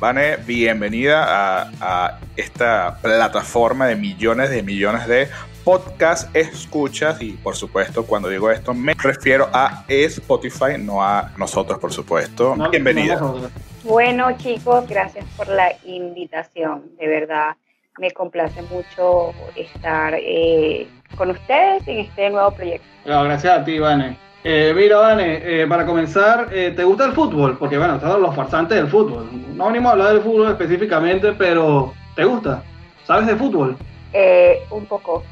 Vane, 0.00 0.36
bienvenida 0.44 1.24
a, 1.24 1.70
a 1.80 2.18
esta 2.36 2.98
plataforma 3.00 3.86
de 3.86 3.94
millones 3.94 4.50
de 4.50 4.62
millones 4.62 5.06
de 5.06 5.28
podcast 5.64 6.34
escuchas 6.36 7.20
y 7.22 7.32
por 7.32 7.56
supuesto 7.56 8.04
cuando 8.04 8.28
digo 8.28 8.50
esto 8.50 8.74
me 8.74 8.94
refiero 8.94 9.48
a 9.52 9.84
Spotify, 9.88 10.78
no 10.78 11.02
a 11.02 11.32
nosotros 11.38 11.78
por 11.78 11.92
supuesto. 11.92 12.54
No, 12.54 12.70
Bienvenida. 12.70 13.16
no, 13.16 13.32
no, 13.32 13.38
no. 13.38 13.48
Bueno, 13.82 14.36
chicos, 14.38 14.88
gracias 14.88 15.24
por 15.36 15.48
la 15.48 15.72
invitación. 15.84 16.84
De 16.98 17.06
verdad, 17.06 17.56
me 17.98 18.10
complace 18.10 18.62
mucho 18.62 19.32
estar 19.56 20.14
eh, 20.16 20.86
con 21.16 21.30
ustedes 21.30 21.86
en 21.86 21.98
este 21.98 22.30
nuevo 22.30 22.50
proyecto. 22.52 22.86
No, 23.04 23.24
gracias 23.24 23.58
a 23.58 23.64
ti, 23.64 23.78
Vane. 23.78 24.16
Eh, 24.42 24.72
mira, 24.74 24.98
Vane, 24.98 25.40
eh, 25.42 25.66
para 25.66 25.86
comenzar, 25.86 26.48
eh, 26.52 26.72
¿te 26.76 26.84
gusta 26.84 27.06
el 27.06 27.12
fútbol? 27.12 27.56
Porque, 27.58 27.78
bueno, 27.78 27.96
estamos 27.96 28.20
los 28.20 28.34
farsantes 28.34 28.76
del 28.76 28.88
fútbol. 28.88 29.28
No 29.54 29.66
venimos 29.68 29.90
a 29.90 29.92
hablar 29.92 30.12
del 30.14 30.22
fútbol 30.22 30.50
específicamente, 30.50 31.32
pero 31.32 31.94
¿te 32.14 32.24
gusta? 32.24 32.62
¿Sabes 33.06 33.26
de 33.26 33.36
fútbol? 33.36 33.76
Eh, 34.12 34.60
un 34.70 34.86
poco. 34.86 35.24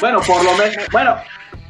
Bueno, 0.00 0.20
por 0.20 0.44
lo 0.44 0.52
menos, 0.56 0.76
bueno, 0.92 1.16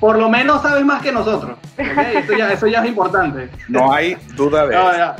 por 0.00 0.18
lo 0.18 0.28
menos 0.28 0.62
sabes 0.62 0.84
más 0.84 1.02
que 1.02 1.12
nosotros. 1.12 1.58
Eso, 1.76 2.36
ya, 2.36 2.52
eso 2.52 2.66
ya 2.66 2.82
es 2.82 2.88
importante. 2.88 3.50
No 3.68 3.92
hay 3.92 4.16
duda 4.34 4.66
de 4.66 4.74
No, 4.74 4.90
eso. 4.90 5.14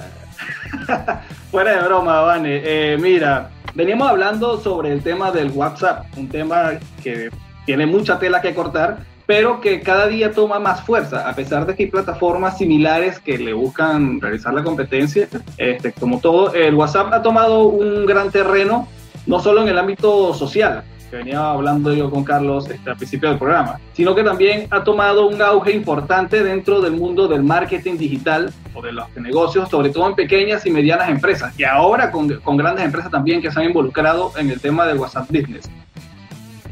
Fuera 1.50 1.76
de 1.76 1.88
broma, 1.88 2.20
Vane. 2.20 2.60
Eh, 2.64 2.98
mira, 3.00 3.50
veníamos 3.74 4.08
hablando 4.08 4.60
sobre 4.60 4.92
el 4.92 5.02
tema 5.02 5.30
del 5.30 5.50
WhatsApp, 5.50 6.06
un 6.16 6.28
tema 6.28 6.72
que 7.02 7.30
tiene 7.64 7.86
mucha 7.86 8.18
tela 8.18 8.40
que 8.40 8.54
cortar, 8.54 8.98
pero 9.26 9.60
que 9.60 9.80
cada 9.80 10.06
día 10.06 10.32
toma 10.32 10.58
más 10.58 10.82
fuerza, 10.82 11.28
a 11.28 11.34
pesar 11.34 11.66
de 11.66 11.74
que 11.74 11.84
hay 11.84 11.90
plataformas 11.90 12.56
similares 12.58 13.18
que 13.18 13.36
le 13.36 13.52
buscan 13.52 14.20
realizar 14.20 14.54
la 14.54 14.62
competencia. 14.62 15.28
Este, 15.56 15.92
como 15.92 16.20
todo, 16.20 16.54
el 16.54 16.74
WhatsApp 16.74 17.12
ha 17.12 17.22
tomado 17.22 17.64
un 17.64 18.06
gran 18.06 18.30
terreno, 18.30 18.88
no 19.26 19.40
solo 19.40 19.62
en 19.62 19.68
el 19.68 19.78
ámbito 19.78 20.32
social, 20.34 20.84
que 21.10 21.16
venía 21.16 21.50
hablando 21.50 21.92
yo 21.92 22.10
con 22.10 22.24
Carlos 22.24 22.68
este, 22.68 22.90
al 22.90 22.96
principio 22.96 23.28
del 23.28 23.38
programa, 23.38 23.80
sino 23.94 24.14
que 24.14 24.22
también 24.22 24.66
ha 24.70 24.84
tomado 24.84 25.28
un 25.28 25.40
auge 25.40 25.72
importante 25.72 26.42
dentro 26.42 26.80
del 26.80 26.92
mundo 26.92 27.28
del 27.28 27.42
marketing 27.42 27.96
digital 27.96 28.52
o 28.74 28.82
de 28.82 28.92
los 28.92 29.14
negocios, 29.16 29.68
sobre 29.68 29.90
todo 29.90 30.08
en 30.08 30.14
pequeñas 30.14 30.66
y 30.66 30.70
medianas 30.70 31.08
empresas, 31.08 31.58
y 31.58 31.64
ahora 31.64 32.10
con, 32.10 32.28
con 32.40 32.56
grandes 32.56 32.84
empresas 32.84 33.10
también 33.10 33.40
que 33.40 33.50
se 33.50 33.58
han 33.60 33.66
involucrado 33.66 34.32
en 34.36 34.50
el 34.50 34.60
tema 34.60 34.86
del 34.86 34.98
WhatsApp 34.98 35.28
Business. 35.30 35.68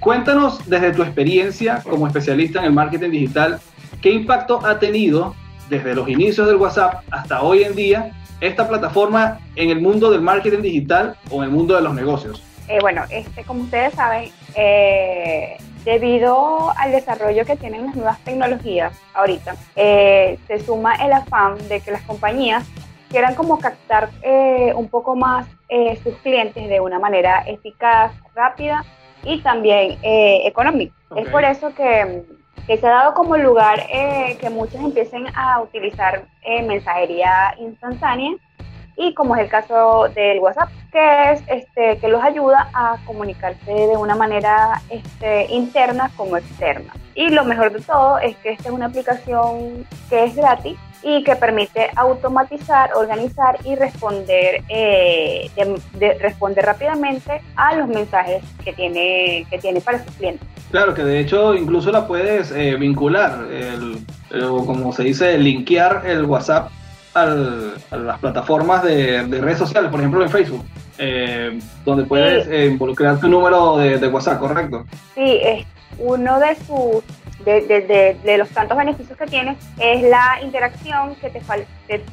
Cuéntanos 0.01 0.68
desde 0.68 0.93
tu 0.93 1.03
experiencia 1.03 1.82
como 1.82 2.07
especialista 2.07 2.61
en 2.61 2.66
el 2.66 2.72
marketing 2.72 3.11
digital, 3.11 3.59
¿qué 4.01 4.11
impacto 4.11 4.64
ha 4.64 4.78
tenido 4.78 5.34
desde 5.68 5.95
los 5.95 6.09
inicios 6.09 6.47
del 6.47 6.57
WhatsApp 6.57 7.03
hasta 7.11 7.43
hoy 7.43 7.64
en 7.64 7.74
día 7.74 8.12
esta 8.41 8.68
plataforma 8.68 9.39
en 9.57 9.70
el 9.70 9.80
mundo 9.80 10.11
del 10.11 10.20
marketing 10.20 10.61
digital 10.61 11.16
o 11.30 11.39
en 11.43 11.45
el 11.45 11.51
mundo 11.51 11.74
de 11.74 11.82
los 11.82 11.95
negocios? 11.95 12.43
Eh, 12.69 12.79
bueno, 12.81 13.05
este, 13.11 13.45
como 13.45 13.62
ustedes 13.62 13.95
saben, 13.95 14.31
eh, 14.55 15.57
debido 15.85 16.73
al 16.77 16.91
desarrollo 16.91 17.45
que 17.45 17.57
tienen 17.57 17.87
las 17.87 17.95
nuevas 17.95 18.19
tecnologías 18.25 18.93
ahorita, 19.14 19.55
eh, 19.77 20.39
se 20.49 20.59
suma 20.59 20.97
el 20.97 21.12
afán 21.12 21.57
de 21.69 21.81
que 21.81 21.93
las 21.93 22.03
compañías 22.03 22.67
quieran 23.09 23.37
como 23.37 23.59
captar 23.61 24.11
eh, 24.23 24.73
un 24.75 24.89
poco 24.89 25.14
más 25.14 25.47
eh, 25.69 25.97
sus 26.03 26.14
clientes 26.19 26.69
de 26.69 26.81
una 26.81 26.99
manera 26.99 27.45
eficaz, 27.47 28.12
rápida 28.35 28.85
y 29.23 29.41
también 29.43 29.97
eh, 30.03 30.41
económica. 30.45 30.93
Es 31.14 31.29
por 31.29 31.45
eso 31.45 31.73
que, 31.73 32.25
que 32.67 32.77
se 32.79 32.87
ha 32.87 32.91
dado 32.91 33.14
como 33.14 33.37
lugar 33.37 33.79
eh, 33.89 34.37
que 34.41 34.51
muchos 34.51 34.81
empiecen 34.81 35.27
a 35.37 35.61
utilizar 35.62 36.25
mensajería 36.67 37.55
instantánea 37.59 38.33
y 38.97 39.12
como 39.14 39.36
es 39.36 39.42
el 39.42 39.49
caso 39.49 40.09
del 40.14 40.38
WhatsApp, 40.40 40.70
que 40.90 41.32
es 41.32 41.42
este 41.49 41.99
que 41.99 42.09
los 42.09 42.22
ayuda 42.22 42.68
a 42.72 42.97
comunicarse 43.05 43.70
de 43.70 43.97
una 43.97 44.14
manera 44.14 44.80
este, 44.88 45.47
interna 45.53 46.11
como 46.16 46.36
externa. 46.36 46.92
Y 47.14 47.28
lo 47.30 47.44
mejor 47.44 47.72
de 47.72 47.80
todo 47.80 48.18
es 48.18 48.36
que 48.38 48.51
esta 48.53 48.68
es 48.68 48.74
una 48.74 48.86
aplicación 48.86 49.86
que 50.09 50.24
es 50.24 50.34
gratis 50.36 50.76
y 51.03 51.22
que 51.24 51.36
permite 51.36 51.90
automatizar, 51.94 52.90
organizar 52.94 53.59
y 53.64 53.74
responder, 53.76 54.62
eh, 54.68 55.51
de- 55.55 55.80
de- 55.99 56.14
responder 56.18 56.64
rápidamente 56.64 57.42
a 57.55 57.74
los 57.76 57.88
mensajes 57.88 58.42
que 58.64 58.72
tiene, 58.72 59.47
que 59.51 59.59
tiene 59.59 59.80
para 59.80 60.03
sus 60.03 60.12
clientes. 60.16 60.49
Claro, 60.70 60.94
que 60.94 61.05
de 61.05 61.20
hecho 61.20 61.55
incluso 61.55 61.92
la 61.92 62.07
puedes 62.09 62.51
eh, 62.51 62.74
vincular, 62.76 63.44
el- 63.53 63.99
el- 64.30 64.49
como 64.66 64.92
se 64.92 65.05
dice, 65.05 65.38
linkear 65.38 66.03
el 66.07 66.24
WhatsApp 66.24 66.70
al- 67.23 67.75
a 67.91 67.97
las 67.97 68.19
plataformas 68.19 68.83
de, 68.83 69.25
de 69.25 69.41
redes 69.41 69.59
sociales, 69.59 69.91
por 69.91 70.01
ejemplo 70.01 70.23
en 70.23 70.31
Facebook, 70.31 70.64
eh, 70.99 71.59
donde 71.85 72.05
puedes 72.05 72.45
Sí. 72.45 72.51
eh, 72.53 72.67
involucrar 72.67 73.19
tu 73.19 73.29
número 73.29 73.77
de, 73.79 73.99
de 73.99 74.09
WhatsApp, 74.09 74.39
¿correcto? 74.39 74.85
Sí, 75.14 75.39
es 75.43 75.67
uno 75.99 76.39
de 76.39 76.55
sus 76.57 77.03
de, 77.45 78.37
los 78.39 78.49
tantos 78.49 78.77
beneficios 78.77 79.17
que 79.17 79.27
tiene 79.27 79.57
es 79.79 80.03
la 80.03 80.41
interacción 80.43 81.14
que 81.17 81.31
te, 81.31 81.41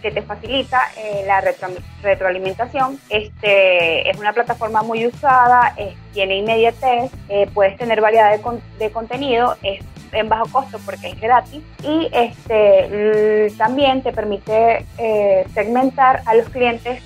que, 0.01 0.11
te 0.11 0.21
facilita 0.21 0.79
eh, 0.95 1.23
la 1.25 1.41
retro- 1.41 1.81
retroalimentación. 2.03 2.99
Este 3.09 4.07
es 4.09 4.17
una 4.19 4.31
plataforma 4.31 4.83
muy 4.83 5.07
usada, 5.07 5.73
es- 5.77 5.95
tiene 6.13 6.37
inmediatez, 6.37 7.11
eh, 7.29 7.49
puedes 7.51 7.77
tener 7.77 7.99
variedad 7.99 8.31
de, 8.31 8.41
con- 8.41 8.61
de 8.77 8.91
contenido, 8.91 9.55
es 9.63 9.83
en 10.13 10.29
bajo 10.29 10.45
costo 10.51 10.77
porque 10.85 11.09
es 11.09 11.19
gratis 11.21 11.61
y 11.83 12.09
este 12.11 12.85
l- 12.85 13.51
también 13.57 14.01
te 14.01 14.11
permite 14.11 14.85
eh, 14.97 15.45
segmentar 15.53 16.21
a 16.25 16.35
los 16.35 16.47
clientes 16.49 17.01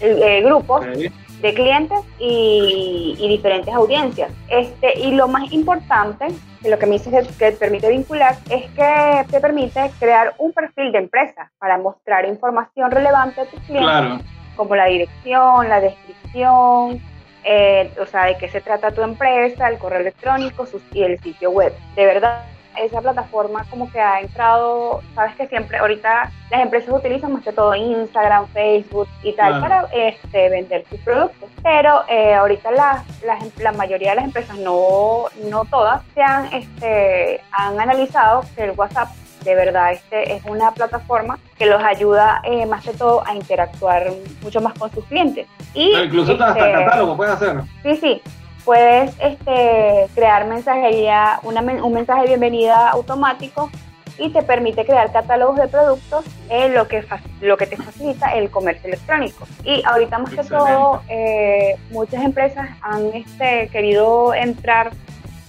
eh, 0.00 0.42
grupos 0.42 0.80
Ok. 0.80 1.12
de 1.40 1.54
clientes 1.54 1.98
y, 2.20 3.16
y 3.18 3.28
diferentes 3.28 3.74
audiencias. 3.74 4.30
Este, 4.48 4.98
y 5.00 5.12
lo 5.12 5.26
más 5.28 5.52
importante 5.52 6.26
de 6.60 6.70
lo 6.70 6.78
que 6.78 6.86
me 6.86 6.92
dices 6.98 7.12
que, 7.28 7.34
que 7.36 7.52
permite 7.52 7.88
vincular 7.88 8.36
es 8.48 8.70
que 8.70 9.24
te 9.28 9.40
permite 9.40 9.90
crear 9.98 10.34
un 10.38 10.52
perfil 10.52 10.92
de 10.92 10.98
empresa 10.98 11.50
para 11.58 11.78
mostrar 11.78 12.24
información 12.26 12.90
relevante 12.92 13.40
a 13.40 13.44
tus 13.46 13.60
clientes, 13.62 13.82
Claro, 13.90 14.20
como 14.56 14.76
la 14.76 14.86
dirección, 14.86 15.68
la 15.68 15.80
descripción, 15.80 17.00
eh, 17.44 17.90
o 18.00 18.06
sea, 18.06 18.26
de 18.26 18.36
qué 18.38 18.48
se 18.48 18.60
trata 18.60 18.92
tu 18.92 19.02
empresa, 19.02 19.68
el 19.68 19.78
correo 19.78 20.00
electrónico 20.00 20.64
sus- 20.66 20.82
y 20.92 21.02
el 21.02 21.18
sitio 21.20 21.50
web. 21.50 21.72
De 21.96 22.06
verdad, 22.06 22.44
esa 22.78 23.00
plataforma 23.00 23.64
como 23.70 23.90
que 23.90 24.00
ha 24.00 24.20
entrado, 24.20 25.02
sabes 25.14 25.34
que 25.36 25.46
siempre 25.48 25.78
ahorita 25.78 26.30
las 26.50 26.62
empresas 26.62 26.94
utilizan 26.94 27.32
más 27.32 27.42
que 27.42 27.52
todo 27.52 27.74
Instagram, 27.74 28.46
Facebook 28.48 29.08
y 29.22 29.32
tal 29.32 29.58
Claro. 29.58 29.88
para 29.88 30.08
este, 30.08 30.48
vender 30.48 30.84
sus 30.88 31.00
productos, 31.00 31.48
pero 31.62 32.02
eh, 32.08 32.34
ahorita 32.34 32.70
las, 32.70 33.22
las, 33.22 33.58
la 33.58 33.72
mayoría 33.72 34.10
de 34.10 34.16
las 34.16 34.24
empresas, 34.24 34.56
no, 34.58 35.26
no 35.50 35.64
todas, 35.66 36.02
se 36.14 36.22
han, 36.22 36.46
este, 36.52 37.40
han 37.52 37.80
analizado 37.80 38.44
que 38.54 38.64
el 38.64 38.70
WhatsApp 38.72 39.08
de 39.44 39.54
verdad 39.54 39.92
este 39.92 40.34
es 40.34 40.44
una 40.44 40.70
plataforma 40.72 41.38
que 41.58 41.66
los 41.66 41.82
ayuda 41.82 42.40
eh, 42.44 42.66
más 42.66 42.84
que 42.84 42.92
todo 42.92 43.26
a 43.26 43.34
interactuar 43.34 44.12
mucho 44.42 44.60
más 44.60 44.72
con 44.78 44.90
sus 44.92 45.04
clientes. 45.06 45.46
Y, 45.74 45.92
incluso 45.96 46.32
hasta 46.32 46.50
este, 46.50 46.84
catálogo 46.84 47.16
puedes 47.16 47.34
hacer. 47.34 47.60
Sí, 47.82 47.96
sí. 47.96 48.22
Puedes 48.64 49.14
este, 49.18 50.06
crear 50.14 50.46
mensajería, 50.46 51.40
una 51.42 51.60
un 51.60 51.92
mensaje 51.92 52.22
de 52.22 52.28
bienvenida 52.28 52.90
automático 52.90 53.70
y 54.18 54.30
te 54.30 54.42
permite 54.42 54.84
crear 54.84 55.10
catálogos 55.10 55.56
de 55.56 55.68
productos, 55.68 56.24
eh, 56.48 56.68
lo, 56.68 56.86
que 56.86 57.04
lo 57.40 57.56
que 57.56 57.66
te 57.66 57.76
facilita 57.76 58.34
el 58.34 58.50
comercio 58.50 58.88
electrónico. 58.88 59.46
Y 59.64 59.82
ahorita 59.84 60.18
más 60.18 60.32
que 60.32 60.44
todo, 60.44 61.02
eh, 61.08 61.76
muchas 61.90 62.24
empresas 62.24 62.68
han 62.82 63.06
este, 63.14 63.68
querido 63.68 64.32
entrar 64.34 64.92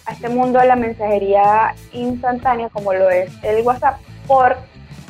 a 0.06 0.14
este 0.14 0.30
mundo 0.30 0.60
de 0.60 0.66
la 0.66 0.76
mensajería 0.76 1.76
instantánea, 1.92 2.70
como 2.70 2.94
lo 2.94 3.10
es 3.10 3.32
el 3.44 3.64
WhatsApp, 3.64 4.00
por 4.28 4.58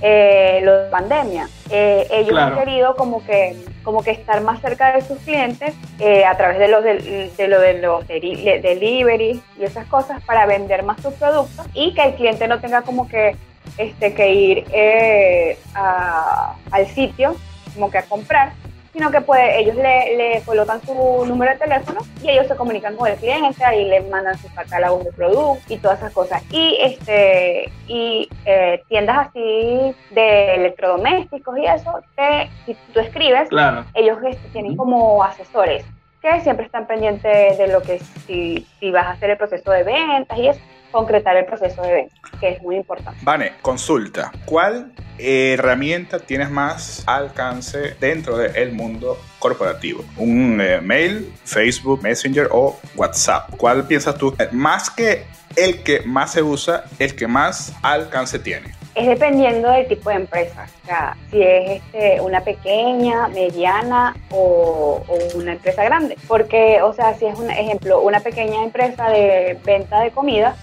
eh, 0.06 0.60
lo 0.64 0.84
de 0.84 0.90
pandemia. 0.90 1.48
Eh, 1.70 2.06
ellos 2.12 2.32
Claro. 2.32 2.56
han 2.58 2.60
querido 2.66 2.96
como 2.96 3.26
que, 3.26 3.56
como 3.84 4.04
que 4.04 4.12
estar 4.12 4.42
más 4.42 4.60
cerca 4.62 4.92
de 4.94 5.02
sus 5.02 5.18
clientes 5.20 5.74
eh, 6.00 6.26
a 6.26 6.36
través 6.36 6.60
de 6.60 6.68
los, 6.68 6.84
del- 6.84 7.32
de, 7.36 7.48
lo 7.48 7.60
de 7.62 7.74
los 7.82 8.06
deli- 8.08 8.44
de- 8.44 8.60
delivery 8.60 9.42
y 9.58 9.64
esas 9.64 9.86
cosas 9.88 10.22
para 10.26 10.46
vender 10.46 10.84
más 10.84 11.02
sus 11.02 11.14
productos 11.14 11.66
y 11.74 11.94
que 11.94 12.04
el 12.04 12.16
cliente 12.16 12.48
no 12.50 12.60
tenga 12.60 12.82
como 12.82 13.08
que, 13.08 13.38
este, 13.78 14.14
que 14.14 14.34
ir 14.34 14.66
eh, 14.74 15.58
a- 15.74 16.56
al 16.72 16.86
sitio 16.88 17.36
como 17.74 17.90
que 17.90 17.98
a 18.00 18.04
comprar, 18.04 18.52
sino 18.94 19.10
que 19.12 19.22
pues 19.22 19.42
ellos 19.58 19.76
le, 19.76 20.16
le 20.16 20.42
colocan 20.46 20.80
su 20.86 21.26
número 21.26 21.52
de 21.54 21.58
teléfono 21.58 22.02
y 22.22 22.30
ellos 22.30 22.48
se 22.48 22.56
comunican 22.56 22.96
con 22.96 23.10
el 23.10 23.18
cliente, 23.18 23.66
ahí 23.66 23.86
le 23.86 24.02
mandan 24.02 24.38
sus 24.38 24.52
catálogos 24.52 25.04
de 25.04 25.12
productos 25.12 25.70
y 25.70 25.78
todas 25.78 25.98
esas 26.00 26.14
cosas. 26.14 26.44
Y 26.52 26.78
este 26.80 27.72
y 27.88 28.30
eh, 28.46 28.82
tiendas 28.88 29.28
así 29.28 29.96
de 30.12 30.56
electrodomésticos 30.56 31.58
y 31.58 31.66
eso, 31.66 32.00
que 32.16 32.50
si 32.66 32.78
tú 32.94 33.00
escribes, 33.00 33.50
Claro. 33.50 33.84
ellos 33.96 34.18
este, 34.24 34.48
tienen 34.50 34.78
como 34.78 35.24
asesores 35.24 35.84
que 36.22 36.40
siempre 36.40 36.66
están 36.66 36.88
pendientes 36.88 37.58
de 37.58 37.68
lo 37.68 37.82
que 37.82 38.00
si, 38.26 38.66
si 38.80 38.92
vas 38.92 39.08
a 39.08 39.12
hacer 39.12 39.32
el 39.32 39.38
proceso 39.38 39.72
de 39.72 39.84
ventas 39.84 40.38
y 40.38 40.48
es 40.48 40.58
concretar 40.94 41.36
el 41.36 41.46
proceso 41.46 41.82
de 41.82 41.92
ventas, 41.92 42.20
que 42.40 42.50
es 42.52 42.62
muy 42.62 42.78
importante. 42.78 43.20
Vane, 43.24 43.54
consulta. 43.62 44.32
¿Cuál 44.46 44.94
herramienta 45.18 46.20
tienes 46.20 46.50
más 46.50 47.04
alcance 47.08 47.96
dentro 48.00 48.38
del 48.38 48.72
mundo 48.72 49.18
corporativo? 49.40 50.06
¿Un 50.18 50.62
eh, 50.62 50.80
mail, 50.80 51.34
Facebook, 51.44 52.02
Messenger 52.02 52.48
o 52.52 52.80
WhatsApp? 52.96 53.50
¿Cuál 53.58 53.86
piensas 53.86 54.16
tú? 54.18 54.34
Eh, 54.40 54.48
Más 54.52 54.90
que 54.90 55.26
el 55.56 55.84
que 55.84 56.02
más 56.02 56.32
se 56.32 56.42
usa, 56.42 56.86
el 57.00 57.16
que 57.16 57.28
más 57.28 57.74
alcance 57.82 58.40
tiene. 58.40 58.74
Es 58.96 59.08
dependiendo 59.08 59.72
del 59.72 59.88
tipo 59.88 60.12
de 60.12 60.18
empresa, 60.18 60.68
o 60.84 60.86
sea, 60.86 61.18
si 61.32 61.42
es 61.42 61.82
este, 61.82 62.22
una 62.22 62.42
pequeña, 62.42 63.28
mediana 63.30 64.16
o, 64.30 65.04
o 65.08 65.38
una 65.38 65.54
empresa 65.54 65.84
grande. 65.84 66.16
Porque, 66.28 66.80
o 66.84 66.94
sea, 66.94 67.16
si 67.16 67.26
es 67.26 67.36
un 67.38 67.50
ejemplo, 67.50 68.02
una 68.02 68.20
pequeña 68.20 68.64
empresa 68.64 69.10
de 69.10 69.58
venta 69.66 70.00
de 70.02 70.12
comida, 70.12 70.56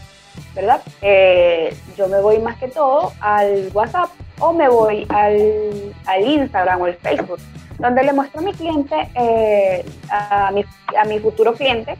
¿verdad? 0.55 0.81
Eh, 1.03 1.75
yo 1.97 2.09
me 2.09 2.21
voy 2.21 2.39
más 2.39 2.57
que 2.59 2.69
todo 2.69 3.13
al 3.21 3.71
WhatsApp 3.73 4.11
o 4.39 4.53
me 4.53 4.69
voy 4.69 5.07
al, 5.09 5.95
al 6.07 6.23
Instagram 6.23 6.81
o 6.81 6.85
al 6.87 6.95
Facebook, 6.95 7.41
donde 7.79 8.03
le 8.03 8.13
muestro 8.13 8.41
a 8.41 8.45
mi 8.45 8.53
cliente, 8.53 8.95
eh, 9.15 9.85
a, 10.11 10.51
mi, 10.53 10.65
a 10.99 11.05
mi 11.05 11.19
futuro 11.19 11.55
cliente, 11.55 11.97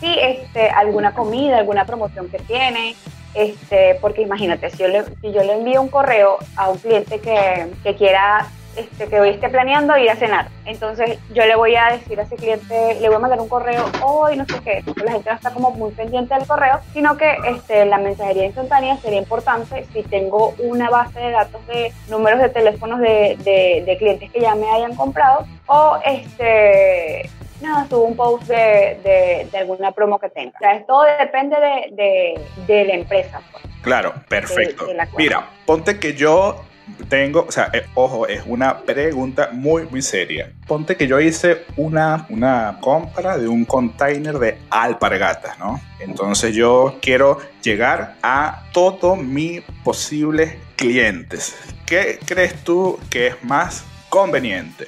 si 0.00 0.18
este, 0.18 0.70
alguna 0.70 1.12
comida, 1.12 1.58
alguna 1.58 1.84
promoción 1.84 2.28
que 2.28 2.38
tiene, 2.38 2.96
este, 3.34 3.96
porque 4.00 4.22
imagínate, 4.22 4.70
si 4.70 4.78
yo, 4.78 4.88
le, 4.88 5.04
si 5.04 5.32
yo 5.32 5.44
le 5.44 5.54
envío 5.54 5.82
un 5.82 5.88
correo 5.88 6.38
a 6.56 6.70
un 6.70 6.78
cliente 6.78 7.20
que, 7.20 7.68
que 7.82 7.94
quiera, 7.94 8.46
este, 8.76 9.06
que 9.08 9.20
hoy 9.20 9.30
esté 9.30 9.48
planeando 9.48 9.96
ir 9.98 10.10
a 10.10 10.16
cenar, 10.16 10.48
entonces 10.64 11.18
yo 11.32 11.44
le 11.44 11.56
voy 11.56 11.74
a 11.76 11.92
decir 11.92 12.18
a 12.20 12.22
ese 12.22 12.36
cliente, 12.36 12.98
le 13.00 13.08
voy 13.08 13.16
a 13.16 13.20
mandar 13.20 13.40
un 13.40 13.48
correo 13.48 13.84
hoy, 14.02 14.36
no 14.36 14.44
sé 14.46 14.60
qué, 14.62 14.82
la 15.02 15.12
gente 15.12 15.30
no 15.30 15.36
está 15.36 15.52
como 15.52 15.70
muy 15.72 15.90
pendiente 15.92 16.34
del 16.34 16.46
correo, 16.46 16.80
sino 16.92 17.16
que 17.16 17.36
este, 17.46 17.84
la 17.86 17.98
mensajería 17.98 18.46
instantánea 18.46 18.96
sería 18.98 19.18
importante 19.18 19.86
si 19.92 20.02
tengo 20.04 20.54
una 20.58 20.88
base 20.90 21.18
de 21.18 21.30
datos 21.30 21.66
de 21.66 21.92
números 22.08 22.40
de 22.40 22.48
teléfonos 22.48 23.00
de, 23.00 23.36
de, 23.44 23.82
de 23.84 23.98
clientes 23.98 24.30
que 24.30 24.40
ya 24.40 24.54
me 24.54 24.70
hayan 24.70 24.94
comprado, 24.94 25.46
o 25.66 25.98
este 26.04 27.28
nada, 27.60 27.86
subo 27.88 28.04
un 28.04 28.16
post 28.16 28.44
de, 28.44 28.98
de, 29.02 29.48
de 29.50 29.58
alguna 29.58 29.92
promo 29.92 30.18
que 30.18 30.28
tenga. 30.30 30.52
O 30.56 30.58
sea, 30.58 30.84
todo 30.86 31.04
depende 31.18 31.56
de, 31.60 32.40
de, 32.66 32.84
la 32.84 32.94
empresa. 32.94 33.40
pues. 33.52 33.64
Claro, 33.82 34.14
perfecto. 34.28 34.86
Mira, 35.16 35.46
ponte 35.66 35.98
que 35.98 36.14
yo 36.14 36.62
tengo, 37.08 37.46
o 37.48 37.52
sea, 37.52 37.70
eh, 37.72 37.86
ojo, 37.94 38.26
es 38.26 38.42
una 38.46 38.80
pregunta 38.80 39.50
muy, 39.52 39.86
muy 39.90 40.02
seria. 40.02 40.52
Ponte 40.66 40.96
que 40.96 41.06
yo 41.06 41.20
hice 41.20 41.64
una, 41.76 42.26
una 42.28 42.78
compra 42.80 43.38
de 43.38 43.48
un 43.48 43.64
container 43.64 44.38
de 44.38 44.58
alpargatas, 44.70 45.58
¿no? 45.58 45.80
Entonces 45.98 46.54
yo 46.54 46.98
quiero 47.00 47.38
llegar 47.62 48.16
a 48.22 48.64
todos 48.72 49.18
mis 49.18 49.62
posibles 49.84 50.56
clientes. 50.76 51.56
¿Qué 51.86 52.18
crees 52.24 52.54
tú 52.62 52.98
que 53.10 53.28
es 53.28 53.44
más 53.44 53.84
conveniente? 54.08 54.86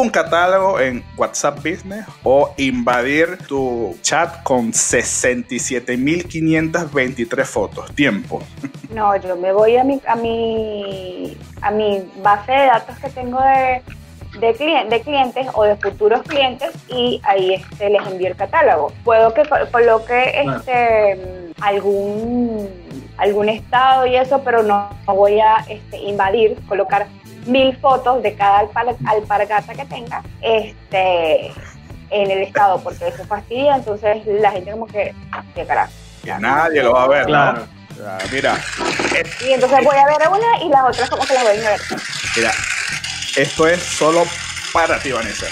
Un 0.00 0.10
catálogo 0.10 0.80
en 0.80 1.04
WhatsApp 1.16 1.56
Business 1.58 2.04
o 2.22 2.52
invadir 2.56 3.38
tu 3.46 3.96
chat 4.02 4.42
con 4.42 4.72
67.523 4.72 7.44
fotos. 7.44 7.94
Tiempo. 7.94 8.40
No, 8.90 9.14
yo 9.16 9.36
me 9.36 9.52
voy 9.52 9.76
a 9.76 9.84
mi, 9.84 10.00
a 10.06 10.16
mi, 10.16 11.36
a 11.62 11.70
mi 11.70 12.02
base 12.22 12.52
de 12.52 12.66
datos 12.66 12.96
que 12.98 13.08
tengo 13.10 13.38
de, 13.40 13.82
de, 14.40 14.54
clien- 14.56 14.88
de 14.88 15.00
clientes 15.00 15.46
o 15.54 15.62
de 15.64 15.76
futuros 15.76 16.22
clientes 16.22 16.70
y 16.88 17.20
ahí 17.24 17.54
este, 17.54 17.90
les 17.90 18.06
envío 18.06 18.28
el 18.28 18.36
catálogo. 18.36 18.92
Puedo 19.04 19.32
que 19.34 19.42
co- 19.42 19.56
coloque 19.72 20.40
este, 20.40 21.52
algún, 21.60 22.68
algún 23.16 23.48
estado 23.48 24.06
y 24.06 24.16
eso, 24.16 24.42
pero 24.44 24.62
no, 24.62 24.90
no 25.06 25.14
voy 25.14 25.40
a 25.40 25.56
este, 25.68 25.98
invadir, 25.98 26.56
colocar 26.68 27.06
mil 27.46 27.76
fotos 27.78 28.22
de 28.22 28.34
cada 28.34 28.60
alpar- 28.62 28.96
alpargata 29.06 29.74
que 29.74 29.84
tenga 29.86 30.22
este, 30.42 31.46
en 32.10 32.30
el 32.30 32.38
estado, 32.42 32.80
porque 32.82 33.08
eso 33.08 33.24
fastidia, 33.24 33.76
entonces 33.76 34.22
la 34.26 34.50
gente 34.52 34.70
como 34.70 34.86
que, 34.86 35.14
qué 35.54 35.66
carajo. 35.66 35.92
Que 36.22 36.32
nadie 36.38 36.82
lo 36.82 36.92
va 36.92 37.04
a 37.04 37.08
ver, 37.08 37.20
¿no? 37.22 37.26
Claro. 37.26 37.66
O 37.92 37.96
sea, 37.96 38.18
Mira, 38.32 38.56
Y 39.46 39.52
entonces 39.52 39.78
voy 39.84 39.96
a 39.96 40.06
ver 40.06 40.28
una 40.28 40.62
y 40.64 40.68
las 40.68 40.84
otras 40.84 41.10
como 41.10 41.24
que 41.24 41.34
las 41.34 41.42
voy 41.44 41.52
a 41.52 41.54
ignorar. 41.56 41.80
mira, 42.36 42.50
esto 43.36 43.68
es 43.68 43.82
solo 43.82 44.24
para 44.72 44.98
ti, 44.98 45.12
Vanessa. 45.12 45.46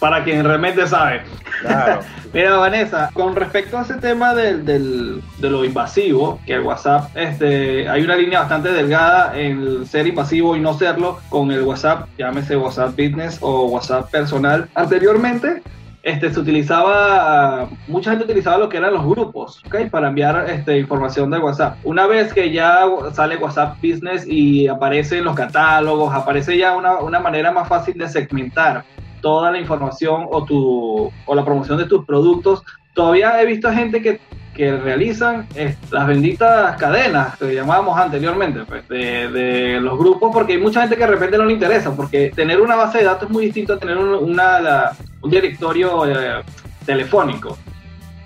Para 0.00 0.22
quien 0.24 0.44
realmente 0.44 0.86
sabe. 0.86 1.22
Claro. 1.62 2.00
Mira, 2.34 2.56
Vanessa, 2.58 3.08
con 3.14 3.34
respecto 3.34 3.78
a 3.78 3.82
ese 3.82 3.94
tema 3.94 4.34
del, 4.34 4.64
del- 4.66 5.22
de 5.38 5.48
lo 5.50 5.64
invasivo, 5.64 6.38
que 6.44 6.54
el 6.54 6.60
WhatsApp, 6.60 7.08
este, 7.16 7.88
hay 7.88 8.02
una 8.02 8.14
línea 8.16 8.40
bastante 8.40 8.70
delgada 8.72 9.38
en 9.38 9.60
el 9.62 9.86
ser 9.86 10.06
invasivo 10.06 10.54
y 10.54 10.60
no 10.60 10.74
serlo 10.76 11.18
con 11.30 11.50
el 11.50 11.62
WhatsApp, 11.62 12.08
llámese 12.18 12.56
WhatsApp 12.56 12.90
Business 12.90 13.38
o 13.40 13.66
WhatsApp 13.66 14.10
personal. 14.10 14.68
Anteriormente, 14.74 15.62
este, 16.02 16.30
se 16.32 16.38
utilizaba, 16.38 17.68
mucha 17.88 18.10
gente 18.10 18.24
utilizaba 18.26 18.58
lo 18.58 18.68
que 18.68 18.76
eran 18.76 18.92
los 18.92 19.04
grupos, 19.04 19.62
¿ok? 19.66 19.88
Para 19.90 20.08
enviar 20.08 20.46
este, 20.50 20.78
información 20.78 21.30
del 21.30 21.40
WhatsApp. 21.42 21.78
Una 21.84 22.06
vez 22.06 22.32
que 22.34 22.52
ya 22.52 22.84
sale 23.14 23.36
WhatsApp 23.38 23.76
Business 23.82 24.26
y 24.26 24.68
aparecen 24.68 25.24
los 25.24 25.34
catálogos, 25.34 26.14
aparece 26.14 26.58
ya 26.58 26.76
una, 26.76 26.96
una 26.98 27.18
manera 27.18 27.50
más 27.50 27.66
fácil 27.68 27.96
de 27.98 28.08
segmentar 28.08 28.84
toda 29.26 29.50
la 29.50 29.58
información 29.58 30.28
o, 30.30 30.44
tu, 30.44 31.10
o 31.26 31.34
la 31.34 31.44
promoción 31.44 31.78
de 31.78 31.86
tus 31.86 32.04
productos. 32.06 32.62
Todavía 32.94 33.42
he 33.42 33.44
visto 33.44 33.72
gente 33.72 34.00
que, 34.00 34.20
que 34.54 34.76
realizan 34.76 35.48
eh, 35.56 35.74
las 35.90 36.06
benditas 36.06 36.76
cadenas 36.76 37.36
que 37.36 37.52
llamábamos 37.52 37.98
anteriormente 37.98 38.60
pues, 38.68 38.86
de, 38.88 39.28
de 39.28 39.80
los 39.80 39.98
grupos, 39.98 40.30
porque 40.32 40.52
hay 40.52 40.60
mucha 40.60 40.82
gente 40.82 40.94
que 40.94 41.00
de 41.02 41.10
repente 41.16 41.38
no 41.38 41.44
le 41.44 41.54
interesa, 41.54 41.90
porque 41.96 42.30
tener 42.36 42.60
una 42.60 42.76
base 42.76 42.98
de 42.98 43.04
datos 43.04 43.24
es 43.28 43.30
muy 43.34 43.46
distinto 43.46 43.72
a 43.72 43.78
tener 43.80 43.96
un, 43.98 44.10
una, 44.30 44.60
la- 44.60 44.92
un 45.22 45.28
directorio 45.30 46.06
eh, 46.08 46.44
telefónico. 46.84 47.58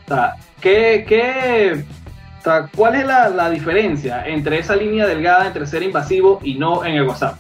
O 0.05 0.09
sea, 0.09 0.35
¿qué, 0.61 1.07
qué, 1.09 1.83
o 2.41 2.43
sea, 2.45 2.69
¿cuál 2.77 2.97
es 2.97 3.07
la, 3.07 3.31
la 3.31 3.49
diferencia 3.49 4.27
entre 4.27 4.59
esa 4.59 4.77
línea 4.77 5.07
delgada 5.07 5.47
entre 5.47 5.67
ser 5.67 5.83
invasivo 5.83 6.41
y 6.43 6.57
no 6.57 6.85
en 6.85 6.97
el 6.97 7.05
WhatsApp? 7.09 7.37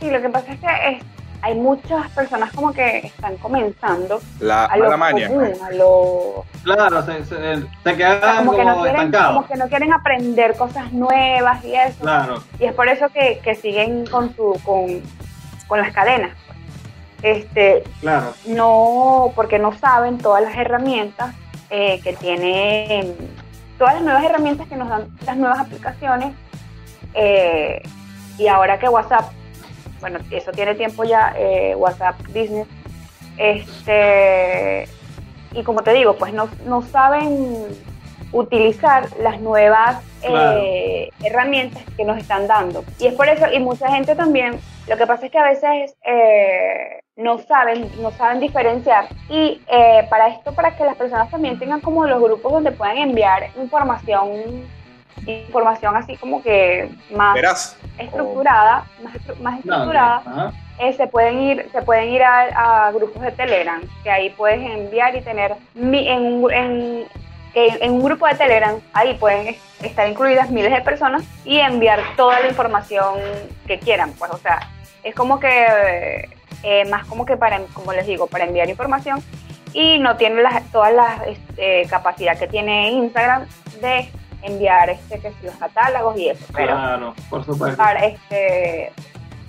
Sí, 0.00 0.10
lo 0.10 0.18
que 0.22 0.30
pasa 0.30 0.52
es 0.54 0.60
que 0.60 0.66
es- 0.96 1.04
hay 1.42 1.54
muchas 1.54 2.08
personas 2.10 2.52
como 2.52 2.72
que 2.72 2.98
están 2.98 3.36
comenzando 3.38 4.20
La 4.40 4.66
a 4.66 4.76
lo 4.76 4.84
mala 4.84 4.96
maña. 4.96 5.28
común, 5.28 5.52
a 5.64 5.70
lo 5.72 6.44
Claro, 6.62 7.02
se, 7.02 7.24
se, 7.24 7.28
se 7.28 7.54
o 7.54 7.68
sea, 7.84 7.96
quedan 7.96 8.36
como 8.46 8.56
que 8.56 8.64
no 8.64 8.74
quieren, 8.82 8.96
estancados. 8.96 9.34
como 9.36 9.46
que 9.48 9.56
no 9.56 9.68
quieren 9.68 9.92
aprender 9.92 10.56
cosas 10.56 10.92
nuevas 10.92 11.64
y 11.64 11.74
eso. 11.74 12.00
Claro. 12.02 12.42
Y 12.58 12.64
es 12.66 12.74
por 12.74 12.88
eso 12.88 13.08
que, 13.08 13.40
que 13.42 13.54
siguen 13.54 14.06
con 14.06 14.34
su 14.36 14.58
con, 14.64 15.02
con 15.66 15.78
las 15.80 15.92
cadenas. 15.92 16.32
Este, 17.22 17.84
Claro, 18.00 18.32
no, 18.46 19.32
porque 19.34 19.58
no 19.58 19.72
saben 19.78 20.18
todas 20.18 20.42
las 20.42 20.56
herramientas 20.56 21.34
eh, 21.70 22.00
que 22.02 22.14
tienen, 22.14 23.14
todas 23.78 23.94
las 23.94 24.02
nuevas 24.02 24.24
herramientas 24.24 24.66
que 24.68 24.76
nos 24.76 24.88
dan 24.88 25.08
las 25.26 25.36
nuevas 25.36 25.58
aplicaciones. 25.60 26.34
eh, 27.14 27.82
y 28.38 28.46
ahora 28.48 28.78
que 28.78 28.88
WhatsApp, 28.88 29.32
bueno, 30.00 30.18
eso 30.30 30.52
tiene 30.52 30.74
tiempo 30.74 31.04
ya, 31.04 31.34
eh, 31.36 31.74
WhatsApp 31.76 32.20
Business, 32.28 32.66
este, 33.36 34.86
y 35.52 35.62
como 35.62 35.82
te 35.82 35.92
digo, 35.92 36.16
pues 36.16 36.32
no, 36.32 36.48
no 36.66 36.82
saben 36.82 37.66
utilizar 38.32 39.08
las 39.20 39.40
nuevas 39.40 40.02
eh, 40.22 41.10
herramientas 41.22 41.82
que 41.96 42.04
nos 42.04 42.18
están 42.18 42.46
dando. 42.46 42.84
Y 42.98 43.06
es 43.06 43.14
por 43.14 43.28
eso, 43.28 43.46
y 43.52 43.58
mucha 43.58 43.90
gente 43.90 44.14
también, 44.14 44.60
lo 44.88 44.96
que 44.96 45.06
pasa 45.06 45.26
es 45.26 45.32
que 45.32 45.38
a 45.38 45.48
veces 45.48 45.96
eh, 46.04 47.00
no 47.16 47.38
saben, 47.38 47.90
no 48.00 48.10
saben 48.12 48.40
diferenciar. 48.40 49.06
Y 49.28 49.60
eh, 49.66 50.06
para 50.08 50.28
esto, 50.28 50.54
para 50.54 50.76
que 50.76 50.84
las 50.84 50.96
personas 50.96 51.30
también 51.30 51.58
tengan 51.58 51.80
como 51.80 52.06
los 52.06 52.20
grupos 52.20 52.52
donde 52.52 52.72
puedan 52.72 52.98
enviar 52.98 53.50
información, 53.60 54.64
información 55.26 55.96
así 55.96 56.16
como 56.16 56.42
que 56.42 56.88
más 57.14 57.34
Verás. 57.34 57.76
estructurada, 57.98 58.84
más, 59.02 59.14
estru- 59.14 59.36
más 59.40 59.64
no, 59.64 59.74
estructurada, 59.74 60.52
eh, 60.78 60.92
se 60.94 61.06
pueden 61.06 61.40
ir 61.40 61.68
se 61.72 61.82
pueden 61.82 62.08
ir 62.08 62.22
a, 62.22 62.86
a 62.86 62.92
grupos 62.92 63.22
de 63.22 63.32
Telegram 63.32 63.80
que 64.02 64.10
ahí 64.10 64.30
puedes 64.30 64.60
enviar 64.60 65.14
y 65.14 65.20
tener 65.20 65.54
mi- 65.74 66.08
en, 66.08 66.42
un- 66.44 66.52
en, 66.52 67.92
un 67.92 68.02
grupo 68.04 68.26
de 68.26 68.34
Telegram 68.34 68.76
ahí 68.92 69.14
pueden 69.14 69.48
es- 69.48 69.58
estar 69.84 70.08
incluidas 70.08 70.50
miles 70.50 70.72
de 70.72 70.80
personas 70.80 71.22
y 71.44 71.58
enviar 71.58 72.00
toda 72.16 72.40
la 72.40 72.48
información 72.48 73.14
que 73.66 73.78
quieran 73.78 74.12
pues 74.18 74.30
o 74.30 74.38
sea 74.38 74.60
es 75.02 75.14
como 75.14 75.38
que 75.40 76.28
eh, 76.62 76.84
más 76.90 77.06
como 77.06 77.24
que 77.24 77.36
para, 77.38 77.58
como 77.72 77.92
les 77.92 78.06
digo, 78.06 78.26
para 78.26 78.44
enviar 78.44 78.68
información 78.68 79.22
y 79.72 79.98
no 79.98 80.16
tiene 80.16 80.42
las, 80.42 80.62
todas 80.72 80.92
las 80.92 81.26
este, 81.26 81.86
capacidad 81.88 82.38
que 82.38 82.46
tiene 82.48 82.90
Instagram 82.90 83.46
de 83.80 84.10
enviar 84.42 84.90
este, 84.90 85.18
que 85.20 85.32
si 85.32 85.46
los 85.46 85.54
catálogos 85.56 86.16
y 86.18 86.28
eso. 86.28 86.44
Pero 86.54 86.72
Claro, 86.72 87.14
por 87.28 87.44
supuesto. 87.44 87.76
para, 87.76 88.04
este, 88.04 88.92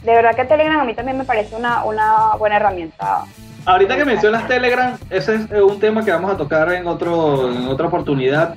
de 0.04 0.14
verdad 0.14 0.36
que 0.36 0.46
Telegram 0.46 0.80
a 0.80 0.84
mí 0.84 0.94
también 0.94 1.18
me 1.18 1.26
parece 1.26 1.56
una, 1.56 1.84
una 1.84 2.36
buena 2.38 2.58
herramienta. 2.58 3.24
Ahorita 3.66 3.96
que 3.96 4.06
mencionas 4.06 4.48
Telegram, 4.48 4.98
ese 5.10 5.36
es 5.36 5.52
eh, 5.52 5.62
un 5.62 5.80
tema 5.80 6.04
que 6.04 6.12
vamos 6.12 6.32
a 6.32 6.38
tocar 6.38 6.72
en, 6.74 6.88
otro, 6.88 7.52
en 7.52 7.68
otra 7.68 7.88
oportunidad. 7.88 8.56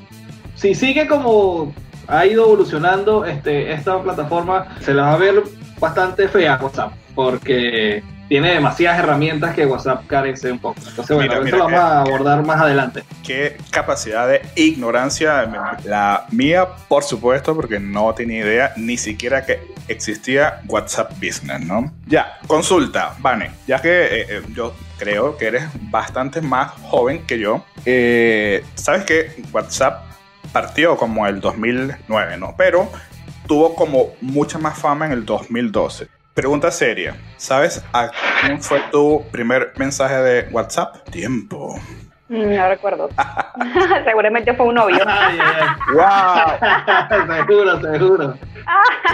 Si 0.55 0.75
sigue 0.75 1.07
como 1.07 1.73
ha 2.07 2.27
ido 2.27 2.45
evolucionando 2.45 3.25
este, 3.25 3.73
esta 3.73 4.03
plataforma, 4.03 4.67
se 4.81 4.95
la 4.95 5.03
va 5.05 5.13
a 5.13 5.17
ver 5.17 5.43
bastante 5.79 6.29
fea 6.29 6.59
WhatsApp, 6.61 6.93
porque 7.15 8.03
tiene 8.29 8.55
demasiadas 8.55 8.99
herramientas 8.99 9.55
que 9.55 9.67
WhatsApp 9.67 10.07
carece 10.07 10.51
un 10.51 10.59
poco. 10.59 10.81
Entonces, 10.87 11.17
bueno, 11.17 11.35
Mira, 11.43 11.47
eso 11.47 11.57
lo 11.57 11.65
vamos 11.65 11.81
eh, 11.81 11.83
a 11.83 12.01
abordar 12.01 12.45
más 12.45 12.61
adelante. 12.61 13.05
Qué 13.23 13.57
capacidad 13.71 14.29
de 14.29 14.43
ignorancia. 14.57 15.51
La 15.85 16.27
mía, 16.31 16.67
por 16.89 17.03
supuesto, 17.03 17.55
porque 17.55 17.79
no 17.79 18.15
tenía 18.15 18.45
idea 18.45 18.73
ni 18.77 18.97
siquiera 18.97 19.45
que 19.45 19.75
existía 19.89 20.61
WhatsApp 20.67 21.13
Business, 21.15 21.61
¿no? 21.61 21.93
Ya, 22.07 22.39
consulta, 22.47 23.15
Vane, 23.19 23.51
ya 23.67 23.81
que 23.81 23.91
eh, 23.91 24.27
eh, 24.29 24.43
yo 24.55 24.75
creo 24.99 25.37
que 25.37 25.47
eres 25.47 25.65
bastante 25.91 26.41
más 26.41 26.73
joven 26.83 27.25
que 27.27 27.39
yo, 27.39 27.65
eh, 27.85 28.65
sabes 28.75 29.05
que 29.05 29.43
WhatsApp 29.53 30.05
partió 30.53 30.97
como 30.97 31.27
el 31.27 31.41
2009, 31.41 32.37
¿no? 32.39 32.55
Pero 32.57 32.91
tuvo 33.47 33.75
como 33.75 34.15
mucha 34.21 34.59
más 34.59 34.79
fama 34.79 35.07
en 35.07 35.13
el 35.13 35.25
2012. 35.25 36.09
Pregunta 36.35 36.71
seria, 36.73 37.17
¿sabes 37.37 37.85
a 37.93 38.11
quién 38.41 38.61
fue 38.61 38.81
tu 38.91 39.23
primer 39.31 39.73
mensaje 39.77 40.17
de 40.17 40.49
WhatsApp? 40.51 41.09
Tiempo. 41.11 41.79
Mm, 42.29 42.57
No 42.57 42.69
recuerdo. 42.69 43.09
Seguramente 44.05 44.53
fue 44.55 44.67
un 44.67 44.75
novio. 44.75 44.99
Ay, 45.07 45.39
ay, 45.41 45.69
¡Wow! 45.95 47.37
seguro, 47.37 47.81
seguro. 47.81 48.35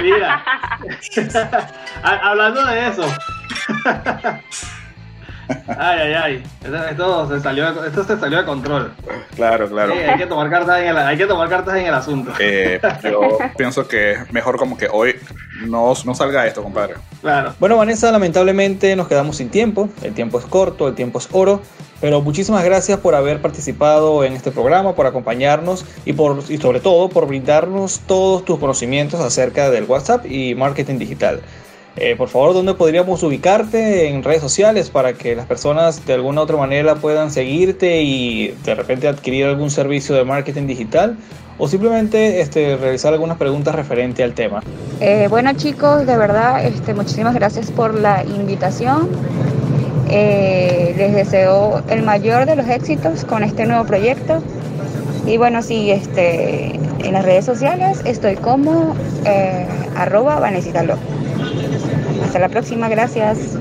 Mira, 0.01 0.43
Ha- 2.03 2.31
hablando 2.31 2.64
de 2.64 2.89
eso. 2.89 3.05
Ay, 5.66 5.98
ay, 6.01 6.14
ay. 6.14 6.42
Esto, 6.62 6.84
esto 6.88 7.28
se 7.28 7.40
salió, 7.40 7.72
de- 7.72 7.88
esto 7.88 8.05
se 8.05 8.18
salió 8.18 8.38
de 8.38 8.44
control. 8.44 8.92
Claro, 9.34 9.68
claro. 9.68 9.92
Sí, 9.92 9.98
hay, 9.98 10.18
que 10.18 10.26
tomar 10.26 10.51
cartas 10.51 10.80
en 10.80 10.88
el, 10.88 10.96
hay 10.96 11.16
que 11.16 11.26
tomar 11.26 11.48
cartas 11.48 11.76
en 11.76 11.86
el 11.86 11.94
asunto. 11.94 12.32
Eh, 12.38 12.80
yo 13.03 13.38
pienso 13.57 13.86
que 13.88 14.12
es 14.12 14.32
mejor 14.32 14.57
como 14.57 14.76
que 14.76 14.88
hoy 14.90 15.16
no, 15.66 15.92
no 16.05 16.14
salga 16.14 16.46
esto, 16.46 16.62
compadre. 16.62 16.94
Claro. 17.20 17.55
Bueno, 17.59 17.76
Vanessa, 17.76 18.11
lamentablemente 18.12 18.94
nos 18.96 19.09
quedamos 19.09 19.36
sin 19.36 19.51
tiempo. 19.51 19.88
El 20.03 20.14
tiempo 20.14 20.38
es 20.38 20.46
corto, 20.46 20.88
el 20.88 20.94
tiempo 20.94 21.18
es 21.18 21.28
oro. 21.32 21.62
Pero 22.01 22.22
muchísimas 22.22 22.64
gracias 22.64 22.98
por 22.98 23.14
haber 23.14 23.42
participado 23.42 24.24
en 24.24 24.32
este 24.32 24.51
programa, 24.51 24.94
por 24.94 25.07
acompañarnos 25.07 25.84
y, 26.07 26.14
por, 26.14 26.42
y 26.48 26.57
sobre 26.57 26.80
todo 26.80 27.11
por 27.11 27.26
brindarnos 27.26 28.01
todos 28.07 28.42
tus 28.46 28.59
conocimientos 28.59 29.20
acerca 29.20 29.70
del 29.70 29.84
WhatsApp 29.84 30.24
y 30.24 30.55
marketing 30.55 30.96
digital. 30.98 31.42
Eh, 31.97 32.14
por 32.16 32.28
favor, 32.28 32.55
¿dónde 32.55 32.74
podríamos 32.74 33.22
ubicarte 33.22 34.09
en 34.09 34.22
redes 34.22 34.41
sociales 34.41 34.91
para 34.91 35.12
que 35.14 35.34
las 35.34 35.47
personas 35.47 36.07
de 36.07 36.14
alguna 36.14 36.41
u 36.41 36.45
otra 36.45 36.57
manera 36.57 36.95
puedan 36.95 37.30
seguirte 37.30 38.03
y 38.03 38.55
de 38.64 38.74
repente 38.74 39.09
adquirir 39.09 39.47
algún 39.47 39.70
servicio 39.70 40.14
de 40.14 40.24
marketing 40.24 40.66
digital? 40.66 41.16
O 41.59 41.68
simplemente 41.68 42.41
este, 42.41 42.76
realizar 42.76 43.12
algunas 43.12 43.36
preguntas 43.36 43.74
referente 43.74 44.22
al 44.22 44.32
tema. 44.32 44.62
Eh, 45.01 45.26
bueno 45.28 45.53
chicos, 45.55 46.07
de 46.07 46.16
verdad, 46.16 46.64
este, 46.64 46.95
muchísimas 46.95 47.34
gracias 47.34 47.70
por 47.70 47.95
la 47.95 48.24
invitación. 48.24 49.09
Eh, 50.09 50.95
les 50.97 51.14
deseo 51.14 51.82
el 51.88 52.03
mayor 52.03 52.47
de 52.47 52.57
los 52.57 52.66
éxitos 52.68 53.24
con 53.24 53.45
este 53.45 53.66
nuevo 53.66 53.84
proyecto. 53.84 54.43
Y 55.26 55.36
bueno, 55.36 55.62
sí, 55.62 55.91
este, 55.91 56.76
en 57.05 57.12
las 57.12 57.24
redes 57.24 57.45
sociales 57.45 58.01
estoy 58.05 58.36
como 58.36 58.95
eh, 59.24 59.66
arroba 59.97 60.41
Vanesita. 60.41 60.82
Hasta 62.31 62.39
la 62.39 62.49
próxima, 62.49 62.89
gracias. 62.89 63.59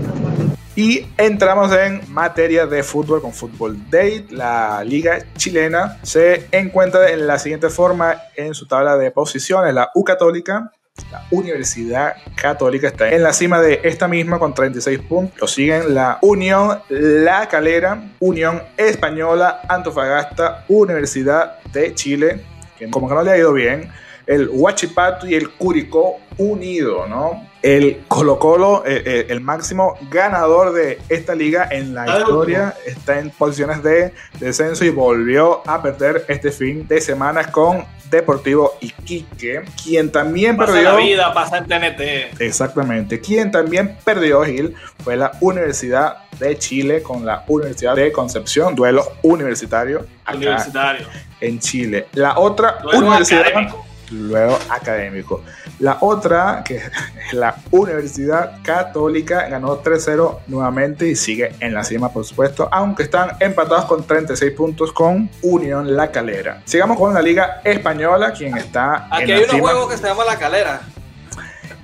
Y 0.75 1.07
entramos 1.17 1.73
en 1.73 2.01
materia 2.13 2.67
de 2.67 2.83
fútbol 2.83 3.19
con 3.19 3.33
Fútbol 3.33 3.75
Date. 3.89 4.27
La 4.29 4.83
liga 4.83 5.25
chilena 5.35 5.97
se 6.03 6.45
encuentra 6.51 7.09
en 7.09 7.25
la 7.25 7.39
siguiente 7.39 7.71
forma 7.71 8.21
en 8.35 8.53
su 8.53 8.67
tabla 8.67 8.95
de 8.95 9.09
posiciones. 9.09 9.73
La 9.73 9.89
U 9.95 10.03
Católica, 10.03 10.71
la 11.11 11.25
Universidad 11.31 12.13
Católica 12.35 12.89
está 12.89 13.09
en 13.09 13.23
la 13.23 13.33
cima 13.33 13.59
de 13.59 13.81
esta 13.83 14.07
misma 14.07 14.37
con 14.37 14.53
36 14.53 14.99
puntos. 14.99 15.41
Lo 15.41 15.47
siguen 15.47 15.95
la 15.95 16.19
Unión 16.21 16.79
La 16.89 17.47
Calera, 17.47 18.11
Unión 18.19 18.61
Española, 18.77 19.61
Antofagasta, 19.67 20.65
Universidad 20.67 21.59
de 21.73 21.95
Chile, 21.95 22.45
que 22.77 22.87
como 22.91 23.09
que 23.09 23.15
no 23.15 23.23
le 23.23 23.31
ha 23.31 23.37
ido 23.39 23.51
bien. 23.51 23.91
El 24.27 24.47
Huachipato 24.47 25.25
y 25.25 25.33
el 25.33 25.49
Curicó 25.49 26.19
unido, 26.37 27.07
¿no? 27.07 27.48
El 27.61 28.03
Colo 28.07 28.39
Colo, 28.39 28.83
eh, 28.85 29.03
eh, 29.05 29.25
el 29.29 29.41
máximo 29.41 29.97
ganador 30.09 30.71
de 30.73 30.99
esta 31.09 31.35
liga 31.35 31.67
en 31.69 31.93
la 31.93 32.19
historia, 32.19 32.73
está 32.85 33.19
en 33.19 33.31
posiciones 33.31 33.83
de 33.83 34.13
descenso 34.39 34.85
y 34.85 34.89
volvió 34.89 35.61
a 35.67 35.81
perder 35.81 36.25
este 36.29 36.51
fin 36.51 36.87
de 36.87 37.01
semana 37.01 37.51
con 37.51 37.85
Deportivo 38.09 38.73
Iquique, 38.79 39.61
quien 39.83 40.11
también 40.11 40.57
Pasa 40.57 40.71
perdió. 40.71 40.91
la 40.91 40.97
vida, 40.97 41.33
pasa 41.33 41.57
en 41.57 41.67
TNT. 41.67 42.41
Exactamente. 42.41 43.19
Quien 43.19 43.51
también 43.51 43.97
perdió 44.03 44.43
Gil 44.45 44.73
fue 45.03 45.15
la 45.15 45.31
Universidad 45.41 46.29
de 46.39 46.57
Chile 46.57 47.03
con 47.03 47.25
la 47.25 47.43
Universidad 47.47 47.95
de 47.95 48.11
Concepción, 48.11 48.73
duelo 48.73 49.03
universitario 49.21 50.05
acá 50.25 50.37
Universitario. 50.37 51.05
en 51.41 51.59
Chile. 51.59 52.07
La 52.13 52.39
otra 52.39 52.77
universidad 52.93 53.41
académico. 53.47 53.85
Luego 54.11 54.57
académico. 54.69 55.43
La 55.79 55.97
otra, 56.01 56.63
que 56.65 56.77
es 56.77 56.91
la 57.33 57.55
Universidad 57.71 58.61
Católica, 58.63 59.47
ganó 59.47 59.81
3-0 59.81 60.39
nuevamente 60.47 61.07
y 61.07 61.15
sigue 61.15 61.53
en 61.59 61.73
la 61.73 61.83
cima, 61.83 62.11
por 62.11 62.25
supuesto, 62.25 62.67
aunque 62.71 63.03
están 63.03 63.31
empatados 63.39 63.85
con 63.85 64.05
36 64.05 64.51
puntos 64.53 64.91
con 64.91 65.29
Unión 65.41 65.95
La 65.95 66.11
Calera. 66.11 66.61
Sigamos 66.65 66.97
con 66.97 67.13
la 67.13 67.21
Liga 67.21 67.61
Española, 67.63 68.33
quien 68.33 68.57
está 68.57 69.07
Aquí 69.11 69.23
en 69.23 69.31
hay 69.31 69.35
la 69.35 69.37
unos 69.43 69.51
cima. 69.55 69.69
juegos 69.69 69.91
que 69.91 69.97
se 69.97 70.07
llama 70.07 70.25
La 70.25 70.37
Calera. 70.37 70.81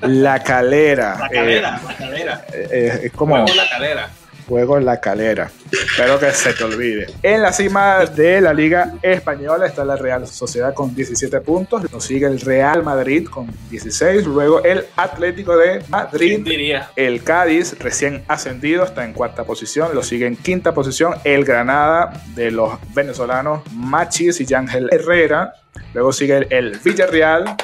La 0.01 0.43
Calera. 0.43 1.17
La 1.19 1.25
eh, 1.27 1.29
Calera, 1.31 1.81
La 1.87 1.95
Calera. 1.95 2.45
eh, 2.53 2.99
es 3.03 3.11
como 3.13 3.35
Juego 3.35 3.55
La 3.55 3.69
Calera. 3.69 4.09
Juego 4.47 4.77
en 4.77 4.85
la 4.85 4.99
calera. 4.99 5.49
Espero 5.71 6.19
que 6.19 6.31
se 6.31 6.53
te 6.53 6.63
olvide. 6.63 7.07
En 7.23 7.41
la 7.41 7.51
cima 7.51 8.05
de 8.05 8.41
la 8.41 8.53
Liga 8.53 8.93
Española 9.01 9.65
está 9.65 9.83
la 9.83 9.95
Real 9.95 10.27
Sociedad 10.27 10.73
con 10.73 10.93
17 10.95 11.41
puntos. 11.41 11.91
Nos 11.91 12.03
sigue 12.03 12.25
el 12.27 12.39
Real 12.39 12.83
Madrid 12.83 13.27
con 13.27 13.47
16. 13.69 14.25
Luego 14.25 14.63
el 14.63 14.85
Atlético 14.95 15.57
de 15.57 15.79
¿Quién 15.79 15.89
Madrid. 15.89 16.39
diría? 16.43 16.91
El 16.95 17.23
Cádiz, 17.23 17.77
recién 17.79 18.23
ascendido, 18.27 18.83
está 18.83 19.03
en 19.03 19.13
cuarta 19.13 19.43
posición. 19.43 19.93
Lo 19.95 20.03
sigue 20.03 20.27
en 20.27 20.35
quinta 20.35 20.73
posición 20.73 21.15
el 21.23 21.45
Granada 21.45 22.13
de 22.35 22.51
los 22.51 22.73
venezolanos 22.93 23.61
Machis 23.73 24.39
y 24.41 24.45
Yángel 24.45 24.89
Herrera. 24.91 25.53
Luego 25.93 26.13
sigue 26.13 26.37
el, 26.37 26.47
el 26.51 26.79
Villarreal. 26.83 27.55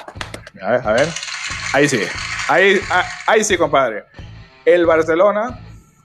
A 0.62 0.72
ver, 0.72 0.82
a 0.88 0.92
ver. 0.94 1.08
Ahí 1.74 1.88
sí. 1.88 2.00
Ahí, 2.48 2.80
ah, 2.90 3.06
ahí 3.28 3.44
sí, 3.44 3.58
compadre. 3.58 4.04
El 4.66 4.86
Barcelona. 4.86 5.60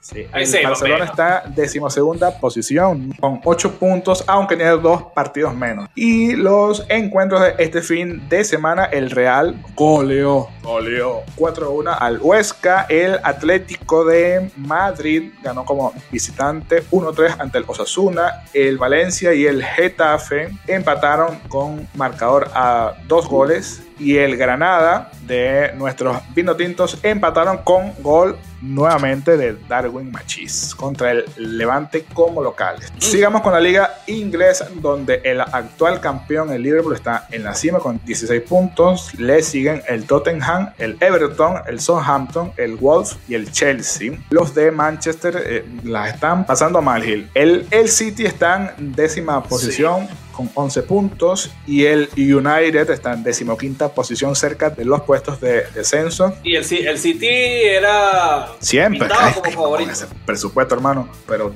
Sí, 0.06 0.24
el 0.32 0.46
sí, 0.46 0.58
Barcelona 0.62 1.06
papi. 1.06 1.10
está 1.10 1.44
decimosegunda 1.48 2.38
posición 2.38 3.12
con 3.18 3.40
8 3.42 3.72
puntos, 3.72 4.22
aunque 4.28 4.54
tiene 4.54 4.70
dos 4.72 5.02
partidos 5.14 5.52
menos. 5.54 5.88
Y 5.96 6.36
los 6.36 6.86
encuentros 6.88 7.40
de 7.40 7.54
este 7.58 7.82
fin 7.82 8.28
de 8.28 8.44
semana, 8.44 8.84
el 8.84 9.10
Real 9.10 9.60
goleó, 9.74 10.48
goleó 10.62 11.22
4-1 11.36 11.96
al 11.98 12.20
Huesca. 12.20 12.86
El 12.88 13.18
Atlético 13.24 14.04
de 14.04 14.48
Madrid 14.56 15.32
ganó 15.42 15.64
como 15.64 15.92
visitante 16.12 16.84
1-3 16.90 17.40
ante 17.40 17.58
el 17.58 17.64
Osasuna. 17.66 18.44
El 18.54 18.78
Valencia 18.78 19.34
y 19.34 19.44
el 19.46 19.64
Getafe 19.64 20.50
empataron 20.68 21.40
con 21.48 21.88
marcador 21.94 22.48
a 22.54 22.94
dos 23.08 23.26
goles. 23.28 23.82
Y 23.98 24.18
el 24.18 24.36
Granada 24.36 25.10
de 25.22 25.72
nuestros 25.76 26.18
vinotintos 26.34 26.98
empataron 27.02 27.58
con 27.58 27.92
gol 28.00 28.36
nuevamente 28.60 29.36
de 29.36 29.56
Darwin 29.68 30.10
Machis 30.10 30.74
contra 30.74 31.12
el 31.12 31.24
Levante 31.36 32.04
como 32.12 32.42
locales. 32.42 32.92
Sigamos 32.98 33.42
con 33.42 33.52
la 33.52 33.60
liga 33.60 33.94
inglesa 34.06 34.68
donde 34.74 35.20
el 35.24 35.40
actual 35.40 36.00
campeón, 36.00 36.52
el 36.52 36.62
Liverpool, 36.62 36.94
está 36.94 37.26
en 37.30 37.44
la 37.44 37.54
cima 37.54 37.78
con 37.78 38.00
16 38.04 38.42
puntos. 38.42 39.14
Le 39.18 39.42
siguen 39.42 39.82
el 39.88 40.04
Tottenham, 40.04 40.72
el 40.78 40.96
Everton, 41.00 41.62
el 41.66 41.80
Southampton, 41.80 42.52
el 42.56 42.76
Wolves 42.76 43.16
y 43.28 43.34
el 43.34 43.50
Chelsea. 43.50 44.12
Los 44.30 44.54
de 44.54 44.70
Manchester 44.70 45.42
eh, 45.44 45.64
las 45.84 46.14
están 46.14 46.46
pasando 46.46 46.80
mal, 46.82 47.02
Gil. 47.02 47.28
El, 47.34 47.66
el 47.70 47.88
City 47.88 48.26
está 48.26 48.74
en 48.78 48.92
décima 48.92 49.42
posición 49.42 50.08
con 50.36 50.50
11 50.54 50.82
puntos 50.82 51.50
y 51.66 51.86
el 51.86 52.10
United 52.16 52.90
está 52.90 53.14
en 53.14 53.22
decimoquinta 53.22 53.88
posición 53.94 54.36
cerca 54.36 54.68
de 54.70 54.84
los 54.84 55.00
puestos 55.02 55.40
de 55.40 55.62
descenso. 55.74 56.34
Y 56.44 56.56
el, 56.56 56.64
el 56.86 56.98
City 56.98 57.26
era 57.26 58.48
Siempre. 58.60 59.00
pintado 59.08 59.30
como 59.32 59.42
con 59.42 59.52
favorito. 59.52 59.90
ese 59.92 60.06
presupuesto, 60.26 60.74
hermano, 60.74 61.08
pero 61.26 61.54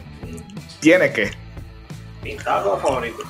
tiene 0.81 1.13
que. 1.13 1.31
Pintado 2.23 2.71
como 2.71 2.83
favorito. 2.83 3.23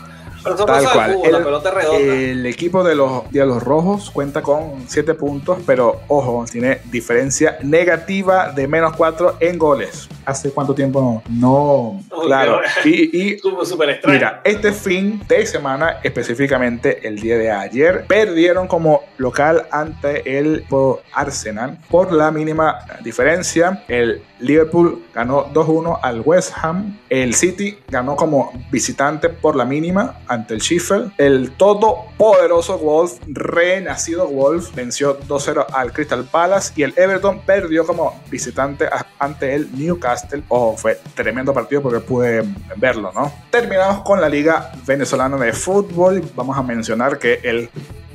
Pero 0.43 0.57
son 0.57 0.67
Tal 0.67 0.85
cual. 0.93 1.13
fútbol, 1.15 1.33
la 1.33 1.39
El, 1.39 1.45
pelota 1.45 1.71
redonda. 1.71 1.99
el 2.15 2.47
equipo 2.47 2.83
de 2.85 2.95
los 2.95 3.31
Diablos 3.31 3.63
Rojos 3.63 4.11
cuenta 4.11 4.43
con 4.43 4.85
7 4.87 5.15
puntos, 5.15 5.59
pero 5.67 6.01
ojo, 6.09 6.45
tiene 6.51 6.81
diferencia 6.91 7.59
negativa 7.63 8.53
de 8.53 8.67
menos 8.67 8.97
4 8.97 9.37
en 9.41 9.59
goles. 9.59 10.09
¿Hace 10.25 10.51
cuánto 10.53 10.75
tiempo 10.75 11.23
no? 11.29 12.01
Uy, 12.17 12.27
claro. 12.27 12.61
Y, 12.85 13.17
y 13.19 13.31
extraño. 13.91 14.19
Mira, 14.19 14.41
este 14.45 14.73
fin 14.73 15.21
de 15.29 15.45
semana, 15.47 15.99
específicamente 16.03 17.07
el 17.07 17.17
día 17.21 17.37
de 17.39 17.51
ayer, 17.51 18.05
perdieron 18.07 18.69
como 18.69 19.03
local 19.19 19.67
ante 19.71 20.39
el 20.39 20.65
Arsenal 21.13 21.79
por 21.91 22.13
la 22.13 22.31
mínima 22.31 22.79
diferencia. 23.03 23.85
El 23.89 24.23
Liverpool 24.39 25.05
ganó 25.15 25.47
2-1 25.53 25.99
al 26.03 26.23
West 26.25 26.53
Ham. 26.63 26.99
El 27.09 27.35
City 27.35 27.79
ganó 27.89 28.17
como 28.17 28.53
visitante 28.71 29.29
por 29.29 29.57
la 29.57 29.65
mínima 29.65 30.21
ante 30.31 30.55
el 30.55 30.61
Sheffield. 30.61 31.13
El 31.19 31.51
todopoderoso 31.53 32.79
Wolf, 32.79 33.19
renacido 33.27 34.29
Wolf, 34.29 34.75
venció 34.75 35.19
2-0 35.21 35.67
al 35.73 35.93
Crystal 35.93 36.25
Palace. 36.25 36.73
Y 36.77 36.85
el 36.85 36.95
Everton 36.97 37.41
perdió 37.41 37.85
como 37.85 38.19
visitante 38.31 38.89
ante 39.19 39.55
el 39.55 39.69
Newcastle. 39.77 40.45
Oh, 40.49 40.77
fue 40.77 40.99
tremendo 41.15 41.53
partido 41.53 41.83
porque 41.83 42.01
pude 42.01 42.45
verlo, 42.77 43.13
¿no? 43.13 43.33
Terminamos 43.51 44.03
con 44.03 44.21
la 44.21 44.29
Liga 44.29 44.73
Venezolana 44.87 45.37
de 45.37 45.53
Fútbol. 45.53 46.23
Vamos 46.37 46.57
a 46.57 46.63
mencionar 46.63 47.19
que 47.19 47.41
el 47.43 47.69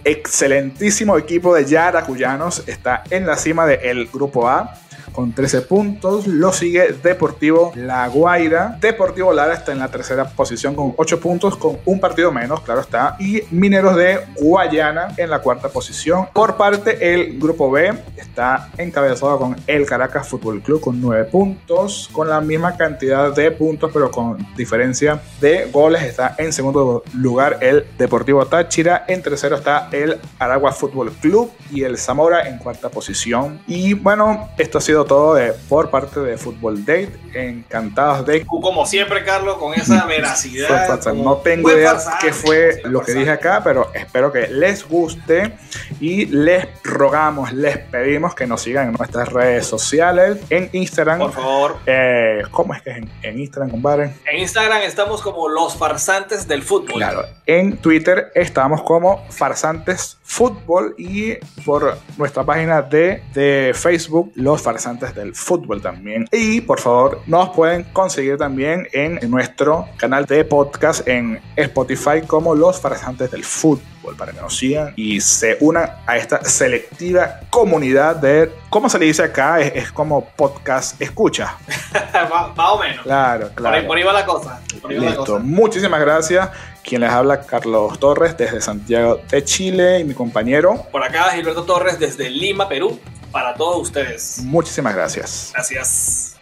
excelentísimo 0.06 1.18
equipo 1.18 1.54
de 1.54 1.66
Yaracuyanos 1.66 2.64
está 2.68 3.04
en 3.10 3.26
la 3.26 3.36
cima 3.36 3.66
del 3.66 4.08
grupo 4.08 4.48
A 4.48 4.80
con 5.16 5.32
13 5.32 5.62
puntos. 5.62 6.28
Lo 6.28 6.52
sigue 6.52 6.94
Deportivo 7.02 7.72
La 7.76 8.08
Guaira. 8.08 8.78
Deportivo 8.82 9.34
Lara 9.34 9.54
está 9.54 9.72
en 9.72 9.80
la 9.80 9.88
tercera 9.88 10.26
posición 10.26 10.76
con 10.76 10.94
8 10.98 11.20
puntos, 11.20 11.56
con 11.56 11.78
un 11.86 12.00
partido 12.00 12.32
menos, 12.32 12.62
claro 12.62 12.82
está. 12.82 13.16
Y 13.20 13.42
Mineros 13.52 13.96
de 13.96 14.20
Guayana 14.36 15.14
en 15.18 15.30
la 15.30 15.40
cuarta 15.40 15.70
posición. 15.70 16.28
Por 16.34 16.58
parte, 16.58 17.14
el 17.14 17.40
grupo 17.40 17.72
B 17.72 17.94
está 18.18 18.70
encabezado 18.78 19.40
con 19.40 19.56
el 19.68 19.86
Caracas 19.86 20.28
Fútbol 20.28 20.62
Club 20.62 20.82
con 20.82 21.00
9 21.00 21.26
puntos, 21.26 22.10
con 22.12 22.30
la 22.30 22.42
misma 22.42 22.76
cantidad 22.76 23.34
de 23.34 23.52
puntos, 23.52 23.92
pero 23.94 24.12
con 24.12 24.46
diferencia 24.56 25.22
de 25.40 25.70
goles. 25.72 26.04
Está 26.04 26.36
en 26.38 26.52
segundo 26.52 27.04
lugar 27.14 27.60
el 27.62 27.86
Deportivo 27.98 28.46
Táchira. 28.46 29.06
En 29.08 29.22
tercero 29.22 29.56
está 29.56 29.88
el 29.92 30.18
Aragua 30.40 30.74
Fútbol 30.74 31.12
Club 31.14 31.52
y 31.72 31.84
el 31.84 31.98
Zamora 31.98 32.48
en 32.50 32.58
cuarta 32.58 32.90
posición. 32.90 33.62
Y 33.68 33.94
bueno, 33.94 34.50
esto 34.58 34.80
ha 34.80 34.82
sido 34.82 35.05
todo 35.06 35.36
de, 35.36 35.54
por 35.70 35.90
parte 35.90 36.20
de 36.20 36.38
Football 36.38 36.86
Date. 36.86 37.12
Encantados 37.34 38.26
de 38.26 38.46
Como 38.46 38.86
siempre, 38.86 39.24
Carlos, 39.24 39.58
con 39.58 39.74
esa 39.74 40.06
veracidad. 40.08 41.00
no 41.14 41.38
tengo 41.38 41.72
idea 41.72 41.92
farsante, 41.92 42.28
qué 42.28 42.34
fue 42.34 42.82
lo 42.86 43.02
que 43.02 43.14
dije 43.14 43.32
acá, 43.32 43.62
pero 43.64 43.92
espero 43.94 44.32
que 44.32 44.48
les 44.48 44.88
guste 44.88 45.54
y 46.00 46.26
les 46.28 46.68
rogamos, 46.84 47.52
les 47.52 47.78
pedimos 47.78 48.36
que 48.36 48.48
nos 48.48 48.62
sigan 48.62 48.90
en 48.90 48.94
nuestras 48.94 49.30
redes 49.32 49.66
sociales, 49.68 50.40
en 50.50 50.70
Instagram. 50.72 51.20
Por 51.20 51.34
favor. 51.34 51.78
Eh, 51.86 52.44
¿Cómo 52.52 52.74
es 52.74 52.82
que 52.82 52.92
es 52.92 52.98
en, 52.98 53.10
en 53.22 53.40
Instagram, 53.40 53.72
compadre? 53.72 54.14
En 54.26 54.40
Instagram 54.40 54.82
estamos 54.84 55.22
como 55.22 55.50
los 55.50 55.76
farsantes 55.76 56.48
del 56.48 56.64
fútbol. 56.64 56.96
Claro, 56.96 57.26
en 57.46 57.78
Twitter 57.78 58.32
estamos 58.34 58.82
como 58.82 59.26
Farsantes 59.30 60.18
Fútbol 60.24 60.96
y 60.98 61.36
por 61.64 61.98
nuestra 62.18 62.44
página 62.44 62.82
de, 62.82 63.22
de 63.34 63.72
Facebook, 63.76 64.32
Los 64.36 64.62
Farsantes 64.62 64.95
del 65.00 65.36
Fútbol 65.36 65.82
también. 65.82 66.28
Y 66.32 66.62
por 66.62 66.80
favor, 66.80 67.22
nos 67.28 67.50
pueden 67.50 67.84
conseguir 67.94 68.38
también 68.38 68.88
en 68.94 69.20
nuestro 69.30 69.88
canal 69.98 70.26
de 70.26 70.46
podcast 70.46 71.08
en 71.08 71.40
Spotify 71.56 72.22
como 72.26 72.56
Los 72.56 72.80
Farsantes 72.80 73.32
del 73.32 73.44
Fútbol 73.44 74.16
para 74.18 74.32
que 74.32 74.40
nos 74.40 74.56
sigan 74.56 74.94
y 74.96 75.20
se 75.20 75.58
unan 75.62 75.90
a 76.06 76.16
esta 76.18 76.44
selectiva 76.44 77.40
comunidad 77.50 78.16
de, 78.18 78.52
¿cómo 78.70 78.88
se 78.88 79.00
le 79.00 79.06
dice 79.06 79.24
acá? 79.24 79.60
Es, 79.60 79.72
es 79.76 79.92
como 79.92 80.26
podcast 80.26 81.02
escucha. 81.02 81.58
Más 82.56 82.70
o 82.72 82.80
menos. 82.80 83.04
Claro, 83.04 83.50
Por, 83.50 83.50
ahí, 83.50 83.56
claro. 83.56 83.88
por 83.88 83.98
ahí 83.98 84.04
va 84.04 84.14
la 84.14 84.26
cosa. 84.26 84.62
Por 84.82 84.92
ahí 84.92 84.98
va 84.98 85.04
la 85.06 85.10
Listo. 85.12 85.26
cosa. 85.26 85.40
Muchísimas 85.44 86.00
gracias. 86.00 86.50
Quien 86.84 87.02
les 87.02 87.10
habla, 87.10 87.42
Carlos 87.42 87.98
Torres, 87.98 88.38
desde 88.38 88.62
Santiago 88.62 89.20
de 89.32 89.44
Chile, 89.44 90.00
y 90.02 90.04
mi 90.04 90.14
compañero. 90.14 90.86
Por 90.92 91.04
acá, 91.04 91.32
Gilberto 91.32 91.64
Torres 91.64 91.98
desde 91.98 92.30
Lima, 92.30 92.70
Perú, 92.70 93.00
para 93.36 93.54
todos 93.54 93.82
ustedes. 93.90 94.38
Muchísimas 94.44 94.96
gracias. 94.96 95.52
Gracias. 95.54 96.38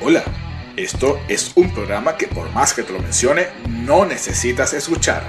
Hola, 0.00 0.22
esto 0.76 1.18
es 1.26 1.50
un 1.56 1.74
programa 1.74 2.16
que 2.16 2.28
por 2.28 2.48
más 2.52 2.72
que 2.72 2.84
te 2.84 2.92
lo 2.92 3.00
mencione, 3.00 3.48
no 3.66 4.04
necesitas 4.04 4.74
escuchar. 4.74 5.24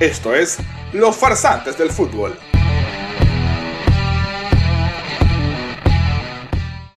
Esto 0.00 0.34
es 0.34 0.56
Los 0.94 1.14
Farsantes 1.14 1.76
del 1.76 1.90
Fútbol. 1.90 2.38